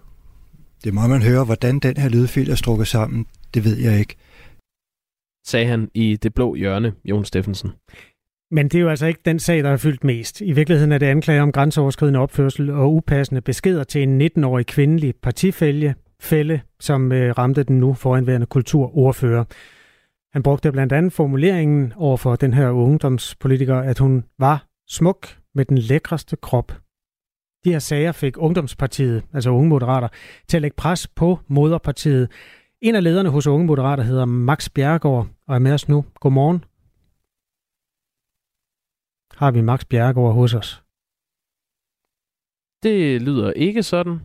Det 0.83 0.93
må 0.93 1.07
man 1.07 1.21
høre. 1.21 1.43
Hvordan 1.45 1.79
den 1.79 1.97
her 1.97 2.09
lydfil 2.09 2.49
er 2.49 2.55
strukket 2.55 2.87
sammen, 2.87 3.25
det 3.53 3.65
ved 3.65 3.77
jeg 3.77 3.99
ikke 3.99 4.15
sagde 5.45 5.65
han 5.65 5.89
i 5.93 6.15
det 6.15 6.33
blå 6.33 6.55
hjørne, 6.55 6.93
Jon 7.05 7.25
Steffensen. 7.25 7.71
Men 8.51 8.67
det 8.67 8.75
er 8.77 8.81
jo 8.81 8.89
altså 8.89 9.05
ikke 9.05 9.19
den 9.25 9.39
sag, 9.39 9.63
der 9.63 9.69
har 9.69 9.77
fyldt 9.77 10.03
mest. 10.03 10.41
I 10.41 10.51
virkeligheden 10.51 10.91
er 10.91 10.97
det 10.97 11.05
anklager 11.05 11.41
om 11.41 11.51
grænseoverskridende 11.51 12.19
opførsel 12.19 12.69
og 12.69 12.93
upassende 12.93 13.41
beskeder 13.41 13.83
til 13.83 14.03
en 14.03 14.21
19-årig 14.21 14.65
kvindelig 14.65 15.13
partifælge, 15.23 15.95
fælde, 16.19 16.61
som 16.79 17.11
øh, 17.11 17.37
ramte 17.37 17.63
den 17.63 17.79
nu 17.79 17.93
foranværende 17.93 18.45
kulturordfører. 18.45 19.43
Han 20.35 20.43
brugte 20.43 20.71
blandt 20.71 20.93
andet 20.93 21.13
formuleringen 21.13 21.93
over 21.93 22.17
for 22.17 22.35
den 22.35 22.53
her 22.53 22.69
ungdomspolitiker, 22.69 23.77
at 23.77 23.99
hun 23.99 24.23
var 24.39 24.67
smuk 24.87 25.27
med 25.53 25.65
den 25.65 25.77
lækreste 25.77 26.35
krop. 26.35 26.67
De 27.63 27.71
her 27.71 27.79
sager 27.79 28.11
fik 28.11 28.37
Ungdomspartiet, 28.37 29.23
altså 29.33 29.49
Unge 29.49 29.69
Moderater, 29.69 30.07
til 30.47 30.57
at 30.57 30.61
lægge 30.61 30.75
pres 30.75 31.07
på 31.07 31.39
moderpartiet, 31.47 32.31
en 32.81 32.95
af 32.95 33.03
lederne 33.03 33.29
hos 33.29 33.47
Unge 33.47 33.65
Moderater 33.65 34.03
hedder 34.03 34.25
Max 34.25 34.69
Bjergård 34.69 35.27
og 35.47 35.55
er 35.55 35.59
med 35.59 35.73
os 35.73 35.89
nu. 35.89 36.05
Godmorgen. 36.19 36.59
Har 39.37 39.51
vi 39.51 39.61
Max 39.61 39.85
Bjergård 39.85 40.33
hos 40.33 40.53
os? 40.53 40.83
Det 42.83 43.21
lyder 43.21 43.51
ikke 43.51 43.83
sådan. 43.83 44.19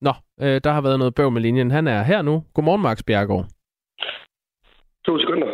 Nå, 0.00 0.12
øh, 0.40 0.60
der 0.64 0.72
har 0.72 0.80
været 0.80 0.98
noget 0.98 1.14
bøv 1.14 1.30
med 1.30 1.40
linjen. 1.42 1.70
Han 1.70 1.86
er 1.86 2.02
her 2.02 2.22
nu. 2.22 2.44
Godmorgen, 2.54 2.82
Max 2.82 3.02
Bjergård. 3.02 3.59
To 5.06 5.18
sekunder. 5.18 5.48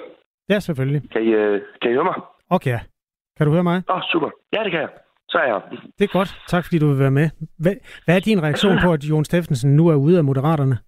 Ja, 0.48 0.58
selvfølgelig. 0.60 1.10
Kan 1.12 1.22
I, 1.22 1.26
øh, 1.26 1.60
kan 1.82 1.90
I 1.90 1.94
høre 1.94 2.04
mig? 2.04 2.18
Okay. 2.50 2.78
Kan 3.36 3.46
du 3.46 3.52
høre 3.52 3.62
mig? 3.62 3.82
Åh, 3.88 3.96
oh, 3.96 4.02
super. 4.12 4.30
Ja, 4.52 4.64
det 4.64 4.70
kan 4.70 4.80
jeg. 4.80 4.88
Så 5.28 5.38
er 5.38 5.46
jeg. 5.52 5.60
Det 5.98 6.04
er 6.04 6.12
godt. 6.18 6.30
Tak, 6.46 6.64
fordi 6.64 6.78
du 6.78 6.88
vil 6.88 6.98
være 6.98 7.10
med. 7.20 7.28
Hvad, 7.58 7.74
hvad 8.04 8.16
er 8.16 8.20
din 8.20 8.42
reaktion 8.42 8.78
på, 8.84 8.92
at 8.92 9.04
Jon 9.04 9.24
Steffensen 9.24 9.76
nu 9.76 9.88
er 9.88 9.94
ude 9.94 10.18
af 10.18 10.24
Moderaterne? 10.24 10.78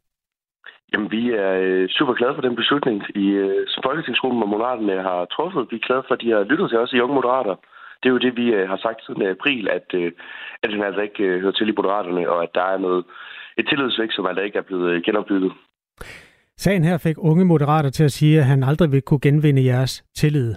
Jamen, 0.93 1.11
vi 1.11 1.23
er 1.31 1.53
øh, 1.63 1.89
super 1.89 2.15
glade 2.15 2.35
for 2.35 2.43
den 2.43 2.57
beslutning, 2.57 3.03
i, 3.15 3.27
øh, 3.29 3.67
som 3.69 3.83
Folketingsgruppen 3.87 4.43
og 4.43 4.49
Moderaterne 4.49 5.03
har 5.03 5.25
truffet. 5.25 5.69
Vi 5.71 5.77
er 5.77 5.87
glade 5.87 6.03
for, 6.07 6.15
at 6.15 6.21
de 6.21 6.31
har 6.31 6.43
lyttet 6.51 6.71
til 6.71 6.79
os 6.79 6.93
i 6.93 7.01
Unge 7.01 7.15
Moderater. 7.15 7.55
Det 8.01 8.07
er 8.09 8.15
jo 8.17 8.25
det, 8.27 8.37
vi 8.37 8.47
øh, 8.55 8.69
har 8.69 8.77
sagt 8.77 9.05
siden 9.05 9.23
april, 9.27 9.69
at, 9.69 9.87
at 10.63 10.71
den 10.73 10.83
altså 10.83 11.01
ikke 11.01 11.25
hører 11.43 11.53
til 11.53 11.69
i 11.69 11.77
Moderaterne, 11.79 12.31
og 12.31 12.43
at 12.43 12.53
der 12.55 12.65
er 12.75 12.79
noget, 12.79 13.05
et 13.59 13.69
tillidsvægt, 13.69 14.15
som 14.15 14.27
altså 14.27 14.43
ikke 14.43 14.59
er 14.59 14.69
blevet 14.69 15.05
genopbygget. 15.05 15.53
Sagen 16.65 16.85
her 16.85 16.99
fik 16.99 17.17
unge 17.19 17.45
moderater 17.45 17.91
til 17.91 18.05
at 18.05 18.13
sige, 18.13 18.39
at 18.39 18.45
han 18.45 18.63
aldrig 18.63 18.93
vil 18.93 19.03
kunne 19.03 19.21
genvinde 19.21 19.65
jeres 19.65 20.05
tillid. 20.17 20.55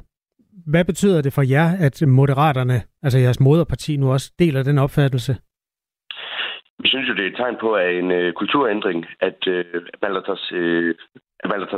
Hvad 0.72 0.86
betyder 0.86 1.22
det 1.22 1.34
for 1.34 1.42
jer, 1.56 1.68
at 1.88 2.08
moderaterne, 2.08 2.78
altså 3.04 3.20
jeres 3.20 3.40
moderparti, 3.40 3.98
nu 3.98 4.12
også 4.12 4.32
deler 4.40 4.64
den 4.64 4.78
opfattelse? 4.78 5.34
Vi 6.84 6.88
synes 6.88 7.10
jo, 7.10 7.14
det 7.14 7.26
er 7.26 7.32
et 7.32 7.36
tegn 7.36 7.58
på 7.62 7.74
at 7.74 7.96
en 8.00 8.12
øh, 8.12 8.34
kulturændring, 8.34 9.06
at 9.20 9.48
øh, 9.48 9.66
man 10.02 10.12
tager, 10.26 10.40
øh, 10.52 10.96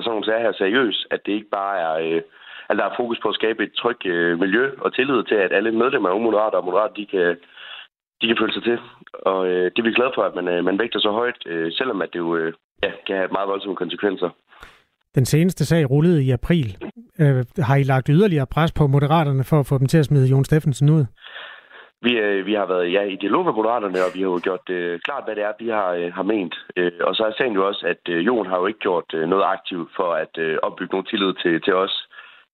sådan 0.04 0.24
her 0.46 0.54
seriøst, 0.58 1.08
at 1.12 1.20
det 1.26 1.32
ikke 1.32 1.50
bare 1.52 1.76
er... 1.80 2.16
Øh, 2.16 2.22
at 2.70 2.78
der 2.78 2.86
er 2.86 3.00
fokus 3.00 3.20
på 3.22 3.30
at 3.30 3.36
skabe 3.36 3.64
et 3.64 3.74
trygt 3.82 4.06
øh, 4.06 4.40
miljø 4.40 4.72
og 4.78 4.94
tillid 4.94 5.24
til, 5.24 5.36
at 5.36 5.54
alle 5.54 5.72
medlemmer 5.72 6.10
af 6.10 6.22
Moderater 6.22 6.58
og 6.58 6.66
Moderater, 6.66 6.94
de 6.94 7.06
kan, 7.06 7.38
de 8.22 8.28
kan 8.28 8.38
føle 8.40 8.54
sig 8.54 8.64
til. 8.64 8.80
Og 9.14 9.48
øh, 9.48 9.66
det 9.72 9.80
er 9.80 9.88
vi 9.88 9.94
glade 10.00 10.12
for, 10.16 10.24
at 10.24 10.36
man, 10.36 10.48
øh, 10.48 10.66
man 10.66 10.80
vægter 10.80 11.00
så 11.00 11.12
højt, 11.12 11.42
øh, 11.46 11.72
selvom 11.72 12.02
at 12.02 12.10
det 12.14 12.20
jo 12.20 12.36
øh, 12.36 12.54
ja, 12.84 12.92
kan 13.08 13.16
have 13.16 13.30
meget 13.32 13.48
voldsomme 13.48 13.76
konsekvenser. 13.76 14.30
Den 15.16 15.26
seneste 15.26 15.66
sag 15.66 15.90
rullede 15.92 16.24
i 16.24 16.32
april. 16.32 16.78
Øh, 17.20 17.46
har 17.58 17.76
I 17.76 17.84
lagt 17.84 18.08
yderligere 18.10 18.48
pres 18.56 18.72
på 18.72 18.88
Moderaterne 18.88 19.44
for 19.44 19.60
at 19.60 19.66
få 19.66 19.78
dem 19.78 19.88
til 19.88 19.98
at 19.98 20.06
smide 20.06 20.28
Jon 20.28 20.46
Steffensen 20.46 20.90
ud? 20.90 21.06
Vi, 22.06 22.12
øh, 22.26 22.46
vi 22.46 22.54
har 22.54 22.66
været 22.66 22.94
ja, 22.94 23.02
i 23.02 23.16
dialog 23.16 23.46
med 23.46 23.54
Moderaterne, 23.54 24.00
og 24.06 24.12
vi 24.16 24.22
har 24.22 24.30
jo 24.30 24.40
gjort 24.44 24.70
øh, 24.70 25.00
klart, 25.00 25.24
hvad 25.26 25.36
det 25.36 25.44
er, 25.44 25.54
vi 25.60 25.70
har, 25.70 25.90
øh, 26.00 26.14
har 26.14 26.24
ment. 26.24 26.56
Øh, 26.78 26.92
og 27.08 27.16
så 27.16 27.24
er 27.24 27.32
sagen 27.38 27.54
jo 27.54 27.68
også, 27.68 27.84
at 27.94 28.04
øh, 28.14 28.26
Jon 28.28 28.48
har 28.48 28.58
jo 28.60 28.66
ikke 28.66 28.80
gjort 28.80 29.10
øh, 29.14 29.30
noget 29.30 29.44
aktivt 29.56 29.90
for 29.96 30.10
at 30.24 30.34
øh, 30.38 30.58
opbygge 30.64 30.94
nogen 30.94 31.06
tillid 31.06 31.34
til, 31.44 31.62
til 31.62 31.76
os. 31.76 32.08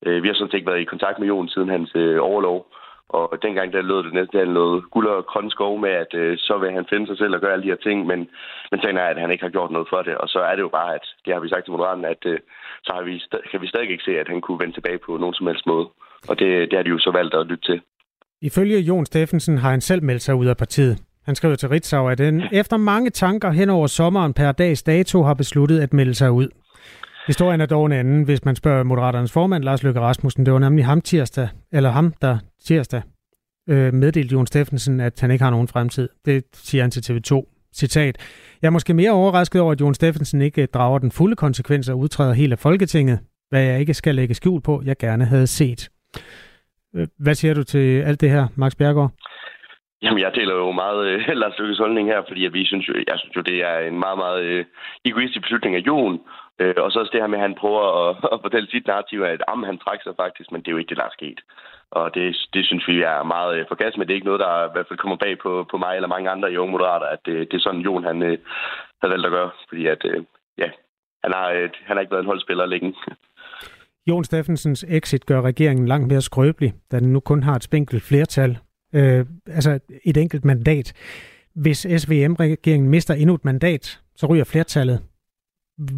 Øh, 0.06 0.24
vi 0.24 0.28
har 0.28 0.36
sådan 0.36 0.52
set 0.52 0.58
ikke 0.58 0.72
været 0.72 0.82
i 0.82 0.92
kontakt 0.94 1.20
med 1.20 1.28
Jon 1.28 1.50
siden 1.50 1.70
hans 1.70 1.92
øh, 1.96 2.18
overlov. 2.22 2.66
Og 3.10 3.38
dengang 3.42 3.74
der 3.74 3.82
lød 3.82 4.04
det 4.04 4.14
næsten 4.14 4.48
noget 4.60 4.84
guld 4.92 5.08
og 5.08 5.26
grøn 5.26 5.50
skov 5.50 5.80
med, 5.80 5.90
at 6.04 6.14
øh, 6.14 6.38
så 6.38 6.58
vil 6.62 6.72
han 6.72 6.86
finde 6.90 7.08
sig 7.08 7.18
selv 7.18 7.36
og 7.36 7.42
gøre 7.42 7.54
alle 7.54 7.66
de 7.66 7.74
her 7.74 7.84
ting. 7.88 7.98
Men, 8.12 8.20
men 8.72 8.82
sagen 8.82 8.98
er, 8.98 9.08
at 9.10 9.22
han 9.22 9.32
ikke 9.32 9.44
har 9.44 9.56
gjort 9.58 9.72
noget 9.72 9.88
for 9.94 10.02
det. 10.02 10.16
Og 10.18 10.28
så 10.34 10.40
er 10.40 10.56
det 10.56 10.62
jo 10.68 10.72
bare, 10.80 10.96
at 10.96 11.06
det 11.26 11.34
har 11.34 11.42
vi 11.42 11.50
sagt 11.50 11.64
til 11.66 11.72
Moderaterne, 11.72 12.08
at 12.08 12.24
øh, 12.26 12.40
så 12.86 12.92
har 12.96 13.04
vi, 13.04 13.14
kan 13.52 13.62
vi 13.62 13.68
stadig 13.68 13.90
ikke 13.90 14.04
se, 14.04 14.20
at 14.20 14.28
han 14.28 14.42
kunne 14.42 14.60
vende 14.60 14.76
tilbage 14.76 15.00
på 15.06 15.12
nogen 15.18 15.34
som 15.34 15.48
helst 15.48 15.66
måde. 15.66 15.88
Og 16.30 16.40
det, 16.40 16.50
det 16.70 16.76
har 16.78 16.84
de 16.84 16.90
jo 16.90 17.00
så 17.00 17.12
valgt 17.12 17.36
at 17.36 17.48
lytte 17.48 17.66
til. 17.70 17.82
Ifølge 18.42 18.80
Jon 18.80 19.06
Steffensen 19.06 19.58
har 19.58 19.72
han 19.72 19.82
selv 19.82 20.04
meldt 20.04 20.22
sig 20.22 20.36
ud 20.36 20.46
af 20.46 20.58
partiet. 20.58 20.96
Han 21.26 21.36
skriver 21.36 21.56
til 21.56 21.70
Ritzau, 21.70 22.08
at 22.08 22.18
den 22.18 22.44
efter 22.52 22.78
mange 22.78 23.10
tanker 23.10 23.52
hen 23.52 23.70
over 23.70 23.88
sommeren 23.88 24.34
per 24.34 24.52
dags 24.52 24.84
dato 24.84 25.24
har 25.24 25.34
besluttet 25.34 25.80
at 25.80 25.94
melde 25.94 26.14
sig 26.14 26.32
ud. 26.32 26.48
Historien 27.30 27.62
er 27.62 27.66
dog 27.66 27.86
en 27.86 27.92
anden, 27.92 28.24
hvis 28.24 28.46
man 28.46 28.56
spørger 28.56 28.84
Moderaternes 28.84 29.32
formand 29.32 29.64
Lars 29.64 29.84
Løkke 29.84 30.00
Rasmussen. 30.00 30.46
Det 30.46 30.54
var 30.54 30.60
nemlig 30.60 30.86
ham 30.86 31.02
tirsdag, 31.02 31.50
eller 31.72 31.90
ham, 31.90 32.14
der 32.22 32.38
tirsdag 32.66 33.02
øh, 33.70 33.94
meddelte 33.94 34.34
Jon 34.34 34.48
Steffensen, 34.48 35.00
at 35.00 35.20
han 35.20 35.32
ikke 35.32 35.44
har 35.44 35.52
nogen 35.52 35.68
fremtid. 35.68 36.10
Det 36.26 36.44
siger 36.54 36.84
han 36.84 36.92
til 36.92 37.14
TV2. 37.14 37.56
Citat. 37.74 38.18
Jeg 38.62 38.68
er 38.68 38.72
måske 38.72 38.94
mere 38.94 39.12
overrasket 39.12 39.62
over, 39.62 39.72
at 39.72 39.82
Jon 39.82 39.94
Steffensen 39.94 40.42
ikke 40.42 40.62
øh, 40.62 40.68
drager 40.74 41.00
den 41.00 41.12
fulde 41.12 41.36
konsekvens 41.36 41.90
og 41.90 42.00
udtræder 42.00 42.34
helt 42.34 42.52
af 42.52 42.60
Folketinget, 42.60 43.20
hvad 43.50 43.62
jeg 43.62 43.80
ikke 43.80 43.94
skal 43.94 44.16
lægge 44.16 44.34
skjul 44.34 44.62
på, 44.62 44.82
jeg 44.86 44.98
gerne 44.98 45.26
havde 45.26 45.48
set. 45.48 45.90
Øh, 46.96 47.08
hvad 47.20 47.36
siger 47.36 47.54
du 47.54 47.64
til 47.64 48.02
alt 48.02 48.22
det 48.22 48.30
her, 48.30 48.48
Max 48.56 48.76
Bjergård? 48.76 49.12
Jamen, 50.02 50.20
jeg 50.20 50.36
deler 50.36 50.56
jo 50.56 50.72
meget 50.72 51.08
øh, 51.08 51.28
Lars 51.42 51.60
Lykkes 51.60 51.78
holdning 51.78 52.08
her, 52.08 52.22
fordi 52.28 52.46
at 52.46 52.54
vi 52.54 52.66
synes 52.66 52.88
jo, 52.90 52.94
jeg 53.08 53.18
synes 53.20 53.36
jo, 53.36 53.42
det 53.42 53.58
er 53.70 53.78
en 53.80 54.00
meget, 54.00 54.18
meget 54.18 54.42
øh, 54.44 54.66
egoistisk 55.06 55.42
beslutning 55.42 55.76
af 55.76 55.86
Jon. 55.88 56.20
Øh, 56.60 56.74
og 56.78 56.92
så 56.92 57.00
også 57.00 57.12
det 57.14 57.22
her 57.22 57.28
med, 57.28 57.40
at 57.40 57.48
han 57.48 57.60
prøver 57.62 57.84
at, 58.02 58.18
at 58.34 58.40
fortælle 58.42 58.70
sit 58.70 58.88
narrativ, 58.88 59.20
at 59.22 59.44
am, 59.48 59.64
han 59.64 59.78
trækker 59.78 60.04
sig 60.04 60.16
faktisk, 60.24 60.52
men 60.52 60.62
det 60.62 60.68
er 60.68 60.72
jo 60.72 60.78
ikke 60.78 60.90
det, 60.90 60.98
der 60.98 61.10
er 61.10 61.18
sket. 61.20 61.40
Og 61.92 62.16
det, 62.16 62.26
det 62.54 62.66
synes 62.66 62.88
vi 62.88 63.02
er 63.02 63.24
meget 63.24 63.58
øh, 63.58 63.66
forkast, 63.68 63.98
men 63.98 64.08
det 64.08 64.14
er 64.14 64.20
ikke 64.20 64.32
noget, 64.32 64.46
der 64.46 64.66
i 64.66 64.72
hvert 64.74 64.88
fald 64.88 65.00
kommer 65.00 65.18
bag 65.18 65.40
på, 65.40 65.52
på 65.72 65.78
mig 65.78 65.96
eller 65.96 66.14
mange 66.16 66.30
andre 66.30 66.52
i 66.52 66.58
Unge 66.58 66.72
Moderater, 66.72 67.08
at 67.16 67.20
det, 67.26 67.52
det 67.52 67.58
er 67.58 67.66
sådan, 67.66 67.82
Jon 67.82 68.04
han 68.04 68.22
øh, 68.24 68.38
har 69.02 69.10
valgt 69.10 69.26
at 69.26 69.32
gøre. 69.32 69.50
Fordi 69.70 69.88
at, 69.88 70.02
øh, 70.06 70.24
ja, 70.58 70.70
han 71.24 71.32
har, 71.34 71.48
øh, 71.50 71.70
han 71.88 71.96
har 71.96 72.02
ikke 72.02 72.12
været 72.12 72.24
en 72.24 72.32
holdspiller 72.32 72.66
længe. 72.66 72.96
Jon 74.08 74.24
Steffensens 74.24 74.86
exit 74.90 75.26
gør 75.26 75.42
regeringen 75.42 75.88
langt 75.88 76.08
mere 76.08 76.22
skrøbelig, 76.22 76.74
da 76.92 77.00
den 77.00 77.14
nu 77.14 77.20
kun 77.20 77.44
har 77.44 77.56
et 77.56 77.64
spinkelt 77.64 78.04
flertal 78.04 78.58
øh, 78.94 79.26
altså 79.48 79.80
et 80.06 80.18
enkelt 80.18 80.46
mandat. 80.46 80.94
Hvis 81.56 81.88
SVM-regeringen 81.98 82.90
mister 82.90 83.14
endnu 83.14 83.36
et 83.36 83.46
mandat, 83.46 84.00
så 84.16 84.26
ryger 84.28 84.44
flertallet. 84.44 85.00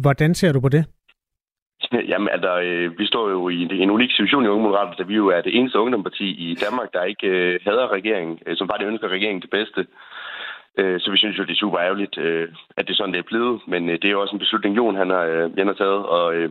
Hvordan 0.02 0.34
ser 0.34 0.52
du 0.52 0.60
på 0.60 0.68
det? 0.68 0.84
Jamen, 1.92 2.28
altså, 2.28 2.60
øh, 2.60 2.98
vi 2.98 3.06
står 3.06 3.30
jo 3.30 3.48
i 3.48 3.62
en, 3.62 3.70
en 3.70 3.90
unik 3.90 4.10
situation 4.10 4.44
i 4.44 4.48
Unge 4.48 4.64
Moderater, 4.64 4.94
da 4.94 5.02
vi 5.02 5.14
jo 5.14 5.28
er 5.28 5.40
det 5.40 5.56
eneste 5.58 5.78
ungdomsparti 5.78 6.28
i 6.50 6.54
Danmark, 6.54 6.92
der 6.92 7.04
ikke 7.04 7.26
øh, 7.26 7.60
hader 7.64 7.92
regeringen, 7.92 8.38
øh, 8.46 8.56
som 8.56 8.68
faktisk 8.68 8.88
ønsker 8.88 9.08
regeringen 9.08 9.42
det 9.42 9.50
bedste. 9.50 9.86
Øh, 10.78 11.00
så 11.00 11.10
vi 11.10 11.16
synes 11.16 11.38
jo, 11.38 11.44
det 11.44 11.50
er 11.50 11.64
super 11.64 11.78
ærgerligt, 11.80 12.18
øh, 12.18 12.48
at 12.76 12.86
det 12.86 12.92
er 12.92 12.96
sådan, 12.96 13.12
det 13.12 13.18
er 13.18 13.32
blevet. 13.32 13.60
Men 13.66 13.88
øh, 13.90 13.94
det 13.94 14.04
er 14.04 14.10
jo 14.16 14.20
også 14.20 14.34
en 14.34 14.44
beslutning, 14.44 14.76
Jon 14.76 14.96
han 14.96 15.10
har, 15.10 15.22
øh, 15.22 15.56
han 15.58 15.66
har 15.66 15.74
taget, 15.74 16.06
og 16.06 16.34
øh, 16.34 16.50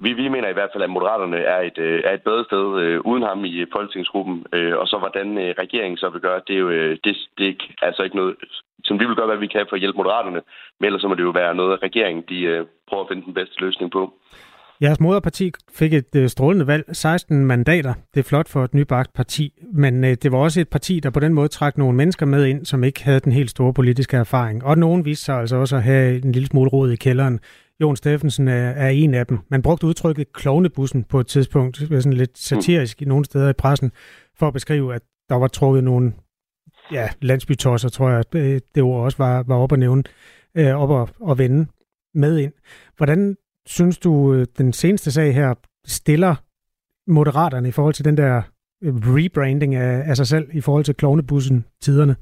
vi, 0.00 0.12
vi 0.12 0.28
mener 0.28 0.48
i 0.48 0.58
hvert 0.58 0.70
fald, 0.72 0.82
at 0.82 0.90
Moderaterne 0.90 1.36
er 1.36 1.60
et, 1.60 1.78
øh, 1.78 2.02
er 2.04 2.12
et 2.14 2.22
bedre 2.22 2.44
sted 2.44 2.66
øh, 2.82 3.00
uden 3.10 3.22
ham 3.22 3.44
i 3.44 3.54
øh, 3.60 3.66
folketingsgruppen. 3.72 4.46
Øh, 4.52 4.76
og 4.80 4.86
så 4.88 4.96
hvordan 4.98 5.38
øh, 5.38 5.54
regeringen 5.62 5.98
så 5.98 6.08
vil 6.10 6.20
gøre, 6.20 6.40
det 6.46 6.54
er 6.54 6.58
jo 6.58 6.70
øh, 6.70 6.90
det, 7.04 7.16
det 7.36 7.44
er 7.44 7.52
ikke, 7.54 7.68
altså 7.82 8.02
ikke 8.02 8.16
noget, 8.16 8.34
som 8.84 9.00
vi 9.00 9.04
vil 9.06 9.16
gøre, 9.16 9.26
hvad 9.26 9.36
vi 9.36 9.46
kan 9.46 9.66
for 9.68 9.76
at 9.76 9.80
hjælpe 9.80 9.96
Moderaterne. 9.96 10.40
Men 10.78 10.86
ellers 10.86 11.02
så 11.02 11.08
må 11.08 11.14
det 11.14 11.22
jo 11.22 11.30
være 11.42 11.54
noget, 11.54 11.82
regeringen 11.82 12.24
de, 12.28 12.38
øh, 12.40 12.66
prøver 12.88 13.02
at 13.02 13.08
finde 13.10 13.24
den 13.24 13.34
bedste 13.34 13.60
løsning 13.60 13.90
på. 13.92 14.12
Jeres 14.82 15.00
moderparti 15.00 15.52
fik 15.74 15.92
et 15.94 16.16
øh, 16.16 16.28
strålende 16.28 16.66
valg, 16.66 16.84
16 16.92 17.46
mandater. 17.46 17.94
Det 18.14 18.20
er 18.20 18.28
flot 18.28 18.48
for 18.48 18.64
et 18.64 18.74
nybagt 18.74 19.12
parti, 19.14 19.52
men 19.72 20.04
øh, 20.04 20.10
det 20.22 20.32
var 20.32 20.38
også 20.38 20.60
et 20.60 20.68
parti, 20.68 21.00
der 21.00 21.10
på 21.10 21.20
den 21.20 21.34
måde 21.34 21.48
trak 21.48 21.78
nogle 21.78 21.96
mennesker 21.96 22.26
med 22.26 22.44
ind, 22.46 22.64
som 22.64 22.84
ikke 22.84 23.04
havde 23.04 23.20
den 23.20 23.32
helt 23.32 23.50
store 23.50 23.74
politiske 23.74 24.16
erfaring. 24.16 24.64
Og 24.64 24.78
nogen 24.78 25.04
viste 25.04 25.24
sig 25.24 25.38
altså 25.40 25.56
også 25.56 25.76
at 25.76 25.82
have 25.82 26.24
en 26.24 26.32
lille 26.32 26.46
smule 26.46 26.70
rod 26.70 26.90
i 26.90 26.96
kælderen. 26.96 27.40
Jon 27.80 27.96
Steffensen 27.96 28.48
er, 28.48 28.70
er 28.70 28.88
en 28.88 29.14
af 29.14 29.26
dem. 29.26 29.38
Man 29.48 29.62
brugte 29.62 29.86
udtrykket 29.86 30.32
klovnebussen 30.32 31.04
på 31.04 31.20
et 31.20 31.26
tidspunkt, 31.26 31.76
sådan 31.76 32.12
lidt 32.12 32.38
satirisk 32.38 33.02
i 33.02 33.04
nogle 33.04 33.24
steder 33.24 33.48
i 33.48 33.52
pressen, 33.52 33.92
for 34.38 34.46
at 34.46 34.52
beskrive, 34.52 34.94
at 34.94 35.02
der 35.28 35.34
var 35.34 35.48
trukket 35.48 35.84
nogle 35.84 36.12
ja, 36.92 37.08
landsbytosser, 37.22 37.88
tror 37.88 38.10
jeg, 38.10 38.24
det 38.74 38.82
ord 38.82 39.04
også 39.04 39.18
var, 39.18 39.42
var 39.42 39.56
op 39.56 39.72
at 39.72 39.78
nævne, 39.78 40.02
øh, 40.54 40.74
op 40.74 41.02
at, 41.02 41.30
at 41.30 41.38
vende 41.38 41.66
med 42.14 42.38
ind. 42.38 42.52
Hvordan 42.96 43.36
synes 43.66 43.98
du, 43.98 44.34
øh, 44.34 44.46
den 44.58 44.72
seneste 44.72 45.12
sag 45.12 45.34
her 45.34 45.54
stiller 45.86 46.34
moderaterne 47.06 47.68
i 47.68 47.72
forhold 47.72 47.94
til 47.94 48.04
den 48.04 48.16
der 48.16 48.42
rebranding 48.82 49.74
af, 49.74 50.08
af 50.08 50.16
sig 50.16 50.26
selv 50.26 50.48
i 50.52 50.60
forhold 50.60 50.84
til 50.84 50.94
klovnebussen 50.94 51.64
tiderne? 51.80 52.16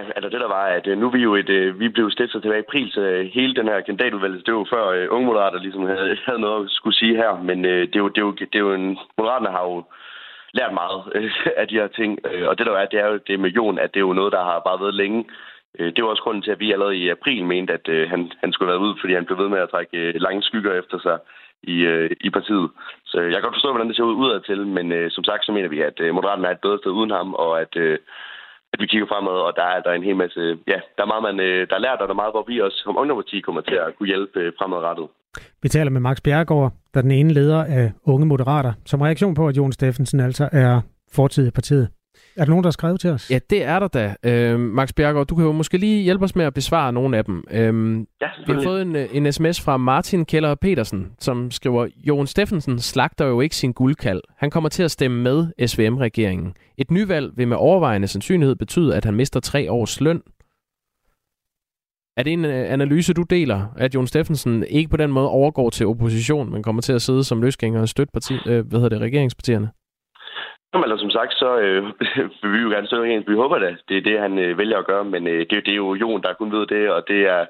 Eller 0.00 0.14
altså 0.16 0.28
det 0.28 0.40
der 0.40 0.48
var, 0.58 0.66
at 0.78 0.86
øh, 0.86 0.98
nu 0.98 1.06
er 1.06 1.10
vi 1.10 1.22
jo 1.22 1.34
et, 1.34 1.48
øh, 1.48 1.80
vi 1.80 1.88
blev 1.88 2.10
stiftet 2.10 2.42
tilbage 2.42 2.62
i 2.62 2.66
april, 2.68 2.92
så 2.92 3.00
øh, 3.00 3.26
hele 3.26 3.54
den 3.54 3.68
her 3.68 3.80
kandidatudvalg, 3.80 4.46
det 4.46 4.54
var 4.54 4.66
før 4.74 4.84
uh, 4.90 5.14
unge 5.14 5.26
moderater 5.26 5.58
ligesom 5.58 5.86
havde, 5.86 6.16
havde 6.26 6.40
noget 6.40 6.64
at 6.64 6.70
skulle 6.70 6.96
sige 6.96 7.16
her, 7.16 7.42
men 7.42 7.58
uh, 7.64 7.70
det, 7.90 7.96
er 7.96 8.04
jo, 8.04 8.08
det, 8.08 8.18
er 8.18 8.26
jo, 8.28 8.32
det 8.32 8.54
er 8.54 8.66
jo 8.68 8.74
en, 8.74 8.98
moderaterne 9.18 9.56
har 9.56 9.64
jo 9.70 9.84
lært 10.52 10.72
meget 10.72 11.00
uh, 11.16 11.30
af 11.56 11.68
de 11.68 11.74
her 11.80 11.88
ting, 11.88 12.18
uh, 12.28 12.48
og 12.48 12.58
det 12.58 12.66
der 12.66 12.72
er, 12.72 12.86
det 12.86 13.00
er 13.00 13.08
jo 13.12 13.18
det 13.26 13.40
med 13.40 13.50
Jon, 13.50 13.78
at 13.78 13.94
det 13.94 14.00
er 14.00 14.08
jo 14.08 14.12
noget, 14.12 14.32
der 14.32 14.42
har 14.44 14.58
bare 14.68 14.80
været 14.80 14.94
længe, 14.94 15.24
Uh, 15.80 15.86
det 15.86 16.04
var 16.04 16.10
også 16.10 16.22
grunden 16.22 16.42
til, 16.42 16.50
at 16.50 16.60
vi 16.60 16.72
allerede 16.72 16.96
i 16.96 17.08
april 17.08 17.44
mente, 17.44 17.72
at 17.72 17.88
uh, 17.88 18.10
han, 18.10 18.32
han 18.40 18.52
skulle 18.52 18.70
være 18.70 18.80
ud, 18.80 18.94
fordi 19.00 19.14
han 19.14 19.24
blev 19.24 19.38
ved 19.38 19.48
med 19.48 19.58
at 19.58 19.70
trække 19.70 20.08
uh, 20.08 20.20
lange 20.20 20.42
skygger 20.42 20.72
efter 20.72 20.98
sig 20.98 21.18
i, 21.62 21.76
øh, 21.92 22.10
i 22.20 22.30
partiet. 22.30 22.70
Så 23.04 23.20
jeg 23.20 23.32
kan 23.32 23.42
godt 23.42 23.54
forstå, 23.54 23.70
hvordan 23.72 23.88
det 23.88 23.96
ser 23.96 24.02
ud 24.02 24.22
udadtil, 24.24 24.66
men 24.66 24.92
øh, 24.92 25.10
som 25.10 25.24
sagt, 25.24 25.44
så 25.44 25.52
mener 25.52 25.68
vi, 25.68 25.80
at 25.80 26.00
øh, 26.00 26.14
Moderaterne 26.14 26.48
er 26.48 26.52
et 26.52 26.60
bedre 26.60 26.78
sted 26.78 26.90
uden 26.90 27.10
ham, 27.10 27.34
og 27.34 27.60
at, 27.60 27.76
øh, 27.76 27.92
at 27.92 27.98
vi 28.80 28.86
kigger 28.90 29.08
fremad, 29.12 29.38
og 29.48 29.52
der 29.58 29.66
er, 29.74 29.78
der 29.84 29.90
er 29.90 29.98
en 29.98 30.08
hel 30.08 30.18
masse, 30.24 30.40
ja, 30.72 30.78
der 30.96 31.02
er 31.04 31.10
meget, 31.12 31.24
man, 31.28 31.36
øh, 31.46 31.60
der 31.68 31.74
er 31.76 31.84
lært, 31.86 32.00
og 32.02 32.06
der 32.08 32.14
er 32.14 32.22
meget, 32.22 32.34
hvor 32.34 32.44
vi 32.50 32.60
også 32.66 32.78
som 32.84 32.98
ungdomsparti 33.00 33.40
kommer 33.40 33.62
til 33.68 33.76
at 33.84 33.94
kunne 33.96 34.10
hjælpe 34.12 34.40
øh, 34.40 34.52
fremadrettet. 34.58 35.06
Vi 35.62 35.68
taler 35.68 35.90
med 35.90 36.00
Max 36.00 36.16
Bjergård, 36.24 36.72
der 36.92 36.98
er 37.00 37.06
den 37.08 37.10
ene 37.10 37.32
leder 37.32 37.64
af 37.64 37.92
Unge 38.12 38.26
Moderater, 38.26 38.72
som 38.86 39.00
reaktion 39.00 39.34
på, 39.34 39.48
at 39.48 39.56
Jon 39.56 39.72
Steffensen 39.72 40.20
altså 40.20 40.48
er 40.52 40.80
fortid 41.12 41.46
i 41.48 41.50
partiet. 41.50 41.88
Er 42.36 42.44
der 42.44 42.50
nogen, 42.50 42.64
der 42.64 42.68
har 42.68 42.72
skrevet 42.72 43.00
til 43.00 43.10
os? 43.10 43.30
Ja, 43.30 43.38
det 43.50 43.64
er 43.64 43.78
der 43.78 43.88
da. 43.88 44.14
Øh, 44.22 44.60
Max 44.60 44.92
Bjergaard, 44.92 45.26
du 45.26 45.34
kan 45.34 45.44
jo 45.44 45.52
måske 45.52 45.78
lige 45.78 46.02
hjælpe 46.02 46.24
os 46.24 46.36
med 46.36 46.44
at 46.44 46.54
besvare 46.54 46.92
nogle 46.92 47.16
af 47.16 47.24
dem. 47.24 47.44
Øh, 47.50 48.06
ja, 48.20 48.28
vi 48.46 48.52
har 48.52 48.62
fået 48.62 48.82
en, 48.82 48.96
en 48.96 49.32
sms 49.32 49.60
fra 49.60 49.76
Martin 49.76 50.24
Keller 50.24 50.54
Petersen, 50.54 51.12
som 51.18 51.50
skriver, 51.50 51.86
Jon 51.96 52.26
Steffensen 52.26 52.78
slagter 52.78 53.26
jo 53.26 53.40
ikke 53.40 53.56
sin 53.56 53.72
guldkald. 53.72 54.20
Han 54.36 54.50
kommer 54.50 54.68
til 54.68 54.82
at 54.82 54.90
stemme 54.90 55.22
med 55.22 55.66
SVM-regeringen. 55.66 56.54
Et 56.78 56.90
nyvalg 56.90 57.32
vil 57.36 57.48
med 57.48 57.56
overvejende 57.56 58.08
sandsynlighed 58.08 58.56
betyde, 58.56 58.96
at 58.96 59.04
han 59.04 59.14
mister 59.14 59.40
tre 59.40 59.72
års 59.72 60.00
løn. 60.00 60.22
Er 62.16 62.22
det 62.22 62.32
en 62.32 62.44
øh, 62.44 62.72
analyse, 62.72 63.12
du 63.12 63.22
deler, 63.22 63.66
at 63.76 63.94
Jon 63.94 64.06
Steffensen 64.06 64.64
ikke 64.68 64.90
på 64.90 64.96
den 64.96 65.12
måde 65.12 65.28
overgår 65.28 65.70
til 65.70 65.86
opposition, 65.86 66.52
men 66.52 66.62
kommer 66.62 66.82
til 66.82 66.92
at 66.92 67.02
sidde 67.02 67.24
som 67.24 67.42
løsgænger 67.42 67.80
og 67.80 67.88
støtte 67.88 68.12
parti, 68.12 68.34
øh, 68.46 68.66
hvad 68.66 68.80
hedder 68.80 68.88
det, 68.88 69.00
regeringspartierne? 69.00 69.68
Jamen, 70.74 70.90
altså, 70.90 71.02
som 71.02 71.10
sagt, 71.10 71.32
så 71.34 71.58
øh, 71.58 71.82
vil 72.42 72.52
vi 72.52 72.58
jo 72.58 72.70
gerne 72.70 72.86
støtte 72.86 73.02
regeringen. 73.02 73.28
Vi 73.28 73.42
håber 73.42 73.58
da, 73.58 73.76
det 73.88 73.96
er 73.96 74.00
det, 74.08 74.20
han 74.20 74.38
øh, 74.38 74.58
vælger 74.58 74.78
at 74.78 74.86
gøre, 74.86 75.04
men 75.04 75.26
øh, 75.26 75.40
det, 75.50 75.66
det 75.66 75.72
er 75.72 75.82
jo 75.84 75.94
Jon, 75.94 76.22
der 76.22 76.32
kun 76.32 76.52
ved 76.52 76.66
det, 76.66 76.90
og 76.90 77.08
det 77.08 77.20
er, 77.34 77.46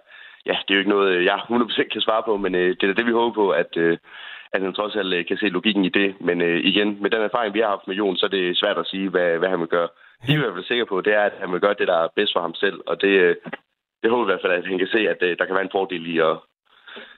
ja, 0.46 0.56
det 0.62 0.70
er 0.70 0.74
jo 0.74 0.78
ikke 0.78 0.94
noget, 0.96 1.14
øh, 1.14 1.24
jeg 1.24 1.38
100% 1.38 1.88
kan 1.88 2.00
svare 2.00 2.22
på, 2.22 2.36
men 2.36 2.54
øh, 2.54 2.76
det 2.80 2.90
er 2.90 2.94
det, 2.94 3.06
vi 3.06 3.12
håber 3.12 3.34
på, 3.34 3.50
at, 3.50 3.76
øh, 3.76 3.98
at 4.52 4.62
han 4.62 4.72
trods 4.74 4.96
alt 4.96 5.14
øh, 5.14 5.26
kan 5.26 5.36
se 5.36 5.46
logikken 5.46 5.84
i 5.84 5.88
det. 5.88 6.20
Men 6.20 6.40
øh, 6.40 6.60
igen, 6.64 6.98
med 7.02 7.10
den 7.10 7.22
erfaring, 7.22 7.54
vi 7.54 7.60
har 7.60 7.68
haft 7.68 7.86
med 7.86 7.96
Jon, 7.96 8.16
så 8.16 8.26
er 8.26 8.30
det 8.30 8.58
svært 8.58 8.78
at 8.78 8.86
sige, 8.86 9.08
hvad, 9.08 9.38
hvad 9.38 9.48
han 9.48 9.60
vil 9.60 9.74
gøre. 9.76 9.88
Det 10.20 10.28
vi 10.28 10.32
er 10.32 10.36
i 10.36 10.40
hvert 10.40 10.54
fald 10.54 10.64
sikre 10.64 10.86
på, 10.86 11.00
det 11.00 11.14
er, 11.14 11.22
at 11.22 11.32
han 11.40 11.52
vil 11.52 11.60
gøre 11.60 11.74
det, 11.78 11.88
der 11.88 11.98
er 11.98 12.08
bedst 12.16 12.32
for 12.32 12.40
ham 12.40 12.54
selv, 12.54 12.80
og 12.86 13.00
det, 13.00 13.14
øh, 13.24 13.36
det 14.02 14.10
håber 14.10 14.24
vi 14.24 14.28
i 14.28 14.32
hvert 14.32 14.44
fald, 14.44 14.52
at 14.52 14.66
han 14.66 14.78
kan 14.78 14.92
se, 14.92 15.08
at 15.08 15.22
øh, 15.22 15.38
der 15.38 15.44
kan 15.44 15.54
være 15.54 15.64
en 15.64 15.76
fordel 15.76 16.06
i 16.14 16.18
at 16.18 16.36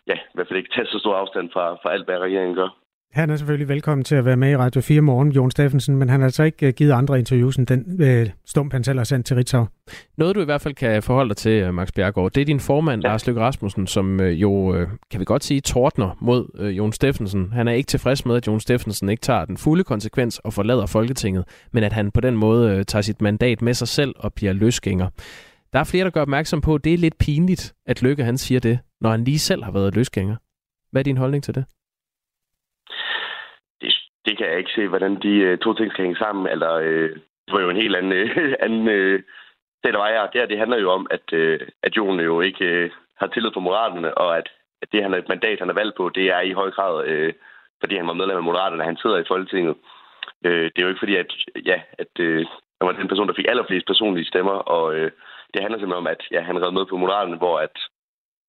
ja, 0.07 0.15
i 0.15 0.35
hvert 0.35 0.49
fald 0.49 0.59
ikke 0.59 0.75
tage 0.75 0.87
så 0.87 0.99
stor 0.99 1.17
afstand 1.17 1.51
fra, 1.53 1.75
fra 1.83 1.93
alt, 1.93 2.05
hvad 2.05 2.19
regeringen 2.19 2.55
gør. 2.57 2.82
Han 3.13 3.31
er 3.31 3.37
selvfølgelig 3.37 3.69
velkommen 3.69 4.05
til 4.05 4.15
at 4.15 4.25
være 4.25 4.37
med 4.37 4.51
i 4.51 4.57
Radio 4.57 4.81
4 4.81 5.01
morgen, 5.01 5.33
Jon 5.33 5.51
Steffensen, 5.51 5.97
men 5.97 6.09
han 6.09 6.21
har 6.21 6.27
altså 6.27 6.43
ikke 6.43 6.67
øh, 6.67 6.73
givet 6.73 6.93
andre 6.93 7.19
interviews 7.19 7.57
end 7.57 7.67
den 7.67 8.03
øh, 8.03 8.31
stump, 8.47 8.73
han 8.73 8.85
selv 8.85 8.99
har 8.99 9.05
sendt 9.05 9.27
til 9.27 9.37
Ritzau. 9.37 9.67
Noget, 10.17 10.37
du 10.37 10.41
i 10.41 10.45
hvert 10.45 10.61
fald 10.61 10.75
kan 10.75 11.03
forholde 11.03 11.29
dig 11.29 11.37
til, 11.37 11.51
øh, 11.51 11.75
Max 11.75 11.93
Bjergård, 11.93 12.33
det 12.33 12.41
er 12.41 12.45
din 12.45 12.61
formand, 12.61 13.03
ja. 13.03 13.09
Lars 13.09 13.27
Løkke 13.27 13.41
Rasmussen, 13.41 13.87
som 13.87 14.21
øh, 14.21 14.43
jo, 14.43 14.73
kan 15.11 15.21
vi 15.21 15.25
godt 15.25 15.45
sige, 15.45 15.61
tordner 15.61 16.19
mod 16.21 16.47
øh, 16.59 16.77
Jon 16.77 16.93
Steffensen. 16.93 17.53
Han 17.53 17.69
er 17.69 17.73
ikke 17.73 17.87
tilfreds 17.87 18.27
med, 18.27 18.37
at 18.37 18.47
Jon 18.47 18.61
Steffensen 18.61 19.09
ikke 19.09 19.21
tager 19.21 19.45
den 19.45 19.57
fulde 19.57 19.85
konsekvens 19.85 20.39
og 20.39 20.53
forlader 20.53 20.87
Folketinget, 20.87 21.45
men 21.73 21.85
at 21.85 21.93
han 21.93 22.11
på 22.11 22.21
den 22.21 22.37
måde 22.37 22.77
øh, 22.77 22.85
tager 22.85 23.03
sit 23.03 23.23
mandat 23.23 23.63
med 23.63 23.75
sig 23.75 23.89
selv 23.89 24.15
og 24.19 24.33
bliver 24.33 24.53
løsgænger. 24.53 25.09
Der 25.73 25.79
er 25.79 25.85
flere, 25.85 26.05
der 26.05 26.11
gør 26.11 26.23
opmærksom 26.23 26.61
på, 26.61 26.75
at 26.75 26.85
det 26.85 26.95
er 26.95 26.99
lidt 26.99 27.19
pinligt, 27.19 27.75
at 27.87 28.03
Løkke 28.03 28.25
han 28.25 28.39
siger 28.39 28.61
det, 28.61 28.79
når 29.01 29.11
han 29.11 29.25
lige 29.25 29.39
selv 29.39 29.65
har 29.65 29.73
været 29.73 29.95
løsgænger. 29.95 30.37
Hvad 30.91 31.01
er 31.01 31.05
din 31.05 31.17
holdning 31.17 31.45
til 31.45 31.55
det? 31.55 31.65
Det 34.27 34.37
kan 34.37 34.47
jeg 34.47 34.59
ikke 34.59 34.73
se, 34.75 34.89
hvordan 34.89 35.15
de 35.23 35.35
øh, 35.37 35.59
to 35.59 35.75
ting 35.75 35.93
skal 35.93 36.05
hænge 36.05 36.19
sammen. 36.19 36.47
Eller, 36.47 36.73
øh, 36.73 37.11
det 37.47 37.53
var 37.53 37.61
jo 37.61 37.71
en 37.71 37.83
helt 37.83 37.97
anden, 37.97 38.13
øh, 38.13 38.55
anden 38.67 38.89
øh, 38.89 39.23
sted, 39.79 39.93
der 39.93 39.99
var 39.99 40.09
jeg. 40.09 40.29
Det, 40.33 40.51
det 40.51 40.59
handler 40.59 40.79
jo 40.79 40.91
om, 40.91 41.07
at, 41.11 41.33
øh, 41.33 41.61
at 41.83 41.97
Jon 41.97 42.21
jo 42.21 42.41
ikke 42.41 42.65
øh, 42.65 42.91
har 43.21 43.27
tillid 43.27 43.51
på 43.51 43.61
Moderaterne, 43.61 44.19
og 44.19 44.39
at, 44.39 44.49
at 44.83 44.89
det 44.93 45.03
han, 45.03 45.15
et 45.15 45.29
mandat, 45.29 45.59
han 45.59 45.69
har 45.69 45.75
valgt 45.75 45.97
på, 45.97 46.09
det 46.09 46.27
er 46.37 46.41
i 46.41 46.53
høj 46.53 46.71
grad, 46.71 47.07
øh, 47.07 47.33
fordi 47.81 47.97
han 47.97 48.07
var 48.07 48.13
medlem 48.13 48.37
af 48.37 48.43
Moderaterne, 48.43 48.85
han 48.85 48.97
sidder 48.97 49.19
i 49.19 49.29
Folketinget. 49.29 49.75
Øh, 50.47 50.65
det 50.65 50.79
er 50.79 50.83
jo 50.83 50.89
ikke 50.89 51.05
fordi, 51.05 51.17
at, 51.17 51.31
ja, 51.67 51.81
at 51.99 52.13
øh, 52.21 52.47
han 52.79 52.87
var 52.89 52.93
den 52.93 53.09
person, 53.09 53.29
der 53.29 53.35
fik 53.35 53.49
allerflest 53.49 53.87
personlige 53.87 54.31
stemmer, 54.33 54.53
og 54.53 54.95
øh, 54.95 55.11
det 55.55 55.63
handler 55.63 55.79
simpelthen 55.79 56.05
om, 56.05 56.07
at 56.07 56.23
ja, 56.31 56.41
han 56.41 56.63
red 56.65 56.73
med 56.73 56.87
på 56.87 56.97
Moderaterne, 56.97 57.37
hvor 57.37 57.59
at 57.59 57.77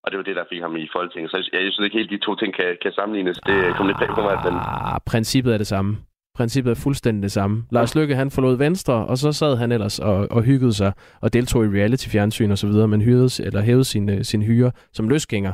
og 0.03 0.11
det 0.11 0.17
var 0.17 0.23
det, 0.23 0.35
der 0.35 0.45
fik 0.51 0.61
ham 0.61 0.75
i 0.75 0.87
Folketinget. 0.95 1.31
Så 1.31 1.37
jeg, 1.37 1.63
jeg 1.63 1.73
synes 1.73 1.85
ikke 1.85 1.97
helt, 1.97 2.11
de 2.11 2.25
to 2.25 2.35
ting 2.35 2.53
kan, 2.53 2.77
kan 2.81 2.91
sammenlignes. 2.91 3.37
Det 3.49 3.75
kom 3.75 3.87
lidt 3.87 3.99
bag 3.99 4.09
på 4.17 4.21
mig. 4.21 4.35
Den... 4.47 4.55
Ah, 4.55 4.99
princippet 5.11 5.53
er 5.53 5.57
det 5.57 5.67
samme. 5.67 5.97
Princippet 6.35 6.71
er 6.71 6.81
fuldstændig 6.83 7.23
det 7.23 7.31
samme. 7.31 7.63
Lars 7.71 7.95
Lykke, 7.95 8.15
han 8.15 8.31
forlod 8.31 8.57
Venstre, 8.57 8.93
og 8.93 9.17
så 9.17 9.31
sad 9.31 9.57
han 9.57 9.71
ellers 9.71 9.99
og, 9.99 10.27
og 10.31 10.43
hyggede 10.43 10.73
sig 10.73 10.93
og 11.21 11.33
deltog 11.33 11.65
i 11.65 11.67
reality-fjernsyn 11.67 12.51
og 12.51 12.57
så 12.57 12.67
videre, 12.67 12.87
men 12.87 13.01
hyrede, 13.01 13.43
eller 13.45 13.61
hævede 13.61 13.83
sin, 13.83 14.09
øh, 14.09 14.23
sin 14.23 14.41
hyre 14.41 14.71
som 14.93 15.09
løsgænger. 15.09 15.53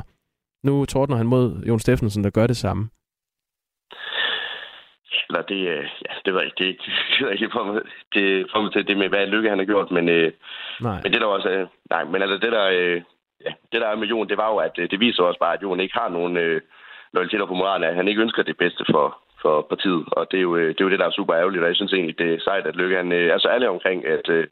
Nu 0.66 0.84
tordner 0.84 1.16
han 1.16 1.26
mod 1.26 1.62
Jon 1.68 1.78
Steffensen, 1.78 2.24
der 2.24 2.30
gør 2.30 2.46
det 2.46 2.56
samme. 2.56 2.88
Eller 5.28 5.42
det, 5.42 5.60
øh, 5.74 5.84
ja, 6.06 6.12
det 6.24 6.34
var 6.34 6.40
ikke, 6.40 6.56
det, 6.58 6.76
det 7.18 7.26
var 7.26 7.32
ikke 7.32 7.48
for 7.52 7.64
mig, 7.64 7.82
det 8.14 8.46
for 8.52 8.62
mig 8.62 8.72
til 8.72 8.88
det 8.88 8.96
med, 8.98 9.08
hvad 9.08 9.26
Lykke 9.26 9.48
han 9.48 9.58
har 9.58 9.64
gjort, 9.64 9.90
men, 9.90 10.08
øh, 10.08 10.32
nej. 10.80 11.00
men 11.02 11.12
det 11.12 11.20
der 11.20 11.26
også, 11.26 11.48
øh, 11.48 11.66
nej, 11.90 12.04
men 12.04 12.22
altså 12.22 12.38
det 12.38 12.52
der, 12.52 12.66
øh, 12.72 13.02
ja, 13.46 13.52
det 13.72 13.80
der 13.80 13.88
er 13.88 13.96
med 13.96 14.08
Jon, 14.08 14.28
det 14.28 14.36
var 14.36 14.50
jo, 14.52 14.56
at 14.56 14.74
øh, 14.78 14.90
det 14.90 15.00
viser 15.00 15.22
også 15.22 15.40
bare, 15.40 15.54
at 15.54 15.62
Jon 15.62 15.80
ikke 15.80 15.98
har 16.00 16.08
nogen 16.08 16.36
øh, 16.36 16.60
loyaliteter 17.14 17.46
på 17.46 17.54
moralen, 17.54 17.96
han 17.96 18.08
ikke 18.08 18.22
ønsker 18.22 18.42
det 18.42 18.56
bedste 18.56 18.84
for, 18.92 19.06
for 19.42 19.66
partiet. 19.70 20.04
Og 20.12 20.26
det 20.30 20.38
er, 20.38 20.46
jo, 20.48 20.56
øh, 20.56 20.68
det 20.68 20.80
er 20.80 20.84
jo 20.84 20.90
det, 20.90 20.98
der 20.98 21.06
er 21.06 21.18
super 21.18 21.34
ærgerligt, 21.36 21.62
og 21.62 21.68
jeg 21.68 21.76
synes 21.76 21.92
egentlig, 21.92 22.18
det 22.18 22.34
er 22.34 22.40
sejt, 22.40 22.66
at 22.66 22.76
Lykke 22.76 22.96
han, 22.96 23.12
øh, 23.12 23.26
er 23.34 23.38
så 23.38 23.48
ærlig 23.54 23.68
omkring, 23.68 24.06
at 24.06 24.28
øh, 24.28 24.46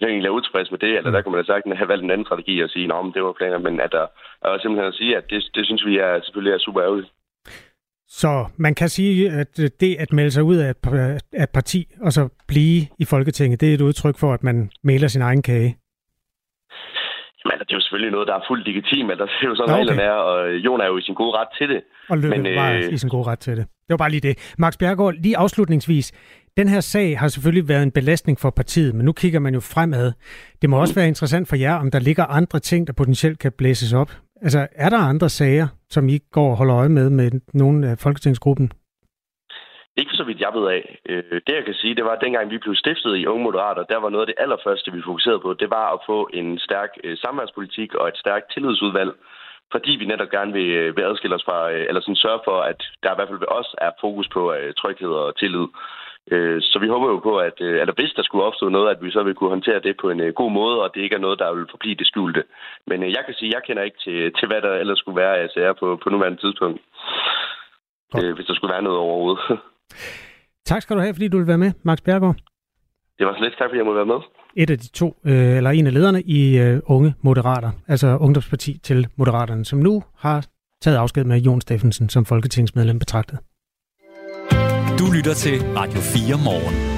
jeg 0.00 0.08
egentlig 0.08 0.28
er 0.28 0.38
utilfreds 0.38 0.70
med 0.70 0.78
det, 0.78 0.96
eller 0.96 1.10
der 1.10 1.22
kunne 1.22 1.32
man 1.36 1.44
da 1.44 1.46
sagt 1.46 1.76
have 1.76 1.88
valgt 1.88 2.04
en 2.04 2.10
anden 2.10 2.26
strategi 2.26 2.60
og 2.60 2.70
sige, 2.70 2.84
at 2.84 3.14
det 3.14 3.22
var 3.22 3.32
planer, 3.32 3.58
men 3.58 3.80
at 3.80 3.92
der 3.92 4.06
er 4.42 4.58
simpelthen 4.58 4.88
at 4.92 4.98
sige, 5.00 5.16
at 5.16 5.24
det, 5.30 5.50
det 5.54 5.66
synes 5.66 5.86
vi 5.86 5.98
er, 5.98 6.20
selvfølgelig 6.20 6.54
er 6.54 6.58
super 6.58 6.82
ærgerligt. 6.82 7.10
Så 8.08 8.46
man 8.56 8.74
kan 8.74 8.88
sige, 8.88 9.30
at 9.30 9.56
det 9.80 9.96
at 9.98 10.12
melde 10.12 10.30
sig 10.30 10.42
ud 10.42 10.56
af 10.56 10.70
et 11.42 11.50
parti 11.54 11.86
og 12.00 12.12
så 12.12 12.28
blive 12.48 12.80
i 12.98 13.04
Folketinget, 13.04 13.60
det 13.60 13.70
er 13.70 13.74
et 13.74 13.80
udtryk 13.80 14.18
for, 14.18 14.32
at 14.32 14.42
man 14.42 14.70
maler 14.82 15.08
sin 15.08 15.22
egen 15.22 15.42
kage. 15.42 15.76
Men 17.48 17.56
det 17.60 17.72
er 17.72 17.78
jo 17.78 17.84
selvfølgelig 17.84 18.12
noget, 18.16 18.26
der 18.30 18.34
er 18.34 18.44
fuldt 18.48 18.64
legitimt, 18.70 19.08
at 19.12 19.18
der 19.18 19.24
er 19.24 19.46
jo 19.50 19.54
sådan, 19.56 19.72
okay. 19.72 19.78
reglerne 19.78 20.02
er, 20.12 20.16
og 20.30 20.36
Jon 20.64 20.80
er 20.80 20.88
jo 20.92 20.96
i 20.98 21.04
sin 21.08 21.14
gode 21.14 21.32
ret 21.38 21.50
til 21.58 21.68
det. 21.72 21.80
Og 22.08 22.18
Løkke 22.18 22.42
men, 22.42 22.56
var 22.60 22.70
øh... 22.72 22.94
i 22.94 22.98
sin 23.02 23.10
gode 23.14 23.26
ret 23.30 23.38
til 23.46 23.56
det. 23.58 23.64
Det 23.86 23.92
var 23.94 24.02
bare 24.04 24.10
lige 24.10 24.24
det. 24.28 24.54
Max 24.58 24.72
Bjergård, 24.78 25.14
lige 25.14 25.36
afslutningsvis. 25.36 26.06
Den 26.56 26.68
her 26.68 26.80
sag 26.80 27.18
har 27.18 27.28
selvfølgelig 27.28 27.68
været 27.68 27.82
en 27.82 27.90
belastning 27.90 28.40
for 28.40 28.50
partiet, 28.50 28.94
men 28.94 29.04
nu 29.04 29.12
kigger 29.12 29.40
man 29.40 29.54
jo 29.54 29.60
fremad. 29.60 30.12
Det 30.62 30.70
må 30.70 30.80
også 30.80 30.94
være 30.94 31.08
interessant 31.08 31.48
for 31.48 31.56
jer, 31.56 31.74
om 31.74 31.90
der 31.90 31.98
ligger 31.98 32.24
andre 32.24 32.58
ting, 32.58 32.86
der 32.86 32.92
potentielt 32.92 33.38
kan 33.38 33.52
blæses 33.58 33.92
op. 33.92 34.10
Altså, 34.42 34.66
er 34.72 34.88
der 34.88 34.98
andre 34.98 35.28
sager, 35.28 35.66
som 35.90 36.08
I 36.08 36.18
går 36.32 36.50
og 36.50 36.56
holder 36.56 36.76
øje 36.76 36.88
med 36.88 37.10
med 37.10 37.30
nogen 37.54 37.84
af 37.84 37.98
Folketingsgruppen? 37.98 38.72
Ikke 40.00 40.16
så 40.16 40.24
vidt 40.24 40.40
jeg 40.40 40.52
ved 40.54 40.66
af. 40.76 40.98
Øh, 41.08 41.40
det 41.46 41.54
jeg 41.54 41.64
kan 41.64 41.74
sige, 41.74 41.94
det 41.94 42.04
var, 42.04 42.14
at 42.14 42.24
dengang 42.24 42.50
vi 42.50 42.58
blev 42.58 42.74
stiftet 42.74 43.16
i 43.16 43.26
Unge 43.26 43.44
Moderater, 43.44 43.82
der 43.82 43.96
var 43.96 44.10
noget 44.10 44.26
af 44.26 44.30
det 44.32 44.42
allerførste, 44.42 44.92
vi 44.92 45.02
fokuserede 45.02 45.40
på, 45.40 45.54
det 45.54 45.70
var 45.70 45.86
at 45.94 46.00
få 46.06 46.28
en 46.32 46.58
stærk 46.58 46.90
øh, 47.04 47.16
samværspolitik 47.16 47.94
og 47.94 48.08
et 48.08 48.16
stærkt 48.16 48.52
tillidsudvalg, 48.52 49.12
fordi 49.72 49.92
vi 50.00 50.04
netop 50.04 50.30
gerne 50.30 50.52
vil, 50.52 50.70
øh, 50.80 50.96
vil 50.96 51.02
adskille 51.02 51.36
os 51.36 51.44
fra, 51.44 51.70
eller 51.70 52.00
sådan 52.00 52.24
sørge 52.24 52.40
for, 52.44 52.58
at 52.60 52.80
der 53.02 53.12
i 53.12 53.16
hvert 53.16 53.28
fald 53.28 53.44
ved 53.44 53.52
os 53.60 53.74
er 53.78 53.90
fokus 54.00 54.28
på 54.28 54.54
tryghed 54.80 55.12
og 55.22 55.36
tillid. 55.38 55.66
Så 56.70 56.78
vi 56.80 56.88
håber 56.88 57.08
jo 57.08 57.18
på, 57.18 57.38
at 57.38 57.60
eller 57.60 57.94
hvis 57.94 58.12
der 58.16 58.22
skulle 58.22 58.44
opstå 58.44 58.68
noget, 58.68 58.90
at 58.90 59.02
vi 59.02 59.10
så 59.10 59.22
vil 59.22 59.34
kunne 59.34 59.50
håndtere 59.56 59.80
det 59.80 59.96
på 60.00 60.10
en 60.10 60.32
god 60.32 60.50
måde, 60.50 60.82
og 60.82 60.94
det 60.94 61.00
ikke 61.00 61.16
er 61.16 61.24
noget, 61.26 61.38
der 61.38 61.54
vil 61.54 61.66
forblive 61.70 61.94
det 61.94 62.06
skjulte. 62.06 62.42
Men 62.86 63.02
jeg 63.02 63.22
kan 63.26 63.34
sige, 63.34 63.48
at 63.48 63.54
jeg 63.54 63.62
kender 63.66 63.82
ikke 63.82 63.98
til, 64.04 64.32
til 64.38 64.48
hvad 64.48 64.60
der 64.62 64.72
ellers 64.72 64.98
skulle 64.98 65.20
være 65.22 65.36
af 65.36 65.48
sager 65.54 65.72
på, 65.72 65.96
på 66.02 66.10
nuværende 66.10 66.40
tidspunkt. 66.40 66.80
Godt. 68.12 68.34
Hvis 68.34 68.46
der 68.46 68.54
skulle 68.54 68.72
være 68.72 68.82
noget 68.82 68.98
overhovedet. 68.98 69.40
Tak 70.66 70.82
skal 70.82 70.96
du 70.96 71.00
have, 71.00 71.14
fordi 71.14 71.28
du 71.28 71.38
vil 71.38 71.46
være 71.46 71.58
med, 71.58 71.72
Max 71.82 71.98
Bjergård. 72.02 72.36
Det 73.18 73.26
var 73.26 73.34
så 73.34 73.40
lidt 73.44 73.54
tak, 73.58 73.68
fordi 73.68 73.76
jeg 73.78 73.84
måtte 73.84 73.96
være 73.96 74.06
med. 74.06 74.20
Et 74.56 74.70
af 74.70 74.78
de 74.78 74.88
to, 74.88 75.16
øh, 75.24 75.56
eller 75.56 75.70
en 75.70 75.86
af 75.86 75.94
lederne 75.94 76.22
i 76.22 76.58
øh, 76.58 76.80
Unge 76.86 77.14
Moderater, 77.22 77.70
altså 77.88 78.16
Ungdomsparti 78.20 78.78
til 78.78 79.08
Moderaterne, 79.16 79.64
som 79.64 79.78
nu 79.78 80.02
har 80.16 80.46
taget 80.82 80.96
afsked 80.96 81.24
med 81.24 81.38
Jon 81.38 81.60
Steffensen 81.60 82.08
som 82.08 82.24
folketingsmedlem 82.24 82.98
betragtet. 82.98 83.38
Du 84.98 85.04
lytter 85.16 85.34
til 85.34 85.54
Radio 85.76 86.00
4 86.00 86.36
morgen. 86.44 86.96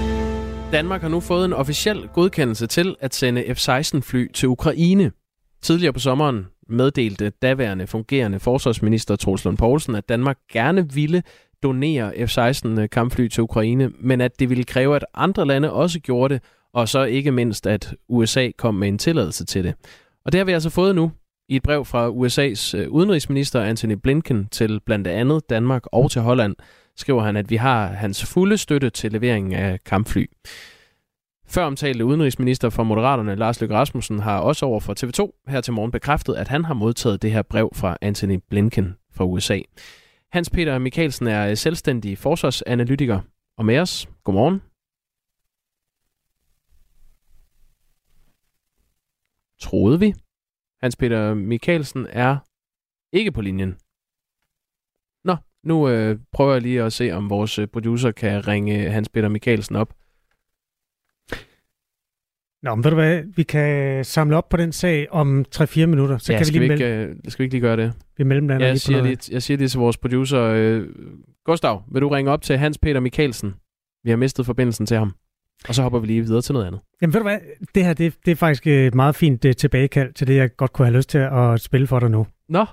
Danmark 0.72 1.00
har 1.00 1.08
nu 1.08 1.20
fået 1.20 1.44
en 1.44 1.52
officiel 1.52 2.08
godkendelse 2.14 2.66
til 2.66 2.96
at 3.00 3.14
sende 3.14 3.54
F-16-fly 3.54 4.32
til 4.32 4.48
Ukraine. 4.48 5.12
Tidligere 5.62 5.92
på 5.92 5.98
sommeren 5.98 6.46
meddelte 6.68 7.30
daværende 7.30 7.86
fungerende 7.86 8.40
forsvarsminister 8.40 9.16
Troels 9.16 9.44
Lund 9.44 9.58
Poulsen, 9.58 9.94
at 9.94 10.08
Danmark 10.08 10.38
gerne 10.52 10.92
ville 10.94 11.22
donere 11.62 12.26
F-16 12.26 12.68
øh, 12.68 12.88
kampfly 12.88 13.28
til 13.28 13.42
Ukraine, 13.42 13.90
men 14.00 14.20
at 14.20 14.38
det 14.38 14.50
ville 14.50 14.64
kræve, 14.64 14.96
at 14.96 15.04
andre 15.14 15.46
lande 15.46 15.72
også 15.72 16.00
gjorde 16.00 16.34
det, 16.34 16.42
og 16.72 16.88
så 16.88 17.04
ikke 17.04 17.32
mindst, 17.32 17.66
at 17.66 17.94
USA 18.08 18.50
kom 18.58 18.74
med 18.74 18.88
en 18.88 18.98
tilladelse 18.98 19.44
til 19.44 19.64
det. 19.64 19.74
Og 20.24 20.32
det 20.32 20.38
har 20.38 20.44
vi 20.44 20.52
altså 20.52 20.70
fået 20.70 20.94
nu 20.94 21.12
i 21.48 21.56
et 21.56 21.62
brev 21.62 21.84
fra 21.84 22.10
USA's 22.10 22.76
øh, 22.76 22.90
udenrigsminister 22.90 23.62
Anthony 23.62 23.92
Blinken 23.92 24.48
til 24.50 24.80
blandt 24.86 25.06
andet 25.06 25.50
Danmark 25.50 25.82
og 25.92 26.10
til 26.10 26.22
Holland, 26.22 26.56
skriver 26.96 27.22
han, 27.22 27.36
at 27.36 27.50
vi 27.50 27.56
har 27.56 27.86
hans 27.86 28.24
fulde 28.24 28.58
støtte 28.58 28.90
til 28.90 29.12
leveringen 29.12 29.52
af 29.52 29.84
kampfly. 29.84 30.26
Før 31.46 31.64
omtalte 31.64 32.04
udenrigsminister 32.04 32.70
for 32.70 32.82
Moderaterne, 32.82 33.34
Lars 33.34 33.60
Løkke 33.60 33.74
Rasmussen, 33.74 34.18
har 34.18 34.38
også 34.38 34.66
over 34.66 34.80
for 34.80 34.94
TV2 35.00 35.50
her 35.50 35.60
til 35.60 35.72
morgen 35.72 35.90
bekræftet, 35.90 36.34
at 36.34 36.48
han 36.48 36.64
har 36.64 36.74
modtaget 36.74 37.22
det 37.22 37.32
her 37.32 37.42
brev 37.42 37.70
fra 37.74 37.96
Anthony 38.00 38.38
Blinken 38.50 38.96
fra 39.14 39.24
USA. 39.24 39.58
Hans 40.32 40.50
Peter 40.50 40.78
Mikkelsen 40.78 41.26
er 41.26 41.50
øh, 41.50 41.56
selvstændig 41.56 42.18
forsvarsanalytiker 42.18 43.20
og 43.56 43.64
med 43.64 43.78
os. 43.78 44.08
Godmorgen. 44.24 44.62
Troede 49.60 50.00
vi. 50.00 50.14
Hans 50.80 50.96
Peter 50.96 51.34
Mikkelsen 51.34 52.06
er 52.10 52.38
ikke 53.12 53.32
på 53.32 53.40
linjen. 53.40 53.76
Nå, 55.24 55.36
nu 55.62 55.88
øh, 55.88 56.18
prøver 56.32 56.52
jeg 56.52 56.62
lige 56.62 56.82
at 56.82 56.92
se, 56.92 57.10
om 57.10 57.30
vores 57.30 57.58
øh, 57.58 57.66
producer 57.66 58.12
kan 58.12 58.48
ringe 58.48 58.90
Hans 58.90 59.08
Peter 59.08 59.28
Mikkelsen 59.28 59.76
op. 59.76 59.94
Nå, 62.62 62.74
men 62.74 62.84
ved 62.84 62.90
du 62.90 62.94
hvad, 62.94 63.22
vi 63.36 63.42
kan 63.42 64.04
samle 64.04 64.36
op 64.36 64.48
på 64.48 64.56
den 64.56 64.72
sag 64.72 65.06
om 65.10 65.44
3-4 65.56 65.86
minutter. 65.86 66.18
Så 66.18 66.32
ja, 66.32 66.38
kan 66.38 66.46
skal 66.46 66.60
vi 66.60 66.66
lige 66.66 66.78
vi 66.78 66.84
ikke, 66.84 67.06
melde... 67.06 67.30
skal 67.30 67.42
vi 67.42 67.44
ikke 67.44 67.54
lige 67.54 67.62
gøre 67.62 67.76
det? 67.76 67.92
Vi 68.16 68.24
mellemlander 68.24 68.66
jeg 68.66 68.72
lige 68.72 68.80
siger 68.80 69.02
lige, 69.02 69.18
jeg 69.30 69.42
siger 69.42 69.58
lige 69.58 69.68
til 69.68 69.78
vores 69.78 69.96
producer, 69.96 70.40
øh, 70.40 70.86
Gustav, 71.44 71.82
vil 71.92 72.02
du 72.02 72.08
ringe 72.08 72.30
op 72.30 72.42
til 72.42 72.58
Hans 72.58 72.78
Peter 72.78 73.00
Mikkelsen? 73.00 73.54
Vi 74.04 74.10
har 74.10 74.16
mistet 74.16 74.46
forbindelsen 74.46 74.86
til 74.86 74.96
ham. 74.96 75.14
Og 75.68 75.74
så 75.74 75.82
hopper 75.82 75.98
vi 75.98 76.06
lige 76.06 76.22
videre 76.22 76.42
til 76.42 76.52
noget 76.52 76.66
andet. 76.66 76.80
Jamen 77.02 77.14
ved 77.14 77.20
du 77.20 77.24
hvad, 77.24 77.38
det 77.74 77.84
her 77.84 77.94
det, 77.94 78.14
det 78.24 78.30
er 78.30 78.36
faktisk 78.36 78.66
et 78.66 78.94
meget 78.94 79.14
fint 79.14 79.42
det, 79.42 79.56
tilbagekald 79.56 80.12
til 80.12 80.26
det, 80.26 80.36
jeg 80.36 80.56
godt 80.56 80.72
kunne 80.72 80.86
have 80.86 80.96
lyst 80.96 81.10
til 81.10 81.18
at 81.18 81.60
spille 81.60 81.86
for 81.86 81.98
dig 81.98 82.10
nu. 82.10 82.26
Nå. 82.48 82.64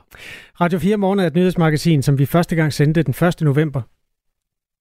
Radio 0.61 0.79
4 0.79 0.97
Morgen 0.97 1.19
er 1.19 1.27
et 1.27 1.35
nyhedsmagasin, 1.35 2.01
som 2.01 2.19
vi 2.19 2.25
første 2.25 2.55
gang 2.55 2.73
sendte 2.73 3.03
den 3.03 3.27
1. 3.27 3.41
november 3.41 3.81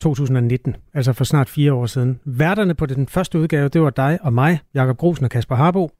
2019, 0.03 0.76
altså 0.95 1.12
for 1.12 1.24
snart 1.24 1.49
fire 1.49 1.72
år 1.72 1.86
siden. 1.86 2.20
Værterne 2.24 2.74
på 2.74 2.86
den 2.86 3.09
første 3.09 3.38
udgave, 3.38 3.68
det 3.68 3.80
var 3.82 3.90
dig 3.90 4.18
og 4.22 4.32
mig, 4.32 4.61
Jakob 4.74 4.97
Grosen 4.97 5.24
og 5.24 5.30
Kasper 5.30 5.57
Harbo. 5.57 5.90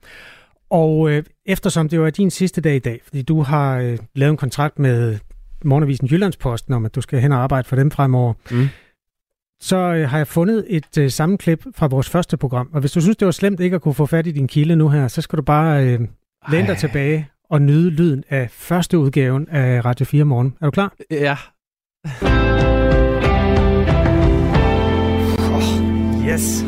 Og 0.71 1.11
øh, 1.11 1.23
eftersom 1.47 1.89
det 1.89 2.01
var 2.01 2.11
din 2.11 2.31
sidste 2.31 2.61
dag 2.61 2.77
i 2.77 2.79
dag, 2.79 3.01
fordi 3.05 3.23
du 3.23 3.43
har 3.43 3.79
øh, 3.79 3.99
lavet 4.15 4.31
en 4.31 4.37
kontrakt 4.37 4.79
med 4.79 5.19
Morgenavisen 5.65 6.07
Jyllandsposten 6.07 6.75
om, 6.75 6.85
at 6.85 6.95
du 6.95 7.01
skal 7.01 7.21
hen 7.21 7.33
og 7.33 7.39
arbejde 7.39 7.69
for 7.69 7.77
dem 7.77 7.91
fremover, 7.91 8.33
mm. 8.51 8.69
så 9.61 9.77
øh, 9.77 10.09
har 10.09 10.17
jeg 10.17 10.27
fundet 10.27 10.65
et 10.69 10.99
øh, 10.99 11.11
sammenklip 11.11 11.65
fra 11.75 11.87
vores 11.87 12.11
første 12.11 12.37
program. 12.37 12.71
Og 12.73 12.81
hvis 12.81 12.93
du 12.93 13.01
synes, 13.01 13.17
det 13.17 13.27
var 13.27 13.33
slemt 13.33 13.61
ikke 13.61 13.75
at 13.75 13.83
kunne 13.83 13.95
få 13.95 14.07
fat 14.07 14.27
i 14.27 14.33
din 14.33 14.49
kilde 14.49 14.77
nu 14.77 14.89
her, 14.89 15.09
så 15.09 15.21
skal 15.21 15.37
du 15.37 15.43
bare 15.43 15.87
øh, 15.87 16.01
læne 16.49 16.67
dig 16.67 16.77
tilbage 16.77 17.29
og 17.51 17.63
nyde 17.63 17.91
lyden 17.91 18.25
af 18.31 18.51
første 18.51 18.99
udgaven 18.99 19.49
af 19.49 19.85
Radio 19.85 20.07
4 20.07 20.25
Morgen. 20.25 20.57
Er 20.61 20.65
du 20.65 20.71
klar? 20.71 20.95
Ja. 21.11 21.37
Yes. 26.35 26.65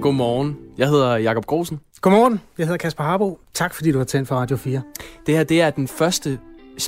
Godmorgen. 0.00 0.56
Jeg 0.78 0.88
hedder 0.88 1.16
Jakob 1.16 1.46
Grosen. 1.46 1.80
Godmorgen. 2.00 2.40
Jeg 2.58 2.66
hedder 2.66 2.78
Kasper 2.78 3.04
Harbo. 3.04 3.38
Tak 3.54 3.74
fordi 3.74 3.92
du 3.92 3.98
har 3.98 4.04
tændt 4.04 4.28
for 4.28 4.36
Radio 4.36 4.56
4. 4.56 4.82
Det 5.26 5.36
her 5.36 5.44
det 5.44 5.60
er 5.60 5.70
den 5.70 5.88
første 5.88 6.38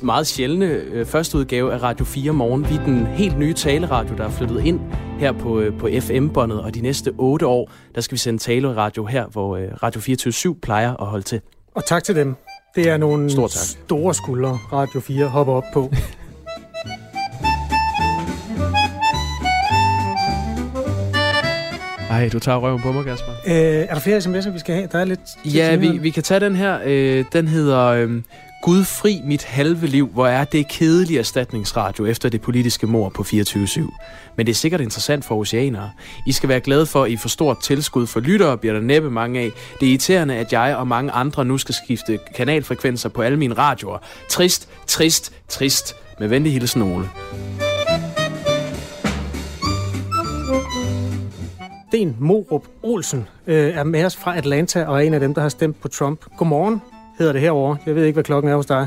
meget 0.02 0.26
sjældne 0.26 0.66
øh, 0.66 1.06
første 1.06 1.38
udgave 1.38 1.72
af 1.72 1.82
Radio 1.82 2.04
4 2.04 2.32
Morgen. 2.32 2.68
Vi 2.68 2.74
er 2.74 2.84
den 2.84 3.06
helt 3.06 3.38
nye 3.38 3.54
taleradio, 3.54 4.16
der 4.16 4.24
er 4.24 4.30
flyttet 4.30 4.64
ind 4.64 4.80
her 5.18 5.32
på, 5.32 5.60
øh, 5.60 5.78
på 5.78 5.88
FM-båndet, 6.00 6.60
og 6.60 6.74
de 6.74 6.80
næste 6.80 7.12
otte 7.18 7.46
år, 7.46 7.70
der 7.94 8.00
skal 8.00 8.12
vi 8.12 8.18
sende 8.18 8.38
taleradio 8.38 9.04
her, 9.06 9.26
hvor 9.26 9.56
øh, 9.56 9.68
Radio 9.82 10.00
24 10.00 10.54
plejer 10.54 10.96
at 10.96 11.06
holde 11.06 11.24
til. 11.24 11.40
Og 11.74 11.86
tak 11.86 12.04
til 12.04 12.16
dem. 12.16 12.36
Det 12.74 12.88
er 12.88 12.96
nogle 12.96 13.30
Stor 13.30 13.48
tak. 13.48 13.62
store 13.86 14.14
skuldre, 14.14 14.58
Radio 14.72 15.00
4 15.00 15.26
hopper 15.26 15.52
op 15.52 15.64
på. 15.74 15.90
Ej, 22.10 22.28
du 22.32 22.38
tager 22.38 22.58
røven 22.58 22.82
på 22.82 22.92
mig, 22.92 23.04
Kasper. 23.04 23.32
Øh, 23.46 23.54
er 23.54 23.94
der 23.94 24.00
flere 24.00 24.18
sms'er, 24.18 24.50
vi 24.50 24.58
skal 24.58 24.74
have? 24.74 24.88
Der 24.92 24.98
er 24.98 25.04
lidt... 25.04 25.20
Ja, 25.44 25.76
vi, 25.76 25.88
vi 25.88 26.10
kan 26.10 26.22
tage 26.22 26.40
den 26.40 26.56
her. 26.56 26.78
Øh, 26.84 27.24
den 27.32 27.48
hedder 27.48 27.86
øh, 27.86 28.22
Gud 28.62 28.84
fri 28.84 29.20
mit 29.24 29.44
halve 29.44 29.86
liv, 29.86 30.08
hvor 30.08 30.26
er 30.26 30.44
det 30.44 30.68
kedelig 30.68 31.18
erstatningsradio 31.18 32.06
efter 32.06 32.28
det 32.28 32.40
politiske 32.40 32.86
mor 32.86 33.08
på 33.08 33.22
24-7. 33.22 33.80
Men 34.36 34.46
det 34.46 34.52
er 34.52 34.54
sikkert 34.54 34.80
interessant 34.80 35.24
for 35.24 35.36
oceanere. 35.36 35.90
I 36.26 36.32
skal 36.32 36.48
være 36.48 36.60
glade 36.60 36.86
for, 36.86 37.04
at 37.04 37.10
I 37.10 37.16
får 37.16 37.28
stort 37.28 37.60
tilskud 37.62 38.06
for 38.06 38.20
lyttere, 38.20 38.58
bliver 38.58 38.74
der 38.74 38.80
næppe 38.80 39.10
mange 39.10 39.40
af. 39.40 39.50
Det 39.80 39.86
er 39.86 39.90
irriterende, 39.90 40.34
at 40.36 40.52
jeg 40.52 40.76
og 40.76 40.88
mange 40.88 41.12
andre 41.12 41.44
nu 41.44 41.58
skal 41.58 41.74
skifte 41.84 42.18
kanalfrekvenser 42.34 43.08
på 43.08 43.22
alle 43.22 43.38
mine 43.38 43.54
radioer. 43.54 43.98
Trist, 44.30 44.68
trist, 44.86 45.32
trist. 45.48 45.96
Med 46.20 46.28
venlig 46.28 46.52
hilsen 46.52 46.82
Ole. 46.82 47.08
Sten 51.88 52.16
Morup 52.18 52.64
Olsen 52.82 53.28
øh, 53.46 53.74
er 53.76 53.84
med 53.84 54.04
os 54.04 54.16
fra 54.16 54.36
Atlanta 54.36 54.84
og 54.84 54.96
er 54.96 55.06
en 55.06 55.14
af 55.14 55.20
dem, 55.20 55.34
der 55.34 55.40
har 55.42 55.48
stemt 55.48 55.80
på 55.80 55.88
Trump. 55.88 56.24
Godmorgen, 56.36 56.82
hedder 57.18 57.32
det 57.32 57.42
herover. 57.42 57.76
Jeg 57.86 57.94
ved 57.94 58.04
ikke, 58.04 58.16
hvad 58.16 58.24
klokken 58.24 58.52
er 58.52 58.56
hos 58.56 58.66
dig. 58.66 58.86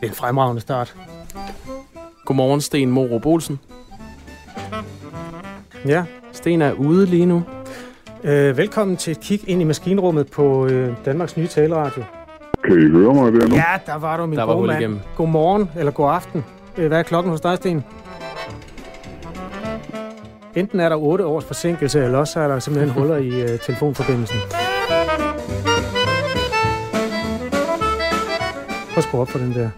Det 0.00 0.06
er 0.06 0.08
en 0.08 0.14
fremragende 0.14 0.60
start. 0.60 0.96
Godmorgen, 2.24 2.60
Sten 2.60 2.90
Morup 2.90 3.26
Olsen. 3.26 3.58
Ja. 5.86 6.04
Sten 6.32 6.62
er 6.62 6.72
ude 6.72 7.06
lige 7.06 7.26
nu. 7.26 7.42
Øh, 8.24 8.56
velkommen 8.56 8.96
til 8.96 9.10
et 9.10 9.20
kig 9.20 9.48
ind 9.48 9.60
i 9.60 9.64
maskinrummet 9.64 10.30
på 10.30 10.66
øh, 10.66 10.92
Danmarks 11.04 11.36
nye 11.36 11.46
taleradio. 11.46 12.02
Kan 12.64 12.72
I 12.86 12.90
høre 12.90 13.14
mig 13.14 13.32
der 13.32 13.48
nu? 13.48 13.54
Ja, 13.54 13.64
der 13.86 13.94
var 13.98 14.16
du, 14.16 14.26
min 14.26 14.38
Der 14.38 14.44
var 14.44 14.52
gode 14.52 14.58
hul 14.60 14.66
mand. 14.68 14.80
igennem. 14.80 15.00
Godmorgen, 15.16 15.70
eller 15.76 15.92
god 15.92 16.10
aften. 16.10 16.44
Øh, 16.78 16.88
hvad 16.88 16.98
er 16.98 17.02
klokken 17.02 17.30
hos 17.30 17.40
dig, 17.40 17.56
Sten? 17.56 17.84
Enten 20.56 20.80
er 20.80 20.88
der 20.88 20.96
8 20.96 21.26
års 21.26 21.44
forsinkelse, 21.44 22.04
eller 22.04 22.18
også 22.18 22.40
er 22.40 22.48
der 22.48 22.58
simpelthen 22.58 22.92
huller 22.94 23.16
i 23.16 23.42
øh, 23.42 23.58
telefonforbindelsen. 23.58 24.38
Prøv 28.90 28.96
at 28.96 29.04
skrue 29.04 29.20
op 29.20 29.28
for 29.28 29.38
den 29.38 29.54
der. 29.54 29.70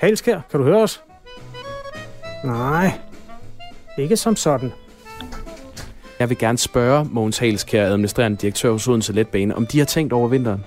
Halskær, 0.00 0.40
kan 0.50 0.60
du 0.60 0.66
høre 0.66 0.82
os? 0.82 1.02
Nej, 2.44 2.92
ikke 3.98 4.16
som 4.16 4.36
sådan. 4.36 4.72
Jeg 6.18 6.28
vil 6.28 6.38
gerne 6.38 6.58
spørge 6.58 7.08
Mogens 7.10 7.38
Halskær, 7.38 7.86
administrerende 7.86 8.36
direktør 8.36 8.72
hos 8.72 8.88
Odense 8.88 9.12
Letbane, 9.12 9.56
om 9.56 9.66
de 9.66 9.78
har 9.78 9.86
tænkt 9.86 10.12
over 10.12 10.28
vinteren. 10.28 10.64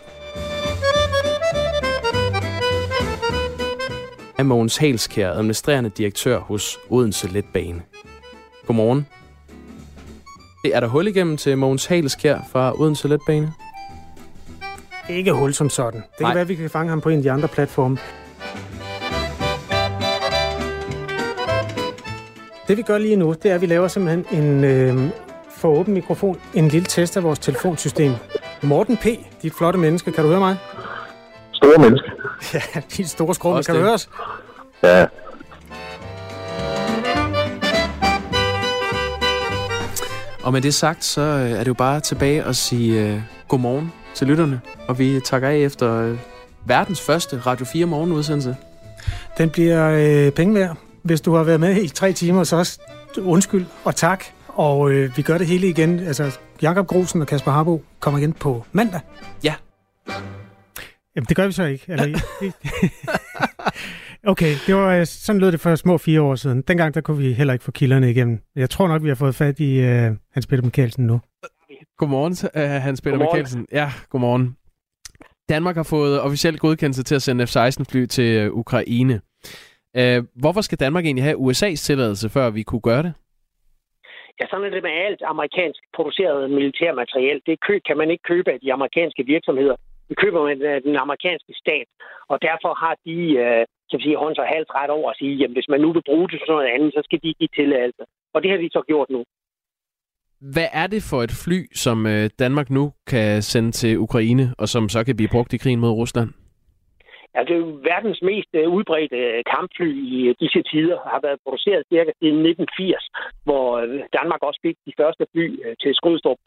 Er 4.38 4.44
Mogens 4.44 4.78
Halskær, 4.78 5.32
administrerende 5.32 5.90
direktør 5.90 6.40
hos 6.40 6.80
Odense 6.90 7.28
Letbane. 7.28 7.82
Godmorgen. 8.68 9.08
Er 10.74 10.80
der 10.80 10.88
hul 10.88 11.08
igennem 11.08 11.38
til 11.38 11.58
Mogens 11.58 11.86
Halskær 11.86 12.40
fra 12.52 12.82
Odense 12.82 13.08
Letbane? 13.08 13.54
Ikke 15.10 15.32
hul 15.32 15.54
som 15.54 15.70
sådan. 15.70 16.02
Det 16.02 16.18
kan 16.18 16.24
Nej. 16.26 16.34
være, 16.34 16.42
at 16.42 16.50
vi 16.50 16.56
kan 16.56 16.70
fange 16.70 16.90
ham 16.90 17.02
på 17.02 17.10
en 17.10 17.18
af 17.18 17.24
de 17.24 17.32
andre 17.32 17.48
platforme. 17.48 17.98
Det 22.68 22.78
vi 22.78 22.82
gør 22.82 22.98
lige 22.98 23.16
nu, 23.16 23.34
det 23.44 23.52
er, 23.52 23.56
at 23.56 23.62
vi 23.62 23.66
laver 23.66 23.88
simpelthen 23.88 24.44
en 24.44 24.64
øh, 24.64 25.10
for 25.58 25.70
åben 25.70 25.94
mikrofon, 25.94 26.40
en 26.54 26.68
lille 26.68 26.86
test 26.86 27.18
af 27.18 27.24
vores 27.24 27.40
telefonsystem. 27.40 28.12
Morten 28.64 28.98
P., 28.98 29.06
dit 29.42 29.54
flotte 29.54 29.80
menneske, 29.80 30.12
kan 30.12 30.24
du 30.24 30.30
høre 30.30 30.40
mig? 30.40 30.58
Store 31.54 31.78
menneske. 31.82 32.12
Ja, 32.54 32.82
dit 32.98 33.10
store 33.10 33.36
skrumme, 33.36 33.64
kan 33.64 33.76
du 33.76 33.80
det. 33.80 33.86
høre 33.86 33.94
os? 33.94 34.10
Ja. 34.84 35.06
Og 40.46 40.54
med 40.54 40.62
det 40.62 40.74
sagt, 40.74 41.04
så 41.04 41.22
øh, 41.22 41.52
er 41.52 41.60
det 41.60 41.68
jo 41.68 41.74
bare 41.74 42.00
tilbage 42.00 42.44
at 42.44 42.56
sige 42.56 43.02
øh, 43.02 43.22
godmorgen 43.48 43.92
til 44.16 44.28
lytterne. 44.28 44.62
Og 44.88 45.00
vi 45.00 45.20
takker 45.26 45.50
af 45.50 45.58
efter 45.58 46.02
øh, 46.02 46.18
verdens 46.66 47.02
første 47.02 47.40
Radio 47.46 47.66
4 47.66 47.86
morgenudsendelse. 47.86 48.56
Den 49.38 49.50
bliver 49.50 49.90
øh, 49.90 50.32
penge 50.32 50.56
værd. 50.56 50.78
Hvis 51.02 51.22
du 51.22 51.36
har 51.36 51.44
været 51.44 51.60
med 51.60 51.82
i 51.82 51.88
tre 51.88 52.14
timer, 52.14 52.44
så 52.44 52.56
også 52.56 52.80
undskyld 53.22 53.66
og 53.84 53.96
tak. 53.96 54.24
Og 54.48 54.92
øh, 54.92 55.18
vi 55.18 55.22
gør 55.22 55.38
det 55.38 55.48
hele 55.48 55.70
igen. 55.70 56.00
Altså, 56.00 56.38
Jakob 56.62 56.88
Grosen 56.88 57.22
og 57.22 57.28
Kasper 57.28 57.52
Harbo 57.52 57.84
kommer 58.00 58.20
igen 58.20 58.34
på 58.34 58.66
mandag. 58.72 59.00
Ja. 59.44 59.54
Jamen, 61.16 61.26
det 61.30 61.36
gør 61.36 61.48
vi 61.48 61.54
så 61.54 61.64
ikke. 61.64 61.86
Eller, 61.88 62.20
okay, 64.28 64.54
det 64.68 64.76
var, 64.76 64.96
øh, 64.96 65.06
sådan 65.06 65.42
lød 65.42 65.52
det 65.52 65.60
for 65.60 65.76
små 65.76 65.98
fire 65.98 66.22
år 66.22 66.36
siden. 66.36 66.62
Dengang 66.62 66.94
der 66.94 67.02
kunne 67.02 67.18
vi 67.18 67.34
heller 67.34 67.54
ikke 67.54 67.66
få 67.66 67.72
kilderne 67.72 68.12
igennem. 68.12 68.40
Jeg 68.56 68.70
tror 68.70 68.88
nok, 68.88 69.04
vi 69.04 69.08
har 69.08 69.16
fået 69.16 69.36
fat 69.36 69.60
i 69.60 69.80
øh, 69.80 70.12
Hans 70.34 70.48
Peter 70.48 70.64
Mikkelsen 70.64 71.08
nu. 71.08 71.22
Godmorgen, 71.98 72.36
uh, 72.56 72.82
Hans 72.88 73.02
Peter 73.02 73.18
Godmorgen. 73.18 73.38
Mikkelsen. 73.38 73.68
Ja, 73.72 73.88
godmorgen. 74.10 74.58
Danmark 75.50 75.76
har 75.76 75.88
fået 75.90 76.22
officielt 76.22 76.60
godkendelse 76.60 77.04
til 77.04 77.16
at 77.16 77.22
sende 77.22 77.48
F-16-fly 77.48 78.06
til 78.06 78.30
øh, 78.42 78.52
Ukraine. 78.52 79.22
Uh, 80.00 80.20
hvorfor 80.42 80.62
skal 80.62 80.80
Danmark 80.80 81.06
egentlig 81.06 81.24
have 81.24 81.38
USA's 81.38 81.82
tilladelse, 81.88 82.30
før 82.30 82.50
vi 82.50 82.64
kunne 82.64 82.82
gøre 82.82 83.04
det? 83.04 83.14
Ja, 84.40 84.46
sådan 84.50 84.66
er 84.66 84.70
det 84.70 84.84
med 84.84 84.96
alt 85.08 85.22
amerikansk 85.34 85.82
produceret 85.96 86.52
militærmateriel. 86.52 87.42
Det 87.46 87.60
køb 87.68 87.82
kan 87.88 87.98
man 87.98 88.10
ikke 88.12 88.24
købe 88.32 88.52
af 88.52 88.60
de 88.60 88.74
amerikanske 88.74 89.24
virksomheder. 89.34 89.76
Det 90.10 90.18
køber 90.18 90.42
man 90.48 90.62
af 90.62 90.82
den 90.82 90.96
amerikanske 90.96 91.54
stat. 91.64 91.88
Og 92.32 92.38
derfor 92.42 92.72
har 92.84 92.96
de, 93.06 93.18
øh, 93.46 93.66
kan 93.92 94.00
sige, 94.06 94.18
hånds 94.24 94.40
og 94.44 94.48
hals 94.52 94.70
ret 94.80 94.92
over 94.98 95.10
at 95.12 95.18
sige, 95.20 95.36
jamen 95.40 95.56
hvis 95.58 95.70
man 95.74 95.82
nu 95.82 95.90
vil 95.94 96.08
bruge 96.10 96.28
det 96.28 96.32
til 96.32 96.40
sådan 96.40 96.54
noget 96.56 96.74
andet, 96.76 96.90
så 96.94 97.02
skal 97.04 97.20
de 97.24 97.34
give 97.40 97.56
tilladelse. 97.60 98.04
Og 98.34 98.44
det 98.44 98.50
har 98.52 98.58
de 98.58 98.70
så 98.78 98.82
gjort 98.92 99.10
nu. 99.10 99.22
Hvad 100.54 100.70
er 100.74 100.88
det 100.88 101.02
for 101.10 101.20
et 101.24 101.34
fly, 101.44 101.60
som 101.74 102.08
øh, 102.08 102.30
Danmark 102.40 102.70
nu 102.70 102.94
kan 103.08 103.42
sende 103.42 103.72
til 103.72 103.98
Ukraine, 103.98 104.46
og 104.58 104.68
som 104.68 104.90
så 104.90 105.04
kan 105.04 105.16
blive 105.16 105.34
brugt 105.36 105.54
i 105.54 105.58
krigen 105.58 105.80
mod 105.80 105.90
Rusland? 106.02 106.30
Ja, 107.36 107.40
det 107.48 107.54
er 107.56 107.64
jo 107.66 107.80
verdens 107.94 108.22
mest 108.22 108.52
øh, 108.54 108.68
udbredte 108.78 109.18
øh, 109.18 109.44
kampfly 109.54 109.92
i 110.16 110.34
disse 110.40 110.62
tider. 110.72 110.98
Har 111.14 111.20
været 111.28 111.40
produceret 111.46 111.84
cirka 111.92 112.12
siden 112.20 112.40
1980, 112.46 113.08
hvor 113.48 113.68
Danmark 114.18 114.42
også 114.48 114.60
fik 114.66 114.78
de 114.88 114.94
første 115.00 115.26
fly 115.32 115.46
til 115.82 115.92
Skrydstrup. 115.96 116.38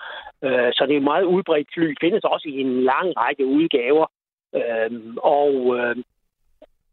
Så 0.77 0.83
det 0.87 0.95
er 0.95 1.03
et 1.03 1.11
meget 1.13 1.25
udbredt 1.35 1.69
fly. 1.75 1.89
Findes 2.01 2.25
også 2.25 2.47
i 2.49 2.61
en 2.61 2.73
lang 2.93 3.09
række 3.23 3.47
udgaver. 3.47 4.07
Og 5.39 5.53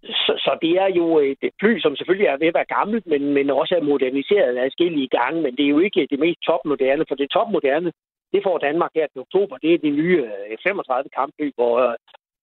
så, 0.05 0.33
så 0.45 0.57
det 0.61 0.71
er 0.83 0.89
jo 0.99 1.19
øh, 1.19 1.35
et 1.41 1.53
fly, 1.61 1.79
som 1.79 1.95
selvfølgelig 1.95 2.27
er 2.27 2.37
ved 2.37 2.47
at 2.47 2.59
være 2.59 2.73
gammelt, 2.77 3.07
men, 3.07 3.33
men 3.33 3.49
også 3.49 3.75
er 3.75 3.89
moderniseret 3.91 4.57
af 4.57 4.65
forskellige 4.65 5.09
gange. 5.17 5.41
Men 5.41 5.55
det 5.57 5.65
er 5.65 5.73
jo 5.75 5.79
ikke 5.79 6.07
det 6.11 6.19
mest 6.19 6.39
topmoderne, 6.47 7.05
for 7.07 7.15
det 7.15 7.29
topmoderne, 7.29 7.91
det 8.33 8.41
får 8.43 8.57
Danmark 8.57 8.91
her 8.95 9.07
til 9.07 9.21
oktober. 9.21 9.57
Det 9.57 9.73
er 9.73 9.77
de 9.77 9.89
nye 9.89 10.19
øh, 10.23 10.57
F-35 10.59 10.93
kampfly, 11.17 11.51
hvor 11.55 11.73
øh, 11.85 11.95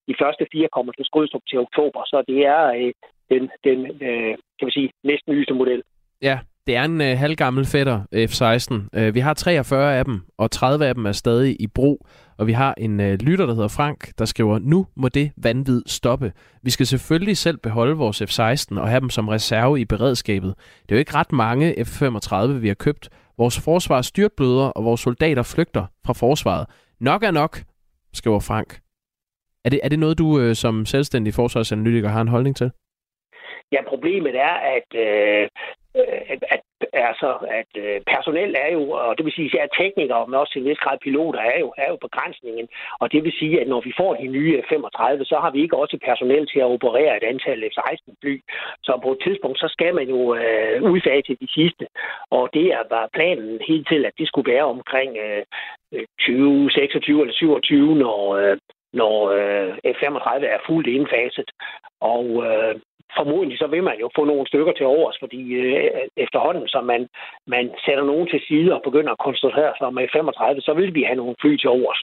de 0.08 0.14
første 0.22 0.46
fire 0.52 0.68
kommer 0.76 0.92
til 0.92 1.04
Skrydstrup 1.04 1.42
til 1.48 1.58
oktober. 1.58 2.00
Så 2.12 2.24
det 2.28 2.40
er 2.46 2.92
den, 3.30 3.50
den 3.64 3.78
kan 4.58 4.66
vi 4.66 4.72
sige, 4.72 4.90
næsten 5.04 5.34
nyeste 5.34 5.54
model. 5.54 5.82
Ja, 6.22 6.38
det 6.66 6.76
er 6.76 6.84
en 6.84 7.00
øh, 7.00 7.18
halvgammel 7.18 7.64
fætter, 7.64 8.00
øh, 8.12 8.28
F-16. 8.28 9.00
Øh, 9.00 9.14
vi 9.14 9.20
har 9.20 9.34
43 9.34 9.98
af 9.98 10.04
dem, 10.04 10.20
og 10.38 10.50
30 10.50 10.86
af 10.86 10.94
dem 10.94 11.06
er 11.06 11.12
stadig 11.12 11.56
i 11.60 11.66
brug. 11.66 12.06
Og 12.38 12.46
vi 12.46 12.52
har 12.52 12.74
en 12.78 13.00
øh, 13.00 13.18
lytter, 13.20 13.46
der 13.46 13.54
hedder 13.54 13.76
Frank, 13.76 14.18
der 14.18 14.24
skriver, 14.24 14.58
nu 14.58 14.86
må 14.96 15.08
det 15.08 15.32
vanvid 15.36 15.82
stoppe. 15.86 16.32
Vi 16.62 16.70
skal 16.70 16.86
selvfølgelig 16.86 17.36
selv 17.36 17.58
beholde 17.58 17.96
vores 17.96 18.22
F-16 18.22 18.80
og 18.80 18.88
have 18.88 19.00
dem 19.00 19.10
som 19.10 19.28
reserve 19.28 19.80
i 19.80 19.84
beredskabet. 19.84 20.54
Det 20.82 20.92
er 20.92 20.96
jo 20.96 20.98
ikke 20.98 21.14
ret 21.14 21.32
mange 21.32 21.74
F-35, 21.84 22.52
vi 22.52 22.68
har 22.68 22.74
købt. 22.74 23.08
Vores 23.38 23.64
forsvar 23.64 24.02
styrtbløder, 24.02 24.68
og 24.68 24.84
vores 24.84 25.00
soldater 25.00 25.42
flygter 25.42 25.84
fra 26.06 26.12
forsvaret. 26.12 26.66
Nok 27.00 27.22
er 27.22 27.30
nok, 27.30 27.58
skriver 28.12 28.40
Frank. 28.40 28.78
Er 29.64 29.70
det, 29.70 29.80
er 29.82 29.88
det 29.88 29.98
noget, 29.98 30.18
du 30.18 30.40
øh, 30.40 30.54
som 30.54 30.86
selvstændig 30.86 31.34
forsvarsanalytiker 31.34 32.08
har 32.08 32.20
en 32.20 32.28
holdning 32.28 32.56
til? 32.56 32.70
Ja, 33.72 33.80
problemet 33.88 34.34
er, 34.36 34.54
at, 34.76 34.88
øh, 35.06 35.48
Øh, 35.96 36.20
at, 36.54 36.62
altså, 36.92 37.30
at 37.60 37.70
øh, 37.84 38.00
personel 38.14 38.54
er 38.64 38.70
jo, 38.72 38.90
og 38.90 39.16
det 39.16 39.24
vil 39.24 39.32
sige, 39.32 39.62
at 39.62 39.76
teknikere, 39.80 40.26
men 40.26 40.40
også 40.40 40.52
til 40.52 40.62
en 40.62 40.68
vis 40.68 40.84
grad 40.84 40.98
piloter, 41.02 41.40
er 41.40 41.58
jo, 41.58 41.74
er 41.76 41.88
jo 41.88 41.96
begrænsningen. 41.96 42.68
Og 43.00 43.12
det 43.12 43.24
vil 43.24 43.32
sige, 43.38 43.60
at 43.60 43.68
når 43.68 43.80
vi 43.80 43.92
får 43.96 44.14
de 44.14 44.26
nye 44.26 44.62
35, 44.68 45.24
så 45.24 45.36
har 45.42 45.50
vi 45.50 45.62
ikke 45.62 45.76
også 45.76 45.98
personel 46.04 46.46
til 46.46 46.60
at 46.60 46.72
operere 46.76 47.16
et 47.16 47.22
antal 47.32 47.70
F-16-fly. 47.72 48.40
Så 48.82 49.00
på 49.02 49.12
et 49.12 49.18
tidspunkt, 49.24 49.58
så 49.58 49.68
skal 49.68 49.94
man 49.94 50.08
jo 50.08 50.34
øh, 50.34 50.82
udfase 50.82 51.36
de 51.42 51.48
sidste. 51.54 51.86
Og 52.30 52.50
det 52.54 52.66
er, 52.72 52.82
var 52.90 53.08
planen 53.12 53.60
helt 53.68 53.88
til, 53.88 54.04
at 54.04 54.14
det 54.18 54.28
skulle 54.28 54.52
være 54.52 54.64
omkring 54.64 55.16
øh, 55.16 55.42
øh 55.92 56.06
20, 56.20 56.70
26 56.70 57.20
eller 57.20 57.34
27, 57.34 57.94
når, 57.94 58.36
øh, 58.36 58.56
når 58.92 59.16
øh, 59.38 59.70
F-35 59.96 60.44
er 60.54 60.58
fuldt 60.66 60.86
indfaset. 60.86 61.50
Og 62.00 62.26
øh, 62.46 62.74
formodentlig 63.18 63.58
så 63.58 63.66
vil 63.74 63.82
man 63.82 63.96
jo 64.02 64.08
få 64.16 64.22
nogle 64.24 64.46
stykker 64.46 64.72
til 64.72 64.86
overs, 64.86 65.16
fordi 65.22 65.40
øh, 65.60 65.84
efterhånden, 66.24 66.68
som 66.68 66.84
man, 66.92 67.02
man 67.46 67.64
sætter 67.84 68.04
nogen 68.04 68.26
til 68.32 68.40
side 68.48 68.74
og 68.76 68.80
begynder 68.88 69.12
at 69.12 69.24
koncentrere 69.26 69.72
sig 69.78 69.86
om 69.86 69.98
F-35, 69.98 70.60
så 70.66 70.72
vil 70.78 70.94
vi 70.94 71.02
have 71.08 71.20
nogle 71.22 71.34
fly 71.42 71.56
til 71.56 71.70
overs. 71.78 72.00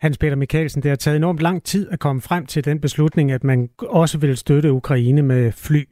Hans 0.00 0.18
Peter 0.18 0.36
Mikkelsen, 0.36 0.82
det 0.82 0.88
har 0.88 0.96
taget 0.96 1.16
enormt 1.16 1.42
lang 1.42 1.62
tid 1.62 1.90
at 1.92 2.00
komme 2.00 2.22
frem 2.28 2.46
til 2.46 2.64
den 2.64 2.80
beslutning, 2.80 3.32
at 3.32 3.44
man 3.44 3.68
også 3.88 4.20
vil 4.20 4.36
støtte 4.36 4.72
Ukraine 4.72 5.22
med 5.22 5.52
fly. 5.66 5.84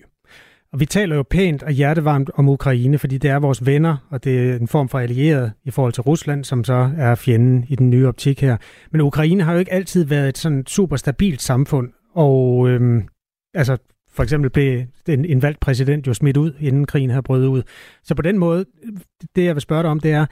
Og 0.73 0.81
vi 0.81 0.87
taler 0.87 1.17
jo 1.17 1.25
pænt 1.31 1.63
og 1.63 1.73
hjertevarmt 1.73 2.31
om 2.35 2.49
Ukraine, 2.49 2.99
fordi 2.99 3.19
det 3.19 3.31
er 3.31 3.39
vores 3.39 3.67
venner, 3.67 3.97
og 4.11 4.25
det 4.25 4.51
er 4.51 4.57
en 4.57 4.69
form 4.69 4.89
for 4.89 4.99
allieret 4.99 5.53
i 5.65 5.71
forhold 5.71 5.93
til 5.93 6.03
Rusland, 6.03 6.45
som 6.45 6.65
så 6.65 6.91
er 6.99 7.15
fjenden 7.15 7.65
i 7.69 7.77
den 7.77 7.91
nye 7.91 8.09
optik 8.09 8.41
her. 8.41 8.57
Men 8.91 9.01
Ukraine 9.01 9.43
har 9.43 9.53
jo 9.53 9.59
ikke 9.59 9.73
altid 9.73 10.05
været 10.09 10.29
et 10.29 10.39
sådan 10.39 10.67
super 10.67 10.97
stabilt 10.97 11.43
samfund, 11.43 11.93
og 12.15 12.69
øhm, 12.69 13.09
altså 13.55 13.77
for 14.13 14.23
eksempel 14.23 14.51
blev 14.51 14.85
en, 15.09 15.25
en 15.25 15.43
valgt 15.43 15.61
præsident 15.61 16.07
jo 16.07 16.15
smidt 16.15 16.37
ud, 16.37 16.53
inden 16.61 16.87
krigen 16.87 17.11
havde 17.11 17.23
brudt 17.23 17.45
ud. 17.45 17.63
Så 18.03 18.15
på 18.15 18.23
den 18.23 18.39
måde, 18.39 18.65
det 19.37 19.45
jeg 19.45 19.55
vil 19.55 19.63
spørge 19.63 19.83
dig 19.83 19.91
om, 19.91 20.01
det 20.01 20.13
er, 20.13 20.27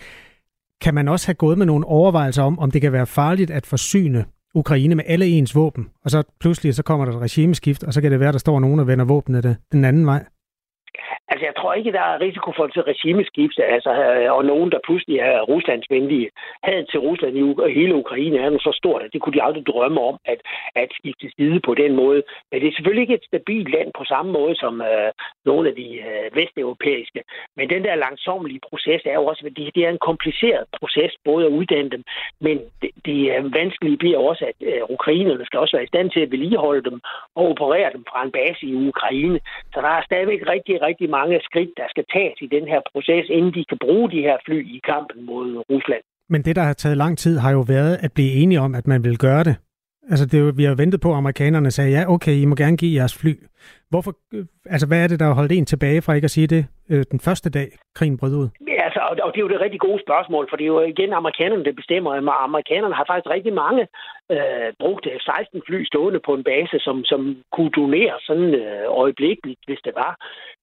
kan 0.81 0.95
man 0.95 1.09
også 1.09 1.27
have 1.27 1.35
gået 1.35 1.59
med 1.59 1.67
nogle 1.67 1.87
overvejelser 1.87 2.43
om, 2.43 2.59
om 2.59 2.71
det 2.71 2.81
kan 2.81 2.93
være 2.93 3.07
farligt 3.07 3.51
at 3.51 3.67
forsyne 3.67 4.25
Ukraine 4.55 4.95
med 4.95 5.05
alle 5.07 5.27
ens 5.27 5.55
våben, 5.55 5.89
og 6.05 6.11
så 6.11 6.23
pludselig 6.41 6.75
så 6.75 6.83
kommer 6.83 7.07
der 7.07 7.13
et 7.13 7.21
regimeskift, 7.21 7.85
og 7.85 7.95
så 7.95 8.01
kan 8.01 8.13
det 8.13 8.21
være, 8.21 8.33
der 8.33 8.39
står 8.39 8.61
nogen 8.61 8.81
og 8.81 8.87
vender 8.87 9.05
våbnene 9.05 9.43
det, 9.43 9.57
den 9.73 9.85
anden 9.85 10.07
vej? 10.07 10.25
Altså, 11.31 11.45
jeg 11.47 11.55
tror 11.57 11.73
ikke, 11.75 11.93
der 11.93 12.01
er 12.01 12.21
risiko 12.21 12.53
for 12.57 12.65
et 12.65 12.87
regimeskifte, 12.93 13.65
altså, 13.65 13.91
øh, 13.91 14.33
og 14.37 14.45
nogen, 14.45 14.71
der 14.73 14.79
pludselig 14.85 15.19
er 15.19 15.41
ruslandsvenlige. 15.41 16.31
Hadet 16.63 16.89
til 16.91 17.01
Rusland 17.01 17.37
i 17.37 17.43
U- 17.43 17.67
hele 17.79 17.95
Ukraine 17.95 18.39
er 18.39 18.51
nu 18.51 18.59
så 18.59 18.73
stort, 18.81 19.03
at 19.03 19.13
det 19.13 19.21
kunne 19.21 19.33
de 19.33 19.43
aldrig 19.43 19.67
drømme 19.67 20.01
om 20.01 20.17
at, 20.25 20.41
at 20.75 20.89
skifte 20.99 21.27
side 21.37 21.61
på 21.61 21.75
den 21.75 21.93
måde. 21.97 22.23
Men 22.51 22.61
det 22.61 22.69
er 22.69 22.73
selvfølgelig 22.77 23.03
ikke 23.03 23.15
et 23.15 23.25
stabilt 23.25 23.71
land 23.71 23.91
på 23.99 24.05
samme 24.05 24.33
måde 24.33 24.55
som 24.57 24.83
øh, 24.83 25.11
nogle 25.45 25.69
af 25.69 25.75
de 25.75 25.89
øh, 26.09 26.37
vesteuropæiske. 26.37 27.23
Men 27.57 27.71
den 27.71 27.85
der 27.85 27.95
langsommelige 27.95 28.61
proces 28.69 29.03
er 29.05 29.15
jo 29.15 29.25
også, 29.27 29.43
fordi 29.43 29.71
det 29.75 29.83
er 29.85 29.91
en 29.91 30.07
kompliceret 30.09 30.65
proces, 30.81 31.13
både 31.25 31.47
at 31.47 31.53
uddanne 31.59 31.91
dem, 31.91 32.03
men 32.41 32.57
det, 32.83 32.91
det 33.07 33.19
er 33.35 33.45
øh, 33.45 33.55
vanskelige 33.55 33.97
bliver 33.97 34.19
også, 34.19 34.45
at 34.51 34.59
øh, 34.69 34.83
ukrainerne 34.89 35.47
skal 35.47 35.59
også 35.59 35.77
være 35.77 35.85
i 35.85 35.93
stand 35.93 36.11
til 36.11 36.21
at 36.21 36.31
vedligeholde 36.31 36.91
dem 36.91 37.01
og 37.37 37.45
operere 37.51 37.91
dem 37.93 38.05
fra 38.11 38.23
en 38.25 38.33
base 38.33 38.67
i 38.67 38.75
Ukraine. 38.89 39.41
Så 39.75 39.81
der 39.81 39.89
er 39.89 40.03
stadigvæk 40.03 40.43
rigtig, 40.55 40.83
rigtig 40.83 41.11
mange 41.21 41.41
skridt, 41.49 41.73
der 41.81 41.87
skal 41.93 42.05
tages 42.17 42.39
i 42.47 42.49
den 42.57 42.65
her 42.73 42.81
proces, 42.93 43.27
inden 43.37 43.53
de 43.57 43.65
kan 43.71 43.79
bruge 43.85 44.11
de 44.15 44.21
her 44.29 44.37
fly 44.47 44.59
i 44.77 44.79
kampen 44.91 45.19
mod 45.31 45.49
Rusland. 45.71 46.03
Men 46.33 46.43
det, 46.47 46.57
der 46.57 46.63
har 46.63 46.73
taget 46.73 46.97
lang 46.97 47.19
tid, 47.19 47.39
har 47.39 47.53
jo 47.53 47.63
været 47.75 47.95
at 48.05 48.11
blive 48.17 48.33
enige 48.43 48.61
om, 48.61 48.75
at 48.75 48.87
man 48.87 49.05
vil 49.05 49.19
gøre 49.19 49.45
det. 49.45 49.57
Altså, 50.11 50.27
det 50.27 50.41
jo, 50.41 50.53
vi 50.57 50.65
har 50.65 50.75
ventet 50.75 51.01
på, 51.01 51.11
at 51.13 51.17
amerikanerne 51.17 51.71
sagde, 51.71 51.91
ja, 51.97 52.03
okay, 52.15 52.35
I 52.43 52.45
må 52.45 52.55
gerne 52.55 52.77
give 52.77 52.99
jeres 53.01 53.19
fly. 53.21 53.35
Hvorfor, 53.91 54.13
øh, 54.35 54.45
altså, 54.75 54.87
hvad 54.89 55.01
er 55.05 55.09
det, 55.09 55.21
der 55.21 55.27
har 55.27 55.35
holdt 55.41 55.53
en 55.53 55.67
tilbage 55.67 56.03
fra 56.03 56.13
ikke 56.13 56.31
at 56.31 56.37
sige 56.37 56.47
det 56.47 56.63
øh, 56.91 57.05
den 57.13 57.21
første 57.27 57.51
dag, 57.51 57.69
krigen 57.97 58.19
brød 58.21 58.35
ud? 58.43 58.49
Ja, 58.69 58.83
altså, 58.89 59.01
og, 59.11 59.15
og 59.25 59.31
det 59.33 59.39
er 59.39 59.47
jo 59.47 59.53
det 59.55 59.61
rigtig 59.61 59.81
gode 59.81 60.01
spørgsmål, 60.07 60.45
for 60.49 60.57
det 60.57 60.65
er 60.65 60.75
jo 60.77 60.81
igen 60.95 61.13
amerikanerne, 61.13 61.65
der 61.65 61.81
bestemmer. 61.83 62.11
Amerikanerne 62.49 62.95
har 62.99 63.07
faktisk 63.09 63.31
rigtig 63.37 63.55
mange 63.65 63.83
øh, 64.35 64.69
brugte 64.83 65.11
16 65.21 65.63
fly 65.67 65.79
stående 65.91 66.21
på 66.27 66.33
en 66.35 66.45
base, 66.45 66.77
som, 66.87 66.97
som 67.05 67.21
kunne 67.55 67.73
donere 67.81 68.15
sådan 68.29 68.51
øh, 68.63 68.85
øjeblikkeligt, 69.03 69.61
hvis 69.67 69.83
det 69.87 69.95
var. 70.03 70.13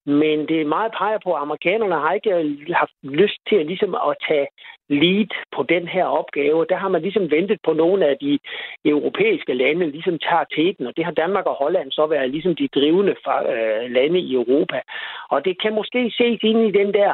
Men 0.08 0.47
det 0.47 0.62
er 0.62 0.66
meget 0.66 0.91
peger 0.97 1.20
på, 1.24 1.34
at 1.34 1.41
amerikanerne 1.41 1.95
har 1.95 2.14
ikke 2.14 2.32
haft 2.74 2.93
lyst 3.03 3.39
til 3.49 3.55
at, 3.55 3.66
ligesom 3.66 3.95
at 3.95 4.16
tage 4.28 4.47
lead 4.89 5.28
på 5.55 5.64
den 5.64 5.88
her 5.88 6.05
opgave. 6.05 6.66
Der 6.70 6.76
har 6.76 6.88
man 6.88 7.01
ligesom 7.01 7.32
ventet 7.32 7.60
på 7.66 7.74
nogle 7.74 8.05
af 8.05 8.18
de 8.22 8.39
europæiske 8.86 9.53
lande, 9.53 9.91
ligesom 9.91 10.20
tager 10.20 10.43
teten, 10.55 10.88
og 10.88 10.93
det 10.97 11.05
har 11.05 11.12
Danmark 11.12 11.45
og 11.45 11.55
Holland 11.55 11.91
så 11.91 12.05
været 12.05 12.30
ligesom 12.30 12.55
de 12.55 12.68
drivende 12.68 13.16
øh, 13.53 13.91
lande 13.91 14.20
i 14.20 14.34
Europa. 14.34 14.82
Og 15.30 15.45
det 15.45 15.62
kan 15.62 15.74
måske 15.76 16.12
ses 16.18 16.39
ind 16.43 16.60
i 16.68 16.72
den 16.80 16.93
der, 16.93 17.14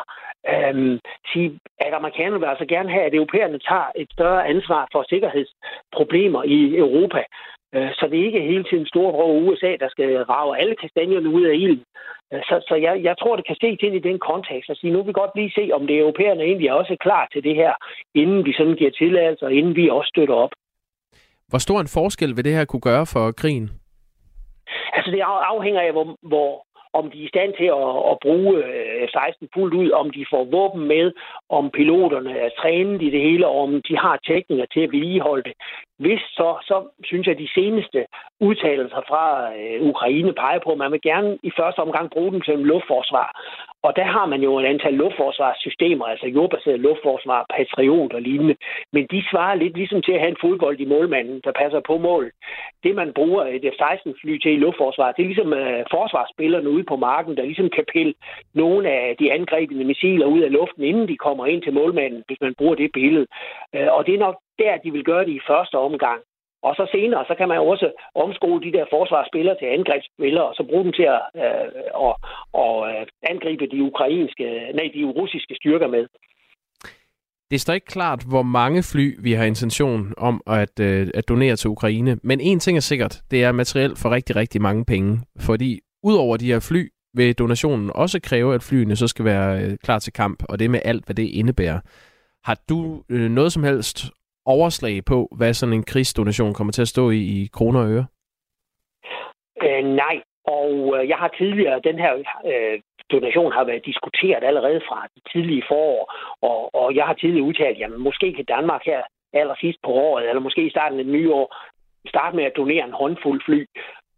øhm, 0.54 1.00
sige, 1.34 1.60
at 1.80 1.94
amerikanerne 1.94 2.40
vil 2.40 2.48
altså 2.54 2.66
gerne 2.66 2.90
have, 2.92 3.04
at 3.04 3.14
europæerne 3.14 3.60
tager 3.60 3.90
et 3.96 4.08
større 4.12 4.48
ansvar 4.48 4.88
for 4.92 5.06
sikkerhedsproblemer 5.10 6.44
i 6.44 6.78
Europa. 6.78 7.24
Øh, 7.76 7.90
så 7.98 8.08
det 8.12 8.20
er 8.20 8.26
ikke 8.26 8.42
hele 8.42 8.64
tiden 8.64 8.86
store 8.86 9.12
bror 9.12 9.40
USA, 9.48 9.72
der 9.84 9.90
skal 9.90 10.24
rave 10.24 10.58
alle 10.60 10.76
kastanjerne 10.76 11.30
ud 11.30 11.44
af 11.44 11.56
ilden. 11.56 11.86
Øh, 12.34 12.42
så, 12.50 12.56
så 12.68 12.76
jeg, 12.76 13.04
jeg 13.04 13.16
tror, 13.20 13.36
det 13.36 13.48
kan 13.48 13.56
se 13.62 13.76
til 13.76 13.94
i 13.96 14.08
den 14.10 14.20
kontekst 14.20 14.70
og 14.70 14.76
sige, 14.76 14.94
nu 14.94 14.98
vil 15.00 15.08
vi 15.08 15.22
godt 15.22 15.36
lige 15.36 15.56
se, 15.58 15.64
om 15.74 15.88
det 15.88 15.98
europæerne 15.98 16.44
egentlig 16.44 16.68
er 16.68 16.74
også 16.74 16.96
klar 17.00 17.28
til 17.34 17.44
det 17.44 17.56
her, 17.56 17.74
inden 18.16 18.46
vi 18.46 18.54
sådan 18.54 18.76
giver 18.76 18.92
tilladelse, 18.92 19.46
og 19.46 19.54
inden 19.54 19.76
vi 19.76 19.90
også 19.90 20.10
støtter 20.14 20.36
op. 20.36 20.54
Hvor 21.50 21.60
stor 21.60 21.80
en 21.80 21.94
forskel 21.98 22.36
vil 22.36 22.46
det 22.46 22.54
her 22.54 22.66
kunne 22.66 22.88
gøre 22.92 23.06
for 23.14 23.32
krigen? 23.32 23.70
Altså, 24.96 25.12
det 25.12 25.22
afhænger 25.54 25.82
af, 25.82 25.92
hvor, 25.92 26.18
hvor, 26.22 26.50
om 26.94 27.12
de 27.12 27.20
er 27.22 27.26
i 27.26 27.34
stand 27.34 27.54
til 27.60 27.70
at, 27.82 27.92
at 28.12 28.18
bruge 28.26 28.52
øh, 28.66 29.08
F-16 29.10 29.48
fuldt 29.54 29.74
ud, 29.82 29.90
om 29.92 30.10
de 30.10 30.26
får 30.32 30.44
våben 30.44 30.88
med, 30.88 31.12
om 31.50 31.70
piloterne 31.70 32.38
er 32.46 32.50
trænet 32.60 33.02
i 33.02 33.10
det 33.10 33.22
hele, 33.22 33.48
og 33.48 33.58
om 33.66 33.82
de 33.88 33.98
har 33.98 34.20
teknikker 34.28 34.66
til 34.74 34.82
at 34.84 34.92
vedligeholde 34.92 35.44
det. 35.44 35.54
Hvis 36.00 36.20
så, 36.20 36.50
så 36.70 36.78
synes 37.04 37.28
jeg, 37.28 37.36
at 37.36 37.44
de 37.46 37.54
seneste 37.60 38.06
udtalelser 38.40 39.02
fra 39.10 39.24
øh, 39.60 39.82
Ukraine 39.92 40.34
peger 40.34 40.60
på, 40.64 40.72
at 40.72 40.78
man 40.78 40.92
vil 40.92 41.02
gerne 41.02 41.38
i 41.44 41.52
første 41.60 41.80
omgang 41.80 42.12
bruge 42.12 42.32
dem 42.32 42.42
til 42.42 42.58
luftforsvar. 42.58 43.30
Og 43.86 43.96
der 43.96 44.08
har 44.16 44.26
man 44.26 44.42
jo 44.42 44.60
et 44.60 44.66
antal 44.66 44.94
luftforsvarssystemer, 44.94 46.06
altså 46.06 46.28
jordbaseret 46.28 46.80
luftforsvar, 46.80 47.46
Patriot 47.56 48.14
og 48.14 48.22
lignende. 48.22 48.56
Men 48.94 49.08
de 49.12 49.24
svarer 49.32 49.56
lidt 49.56 49.76
ligesom 49.78 50.02
til 50.02 50.12
at 50.12 50.20
have 50.20 50.30
en 50.30 50.42
fodbold 50.42 50.80
i 50.80 50.86
målmanden, 50.86 51.42
der 51.44 51.52
passer 51.62 51.82
på 51.88 51.98
mål. 51.98 52.32
Det, 52.84 52.96
man 52.96 53.14
bruger 53.14 53.44
et 53.46 53.66
F-16-fly 53.74 54.38
til 54.38 54.52
i 54.54 54.64
luftforsvar, 54.66 55.12
det 55.12 55.22
er 55.24 55.32
ligesom 55.32 55.52
uh, 55.62 55.82
forsvarsspillerne 55.96 56.70
ude 56.70 56.83
på 56.86 56.96
marken, 56.96 57.38
der 57.38 57.44
ligesom 57.44 57.70
kan 57.70 57.86
pille 57.94 58.14
nogle 58.54 58.90
af 58.90 59.16
de 59.20 59.34
angrebende 59.34 59.86
missiler 59.86 60.26
ud 60.26 60.42
af 60.42 60.52
luften, 60.52 60.84
inden 60.84 61.08
de 61.08 61.18
kommer 61.18 61.46
ind 61.46 61.62
til 61.62 61.74
målmanden, 61.74 62.24
hvis 62.28 62.42
man 62.42 62.56
bruger 62.58 62.76
det 62.76 62.92
billede. 62.94 63.28
Øh, 63.76 63.88
og 63.92 64.06
det 64.06 64.14
er 64.16 64.26
nok 64.28 64.38
der, 64.60 64.78
de 64.78 64.92
vil 64.92 65.04
gøre 65.04 65.26
det 65.26 65.36
i 65.36 65.48
første 65.48 65.78
omgang. 65.78 66.22
Og 66.68 66.74
så 66.76 66.86
senere, 66.92 67.26
så 67.28 67.36
kan 67.40 67.48
man 67.48 67.60
også 67.60 67.88
omskole 68.16 68.62
de 68.68 68.76
der 68.78 68.86
forsvarsspillere 68.96 69.58
til 69.60 69.66
angrebsspillere, 69.66 70.46
og 70.50 70.56
så 70.56 70.64
bruge 70.70 70.84
dem 70.84 70.94
til 70.94 71.08
at, 71.16 71.22
øh, 71.44 71.68
og, 71.94 72.14
og 72.64 72.76
øh, 72.90 73.06
angribe 73.32 73.66
de 73.74 73.84
ukrainske, 73.84 74.44
nej, 74.78 74.88
de 74.96 75.04
russiske 75.20 75.56
styrker 75.56 75.88
med. 75.88 76.06
Det 77.52 77.62
står 77.62 77.74
ikke 77.74 77.96
klart, 77.98 78.22
hvor 78.30 78.42
mange 78.42 78.84
fly 78.92 79.06
vi 79.24 79.32
har 79.34 79.46
intention 79.46 80.14
om 80.18 80.42
at, 80.48 80.80
øh, 80.80 81.08
at 81.14 81.30
donere 81.30 81.56
til 81.56 81.70
Ukraine. 81.70 82.18
Men 82.24 82.40
en 82.42 82.60
ting 82.60 82.78
er 82.78 82.82
sikkert, 82.82 83.22
det 83.32 83.44
er 83.44 83.52
materiel 83.52 83.94
for 83.96 84.10
rigtig, 84.12 84.36
rigtig 84.36 84.62
mange 84.62 84.86
penge. 84.86 85.20
Fordi 85.40 85.80
udover 86.04 86.38
de 86.38 86.52
her 86.54 86.68
fly, 86.70 86.90
vil 87.14 87.36
donationen 87.36 87.92
også 87.96 88.20
kræve, 88.24 88.56
at 88.56 88.64
flyene 88.64 88.96
så 88.96 89.08
skal 89.08 89.26
være 89.26 89.62
øh, 89.62 89.78
klar 89.84 90.00
til 90.00 90.14
kamp, 90.14 90.44
og 90.50 90.60
det 90.60 90.72
med 90.72 90.80
alt, 90.86 91.06
hvad 91.06 91.16
det 91.16 91.28
indebærer. 91.40 91.80
Har 92.44 92.58
du 92.70 93.04
øh, 93.10 93.32
noget 93.32 93.52
som 93.54 93.64
helst 93.64 93.98
overslag 94.46 95.06
på, 95.06 95.28
hvad 95.38 95.54
sådan 95.54 95.74
en 95.74 95.84
krigsdonation 95.84 96.54
kommer 96.54 96.74
til 96.74 96.82
at 96.82 96.88
stå 96.88 97.10
i, 97.10 97.18
i 97.18 97.50
kroner 97.54 97.80
og 97.80 97.90
øre? 97.92 98.06
Øh, 99.64 99.84
nej, 99.86 100.16
og 100.46 100.96
øh, 100.96 101.10
jeg 101.10 101.18
har 101.18 101.28
tidligere, 101.28 101.82
den 101.90 101.98
her 102.00 102.14
øh, 102.52 102.82
donation 103.12 103.52
har 103.52 103.64
været 103.64 103.86
diskuteret 103.86 104.44
allerede 104.44 104.82
fra 104.88 105.08
det 105.16 105.24
tidlige 105.32 105.64
forår, 105.68 106.14
og, 106.42 106.76
og 106.76 106.96
jeg 106.96 107.06
har 107.06 107.14
tidligere 107.14 107.48
udtalt, 107.50 107.84
at 107.84 107.92
måske 107.92 108.34
kan 108.34 108.46
Danmark 108.46 108.82
her 108.86 109.02
allersidst 109.34 109.80
på 109.84 109.92
året, 109.92 110.30
eller 110.30 110.42
måske 110.42 110.66
i 110.66 110.70
starten 110.70 111.00
af 111.00 111.06
det 111.06 111.14
nye 111.14 111.34
år, 111.34 111.56
starte 112.08 112.36
med 112.36 112.44
at 112.44 112.58
donere 112.58 112.86
en 112.86 113.00
håndfuld 113.02 113.42
fly, 113.46 113.66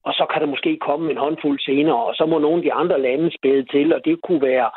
og 0.07 0.13
så 0.13 0.25
kan 0.31 0.41
der 0.41 0.53
måske 0.53 0.77
komme 0.77 1.11
en 1.11 1.17
håndfuld 1.17 1.59
senere, 1.59 2.01
og 2.07 2.15
så 2.15 2.25
må 2.25 2.37
nogle 2.39 2.57
af 2.57 2.63
de 2.63 2.73
andre 2.73 3.01
lande 3.01 3.37
spille 3.37 3.65
til, 3.65 3.93
og 3.93 4.01
det 4.05 4.21
kunne 4.21 4.41
være 4.41 4.69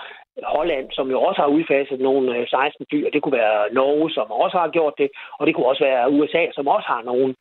Holland, 0.42 0.86
som 0.92 1.10
jo 1.10 1.22
også 1.22 1.40
har 1.40 1.48
udfaset 1.48 2.00
nogle 2.00 2.46
16 2.46 2.86
fly, 2.90 3.06
og 3.06 3.12
det 3.12 3.22
kunne 3.22 3.38
være 3.44 3.72
Norge, 3.72 4.10
som 4.10 4.30
også 4.30 4.56
har 4.58 4.68
gjort 4.68 4.94
det, 4.98 5.10
og 5.38 5.46
det 5.46 5.54
kunne 5.54 5.66
også 5.66 5.84
være 5.84 6.10
USA, 6.10 6.42
som 6.52 6.68
også 6.68 6.88
har 6.94 7.02
nogen. 7.02 7.34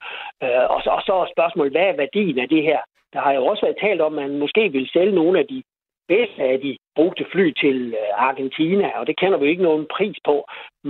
Øh, 0.43 0.65
og 0.73 0.79
så, 0.83 0.89
og 0.89 1.01
så 1.05 1.13
er 1.13 1.33
spørgsmålet, 1.35 1.73
hvad 1.73 1.87
er 1.87 1.95
værdien 2.03 2.39
af 2.39 2.49
det 2.49 2.63
her? 2.63 2.79
Der 3.13 3.19
har 3.19 3.33
jo 3.33 3.45
også 3.45 3.65
været 3.65 3.81
talt 3.81 4.01
om, 4.01 4.17
at 4.17 4.29
man 4.29 4.39
måske 4.39 4.71
vil 4.71 4.89
sælge 4.93 5.15
nogle 5.15 5.39
af 5.39 5.47
de 5.47 5.63
bedste 6.07 6.41
af 6.43 6.59
de 6.59 6.77
brugte 6.97 7.25
fly 7.33 7.45
til 7.63 7.77
øh, 8.01 8.27
Argentina, 8.29 8.87
og 8.99 9.03
det 9.07 9.19
kender 9.21 9.37
vi 9.39 9.47
ikke 9.49 9.67
nogen 9.69 9.85
pris 9.95 10.17
på. 10.29 10.35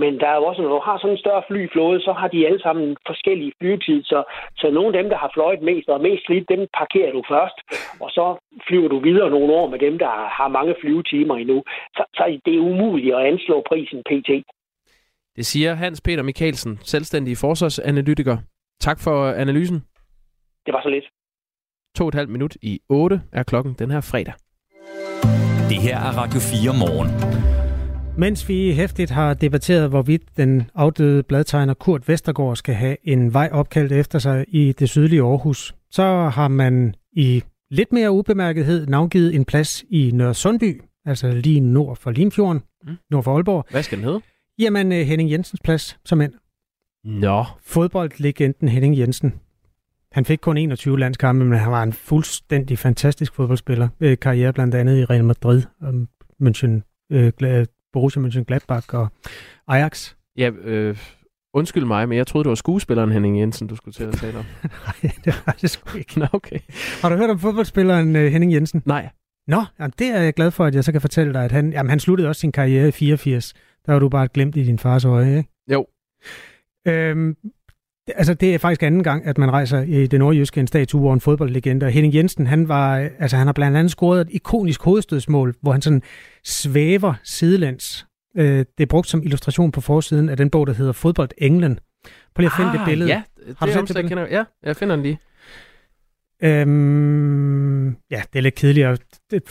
Men 0.02 0.12
der 0.20 0.28
er 0.30 0.36
jo 0.40 0.44
også, 0.50 0.62
når 0.62 0.72
du 0.76 0.80
har 0.88 0.96
sådan 0.98 1.14
en 1.16 1.24
større 1.24 1.42
flyflåde, 1.48 2.00
så 2.06 2.12
har 2.20 2.28
de 2.28 2.46
alle 2.48 2.62
sammen 2.66 2.96
forskellige 3.10 3.52
flyvetid, 3.58 4.00
så, 4.12 4.18
så 4.60 4.66
nogle 4.70 4.90
af 4.90 4.96
dem, 5.02 5.08
der 5.12 5.18
har 5.22 5.30
fløjet 5.34 5.62
mest 5.70 5.88
og 5.88 6.00
mest 6.08 6.22
slidt, 6.26 6.48
dem 6.54 6.62
parkerer 6.80 7.12
du 7.16 7.22
først, 7.32 7.58
og 8.04 8.10
så 8.16 8.24
flyver 8.68 8.88
du 8.88 8.98
videre 9.08 9.30
nogle 9.30 9.50
år 9.60 9.66
med 9.72 9.78
dem, 9.86 9.98
der 9.98 10.12
har 10.38 10.48
mange 10.58 10.74
flyvetimer 10.80 11.36
endnu. 11.42 11.58
Så, 11.96 12.02
så 12.14 12.22
det 12.44 12.54
er 12.54 12.66
umuligt 12.70 13.14
at 13.16 13.26
anslå 13.32 13.56
prisen 13.70 14.00
pt. 14.10 14.30
Det 15.36 15.46
siger 15.46 15.74
Hans 15.74 16.00
Peter 16.00 16.22
Mikkelsen, 16.22 16.78
selvstændig 16.92 17.36
forsvarsanalytiker. 17.36 18.36
Tak 18.80 18.98
for 19.04 19.16
analysen. 19.44 19.78
Det 20.66 20.74
var 20.74 20.82
så 20.82 20.88
lidt. 20.88 21.04
To 21.96 22.04
og 22.04 22.08
et 22.08 22.14
halvt 22.14 22.30
minut 22.30 22.56
i 22.62 22.80
8 22.88 23.20
er 23.32 23.42
klokken 23.42 23.74
den 23.78 23.90
her 23.90 24.00
fredag. 24.00 24.34
Det 25.68 25.82
her 25.82 25.98
er 25.98 26.10
Radio 26.16 26.40
4 26.40 26.78
morgen. 26.78 27.10
Mens 28.18 28.48
vi 28.48 28.72
hæftigt 28.72 29.10
har 29.10 29.34
debatteret, 29.34 29.88
hvorvidt 29.88 30.22
den 30.36 30.70
afdøde 30.74 31.22
bladtegner 31.22 31.74
Kurt 31.74 32.08
Vestergaard 32.08 32.56
skal 32.56 32.74
have 32.74 32.96
en 33.04 33.34
vej 33.34 33.48
opkaldt 33.52 33.92
efter 33.92 34.18
sig 34.18 34.44
i 34.48 34.72
det 34.72 34.88
sydlige 34.88 35.22
Aarhus, 35.22 35.74
så 35.90 36.02
har 36.34 36.48
man 36.48 36.94
i 37.12 37.42
lidt 37.70 37.92
mere 37.92 38.10
ubemærkethed 38.10 38.86
navngivet 38.86 39.34
en 39.34 39.44
plads 39.44 39.84
i 39.90 40.10
Nørre 40.14 40.34
Sundby, 40.34 40.82
altså 41.06 41.30
lige 41.30 41.60
nord 41.60 41.96
for 41.96 42.10
Limfjorden, 42.10 42.62
mm. 42.86 42.96
nord 43.10 43.24
for 43.24 43.34
Aalborg. 43.34 43.66
Hvad 43.70 43.82
skal 43.82 43.98
den 43.98 44.04
hedde? 44.04 44.20
Jamen 44.58 44.92
øh, 44.92 44.98
Henning 44.98 45.30
Jensens 45.30 45.60
plads, 45.64 45.98
som 46.04 46.20
end. 46.20 46.32
Nå. 47.04 47.44
Fodboldlegenden 47.66 48.68
Henning 48.68 48.98
Jensen. 48.98 49.34
Han 50.12 50.24
fik 50.24 50.38
kun 50.38 50.56
21 50.56 50.98
landskampe, 50.98 51.44
men 51.44 51.58
han 51.58 51.72
var 51.72 51.82
en 51.82 51.92
fuldstændig 51.92 52.78
fantastisk 52.78 53.34
fodboldspiller. 53.34 53.88
Øh, 54.00 54.18
karriere 54.18 54.52
blandt 54.52 54.74
andet 54.74 54.98
i 54.98 55.04
Real 55.04 55.24
Madrid, 55.24 55.62
og 55.80 55.94
München, 56.42 57.06
øh, 57.12 57.66
Borussia 57.92 58.22
Mönchengladbach 58.22 58.88
og 58.92 59.08
Ajax. 59.68 60.14
Ja, 60.36 60.50
øh, 60.50 60.96
undskyld 61.54 61.84
mig, 61.84 62.08
men 62.08 62.18
jeg 62.18 62.26
troede, 62.26 62.44
det 62.44 62.48
var 62.48 62.54
skuespilleren 62.54 63.12
Henning 63.12 63.40
Jensen, 63.40 63.66
du 63.66 63.76
skulle 63.76 63.94
til 63.94 64.04
at 64.04 64.14
tale 64.14 64.38
om. 64.38 64.44
Nej, 64.86 65.12
det 65.24 65.42
var 65.46 65.56
det 65.60 65.70
sgu 65.70 65.98
ikke. 65.98 66.18
Nå, 66.18 66.26
okay. 66.32 66.58
Har 67.02 67.08
du 67.08 67.16
hørt 67.16 67.30
om 67.30 67.38
fodboldspilleren 67.38 68.16
øh, 68.16 68.32
Henning 68.32 68.52
Jensen? 68.52 68.82
Nej. 68.86 69.08
Nå, 69.46 69.64
jamen, 69.80 69.92
det 69.98 70.06
er 70.06 70.20
jeg 70.20 70.34
glad 70.34 70.50
for, 70.50 70.64
at 70.64 70.74
jeg 70.74 70.84
så 70.84 70.92
kan 70.92 71.00
fortælle 71.00 71.32
dig, 71.32 71.44
at 71.44 71.52
han, 71.52 71.72
jamen, 71.72 71.90
han 71.90 72.00
sluttede 72.00 72.28
også 72.28 72.40
sin 72.40 72.52
karriere 72.52 72.88
i 72.88 72.90
84. 72.90 73.54
Der 73.86 73.92
var 73.92 73.98
du 73.98 74.08
bare 74.08 74.28
glemt 74.28 74.56
i 74.56 74.64
din 74.64 74.78
fars 74.78 75.04
øje, 75.04 75.36
ikke? 75.36 75.50
Jo. 75.72 75.86
Øhm, 76.88 77.36
Altså, 78.16 78.34
det 78.34 78.54
er 78.54 78.58
faktisk 78.58 78.82
anden 78.82 79.02
gang, 79.02 79.26
at 79.26 79.38
man 79.38 79.50
rejser 79.50 79.82
i 79.82 80.06
det 80.06 80.18
nordjyske 80.18 80.60
en 80.60 80.66
statue 80.66 81.04
over 81.04 81.14
en 81.14 81.20
fodboldlegende. 81.20 81.86
Og 81.86 81.92
Henning 81.92 82.14
Jensen, 82.14 82.46
han, 82.46 82.68
var, 82.68 82.94
altså, 83.18 83.36
han 83.36 83.46
har 83.46 83.52
blandt 83.52 83.76
andet 83.76 83.90
scoret 83.90 84.20
et 84.20 84.28
ikonisk 84.30 84.82
hovedstødsmål, 84.82 85.54
hvor 85.62 85.72
han 85.72 85.82
sådan 85.82 86.02
svæver 86.44 87.14
sidelæns. 87.24 88.06
Øh, 88.36 88.58
det 88.58 88.66
er 88.80 88.86
brugt 88.86 89.08
som 89.08 89.22
illustration 89.22 89.72
på 89.72 89.80
forsiden 89.80 90.28
af 90.28 90.36
den 90.36 90.50
bog, 90.50 90.66
der 90.66 90.72
hedder 90.72 90.92
Fodbold 90.92 91.30
England. 91.38 91.76
Prøv 92.34 92.42
lige 92.42 92.46
at 92.46 92.52
finde 92.56 92.70
ah, 92.70 92.78
det 92.78 92.84
billede. 92.84 93.10
Ja, 93.10 93.22
det 93.46 93.56
har 93.58 93.66
du 93.66 93.86
set 93.86 93.96
det? 93.96 94.08
Kender, 94.08 94.26
ja, 94.30 94.44
jeg 94.62 94.76
finder 94.76 94.96
den 94.96 95.02
lige. 95.02 95.18
Øhm, 96.42 97.88
ja, 97.88 98.22
det 98.32 98.38
er 98.38 98.40
lidt 98.40 98.54
kedeligt. 98.54 99.04
Det, 99.30 99.42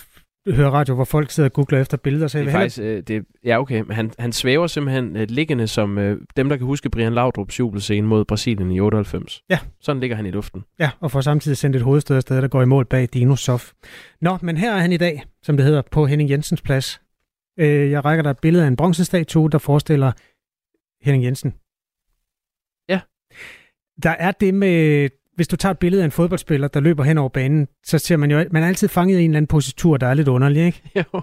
høre 0.56 0.70
radio, 0.70 0.96
hvor 0.96 1.04
folk 1.04 1.32
sidder 1.32 1.50
og 1.50 1.54
googler 1.54 1.82
efter 1.82 1.98
billeder. 1.98 2.28
Så 2.28 2.40
det 2.40 2.48
er 2.48 2.52
faktisk, 2.52 2.80
øh, 2.80 3.04
det, 3.08 3.26
ja 3.46 3.60
okay, 3.60 3.82
men 3.82 3.92
han, 3.92 4.12
han 4.20 4.32
svæver 4.32 4.68
simpelthen 4.68 5.16
øh, 5.16 5.28
liggende 5.30 5.68
som 5.68 5.98
øh, 5.98 6.22
dem, 6.38 6.50
der 6.50 6.58
kan 6.58 6.66
huske 6.66 6.90
Brian 6.90 7.14
Laudrups 7.14 7.60
jubelscene 7.60 8.08
mod 8.08 8.26
Brasilien 8.26 8.72
i 8.72 8.80
98. 8.80 9.44
Ja. 9.50 9.60
Sådan 9.80 10.00
ligger 10.00 10.16
han 10.16 10.26
i 10.26 10.32
luften. 10.32 10.64
Ja, 10.80 10.90
og 11.00 11.12
får 11.12 11.22
samtidig 11.22 11.58
sendt 11.58 11.76
et 11.76 11.82
hovedstød 11.82 12.18
afsted, 12.18 12.42
der 12.42 12.48
går 12.48 12.62
i 12.62 12.66
mål 12.66 12.86
bag 12.86 13.10
Dino 13.14 13.36
Sof. 13.36 13.72
Nå, 14.22 14.38
men 14.42 14.58
her 14.58 14.76
er 14.76 14.80
han 14.80 14.92
i 14.92 14.98
dag, 14.98 15.24
som 15.44 15.58
det 15.58 15.66
hedder, 15.66 15.82
på 15.92 16.06
Henning 16.06 16.30
Jensens 16.30 16.62
plads. 16.62 17.02
Øh, 17.60 17.92
jeg 17.92 18.06
rækker 18.06 18.24
dig 18.24 18.30
et 18.30 18.40
billede 18.40 18.64
af 18.64 18.68
en 18.68 18.76
bronzestatue, 18.76 19.50
der 19.50 19.58
forestiller 19.58 20.12
Henning 21.02 21.24
Jensen. 21.24 21.54
Ja. 22.90 23.00
Der 24.04 24.10
er 24.10 24.32
det 24.32 24.54
med 24.54 25.10
hvis 25.38 25.48
du 25.48 25.56
tager 25.56 25.72
et 25.72 25.80
billede 25.80 26.02
af 26.02 26.06
en 26.06 26.12
fodboldspiller, 26.12 26.68
der 26.68 26.80
løber 26.80 27.04
hen 27.04 27.18
over 27.18 27.30
banen, 27.30 27.68
så 27.86 27.98
ser 27.98 28.18
man 28.18 28.32
jo, 28.32 28.46
man 28.52 28.64
er 28.64 28.68
altid 28.68 28.88
fanget 28.88 29.20
i 29.20 29.24
en 29.24 29.30
eller 29.30 29.38
anden 29.38 29.48
positur, 29.48 29.98
der 29.98 30.08
er 30.08 30.14
lidt 30.14 30.28
underlig, 30.28 30.66
ikke? 30.66 30.82
Jo. 30.96 31.22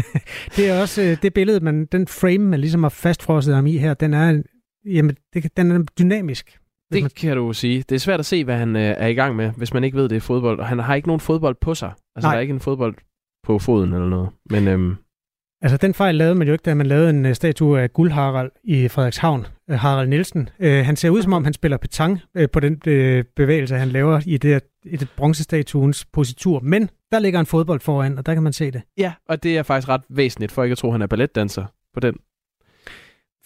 det 0.56 0.70
er 0.70 0.80
også 0.80 1.02
øh, 1.02 1.16
det 1.22 1.34
billede, 1.34 1.60
man, 1.60 1.86
den 1.92 2.06
frame, 2.06 2.38
man 2.38 2.60
ligesom 2.60 2.82
har 2.82 2.90
fastfrosset 2.90 3.54
ham 3.54 3.66
i 3.66 3.76
her, 3.76 3.94
den 3.94 4.14
er, 4.14 4.42
jamen, 4.84 5.16
det, 5.34 5.56
den 5.56 5.70
er 5.70 5.84
dynamisk. 5.98 6.58
Det 6.92 7.02
man... 7.02 7.10
kan 7.16 7.36
du 7.36 7.52
sige. 7.52 7.84
Det 7.88 7.94
er 7.94 7.98
svært 7.98 8.20
at 8.20 8.26
se, 8.26 8.44
hvad 8.44 8.56
han 8.56 8.76
øh, 8.76 8.82
er 8.82 9.06
i 9.06 9.14
gang 9.14 9.36
med, 9.36 9.50
hvis 9.50 9.74
man 9.74 9.84
ikke 9.84 9.96
ved, 9.96 10.08
det 10.08 10.16
er 10.16 10.20
fodbold. 10.20 10.58
Og 10.60 10.66
han 10.66 10.78
har 10.78 10.94
ikke 10.94 11.08
nogen 11.08 11.20
fodbold 11.20 11.56
på 11.60 11.74
sig. 11.74 11.92
Altså, 12.16 12.26
Nej. 12.26 12.32
der 12.32 12.36
er 12.36 12.40
ikke 12.40 12.54
en 12.54 12.60
fodbold 12.60 12.94
på 13.46 13.58
foden 13.58 13.92
eller 13.92 14.08
noget. 14.08 14.28
Men 14.50 14.68
øhm, 14.68 14.96
Altså, 15.62 15.76
den 15.76 15.94
fejl 15.94 16.14
lavede 16.14 16.34
man 16.34 16.46
jo 16.46 16.52
ikke, 16.52 16.62
da 16.62 16.74
man 16.74 16.86
lavede 16.86 17.10
en 17.10 17.26
uh, 17.26 17.32
statue 17.32 17.80
af 17.80 17.92
Guld 17.92 18.10
Harald 18.10 18.50
i 18.64 18.88
Frederikshavn. 18.88 19.46
Uh, 19.68 19.74
Harald 19.74 20.08
Nielsen. 20.08 20.48
Uh, 20.58 20.66
han 20.66 20.96
ser 20.96 21.10
ud, 21.10 21.22
som 21.22 21.32
om 21.32 21.44
han 21.44 21.52
spiller 21.52 21.76
petang 21.76 22.20
på 22.52 22.60
den 22.60 22.78
bevægelse, 23.36 23.76
han 23.76 23.88
laver 23.88 24.20
i 24.26 24.36
det, 24.36 24.62
i 24.84 24.96
det 24.96 25.08
bronzestatuens 25.16 26.04
positur. 26.04 26.60
Men 26.60 26.90
der 27.12 27.18
ligger 27.18 27.40
en 27.40 27.46
fodbold 27.46 27.80
foran, 27.80 28.18
og 28.18 28.26
der 28.26 28.34
kan 28.34 28.42
man 28.42 28.52
se 28.52 28.70
det. 28.70 28.82
Ja, 28.98 29.12
og 29.28 29.42
det 29.42 29.58
er 29.58 29.62
faktisk 29.62 29.88
ret 29.88 30.02
væsentligt, 30.08 30.52
for 30.52 30.62
ikke 30.62 30.72
at 30.72 30.78
tro, 30.78 30.88
at 30.88 30.92
han 30.94 31.02
er 31.02 31.06
balletdanser 31.06 31.64
på 31.94 32.00
den. 32.00 32.14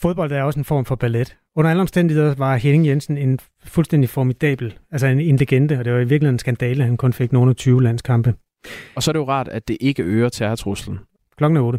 Fodbold 0.00 0.32
er 0.32 0.42
også 0.42 0.60
en 0.60 0.64
form 0.64 0.84
for 0.84 0.94
ballet. 0.94 1.36
Under 1.56 1.70
alle 1.70 1.80
omstændigheder 1.80 2.34
var 2.34 2.56
Henning 2.56 2.86
Jensen 2.86 3.18
en 3.18 3.38
fuldstændig 3.64 4.10
formidabel, 4.10 4.78
altså 4.90 5.06
en, 5.06 5.20
en 5.20 5.36
legende, 5.36 5.78
og 5.78 5.84
det 5.84 5.92
var 5.92 5.98
i 5.98 6.04
virkeligheden 6.04 6.34
en 6.34 6.38
skandale, 6.38 6.82
at 6.82 6.88
han 6.88 6.96
kun 6.96 7.12
fik 7.12 7.32
nogle 7.32 7.50
af 7.50 7.56
20 7.56 7.82
landskampe. 7.82 8.34
Og 8.96 9.02
så 9.02 9.10
er 9.10 9.12
det 9.12 9.20
jo 9.20 9.28
rart, 9.28 9.48
at 9.48 9.68
det 9.68 9.76
ikke 9.80 10.02
øger 10.02 10.28
terrortruslen. 10.28 10.98
Klokken 11.36 11.56
er 11.56 11.60
8. 11.60 11.78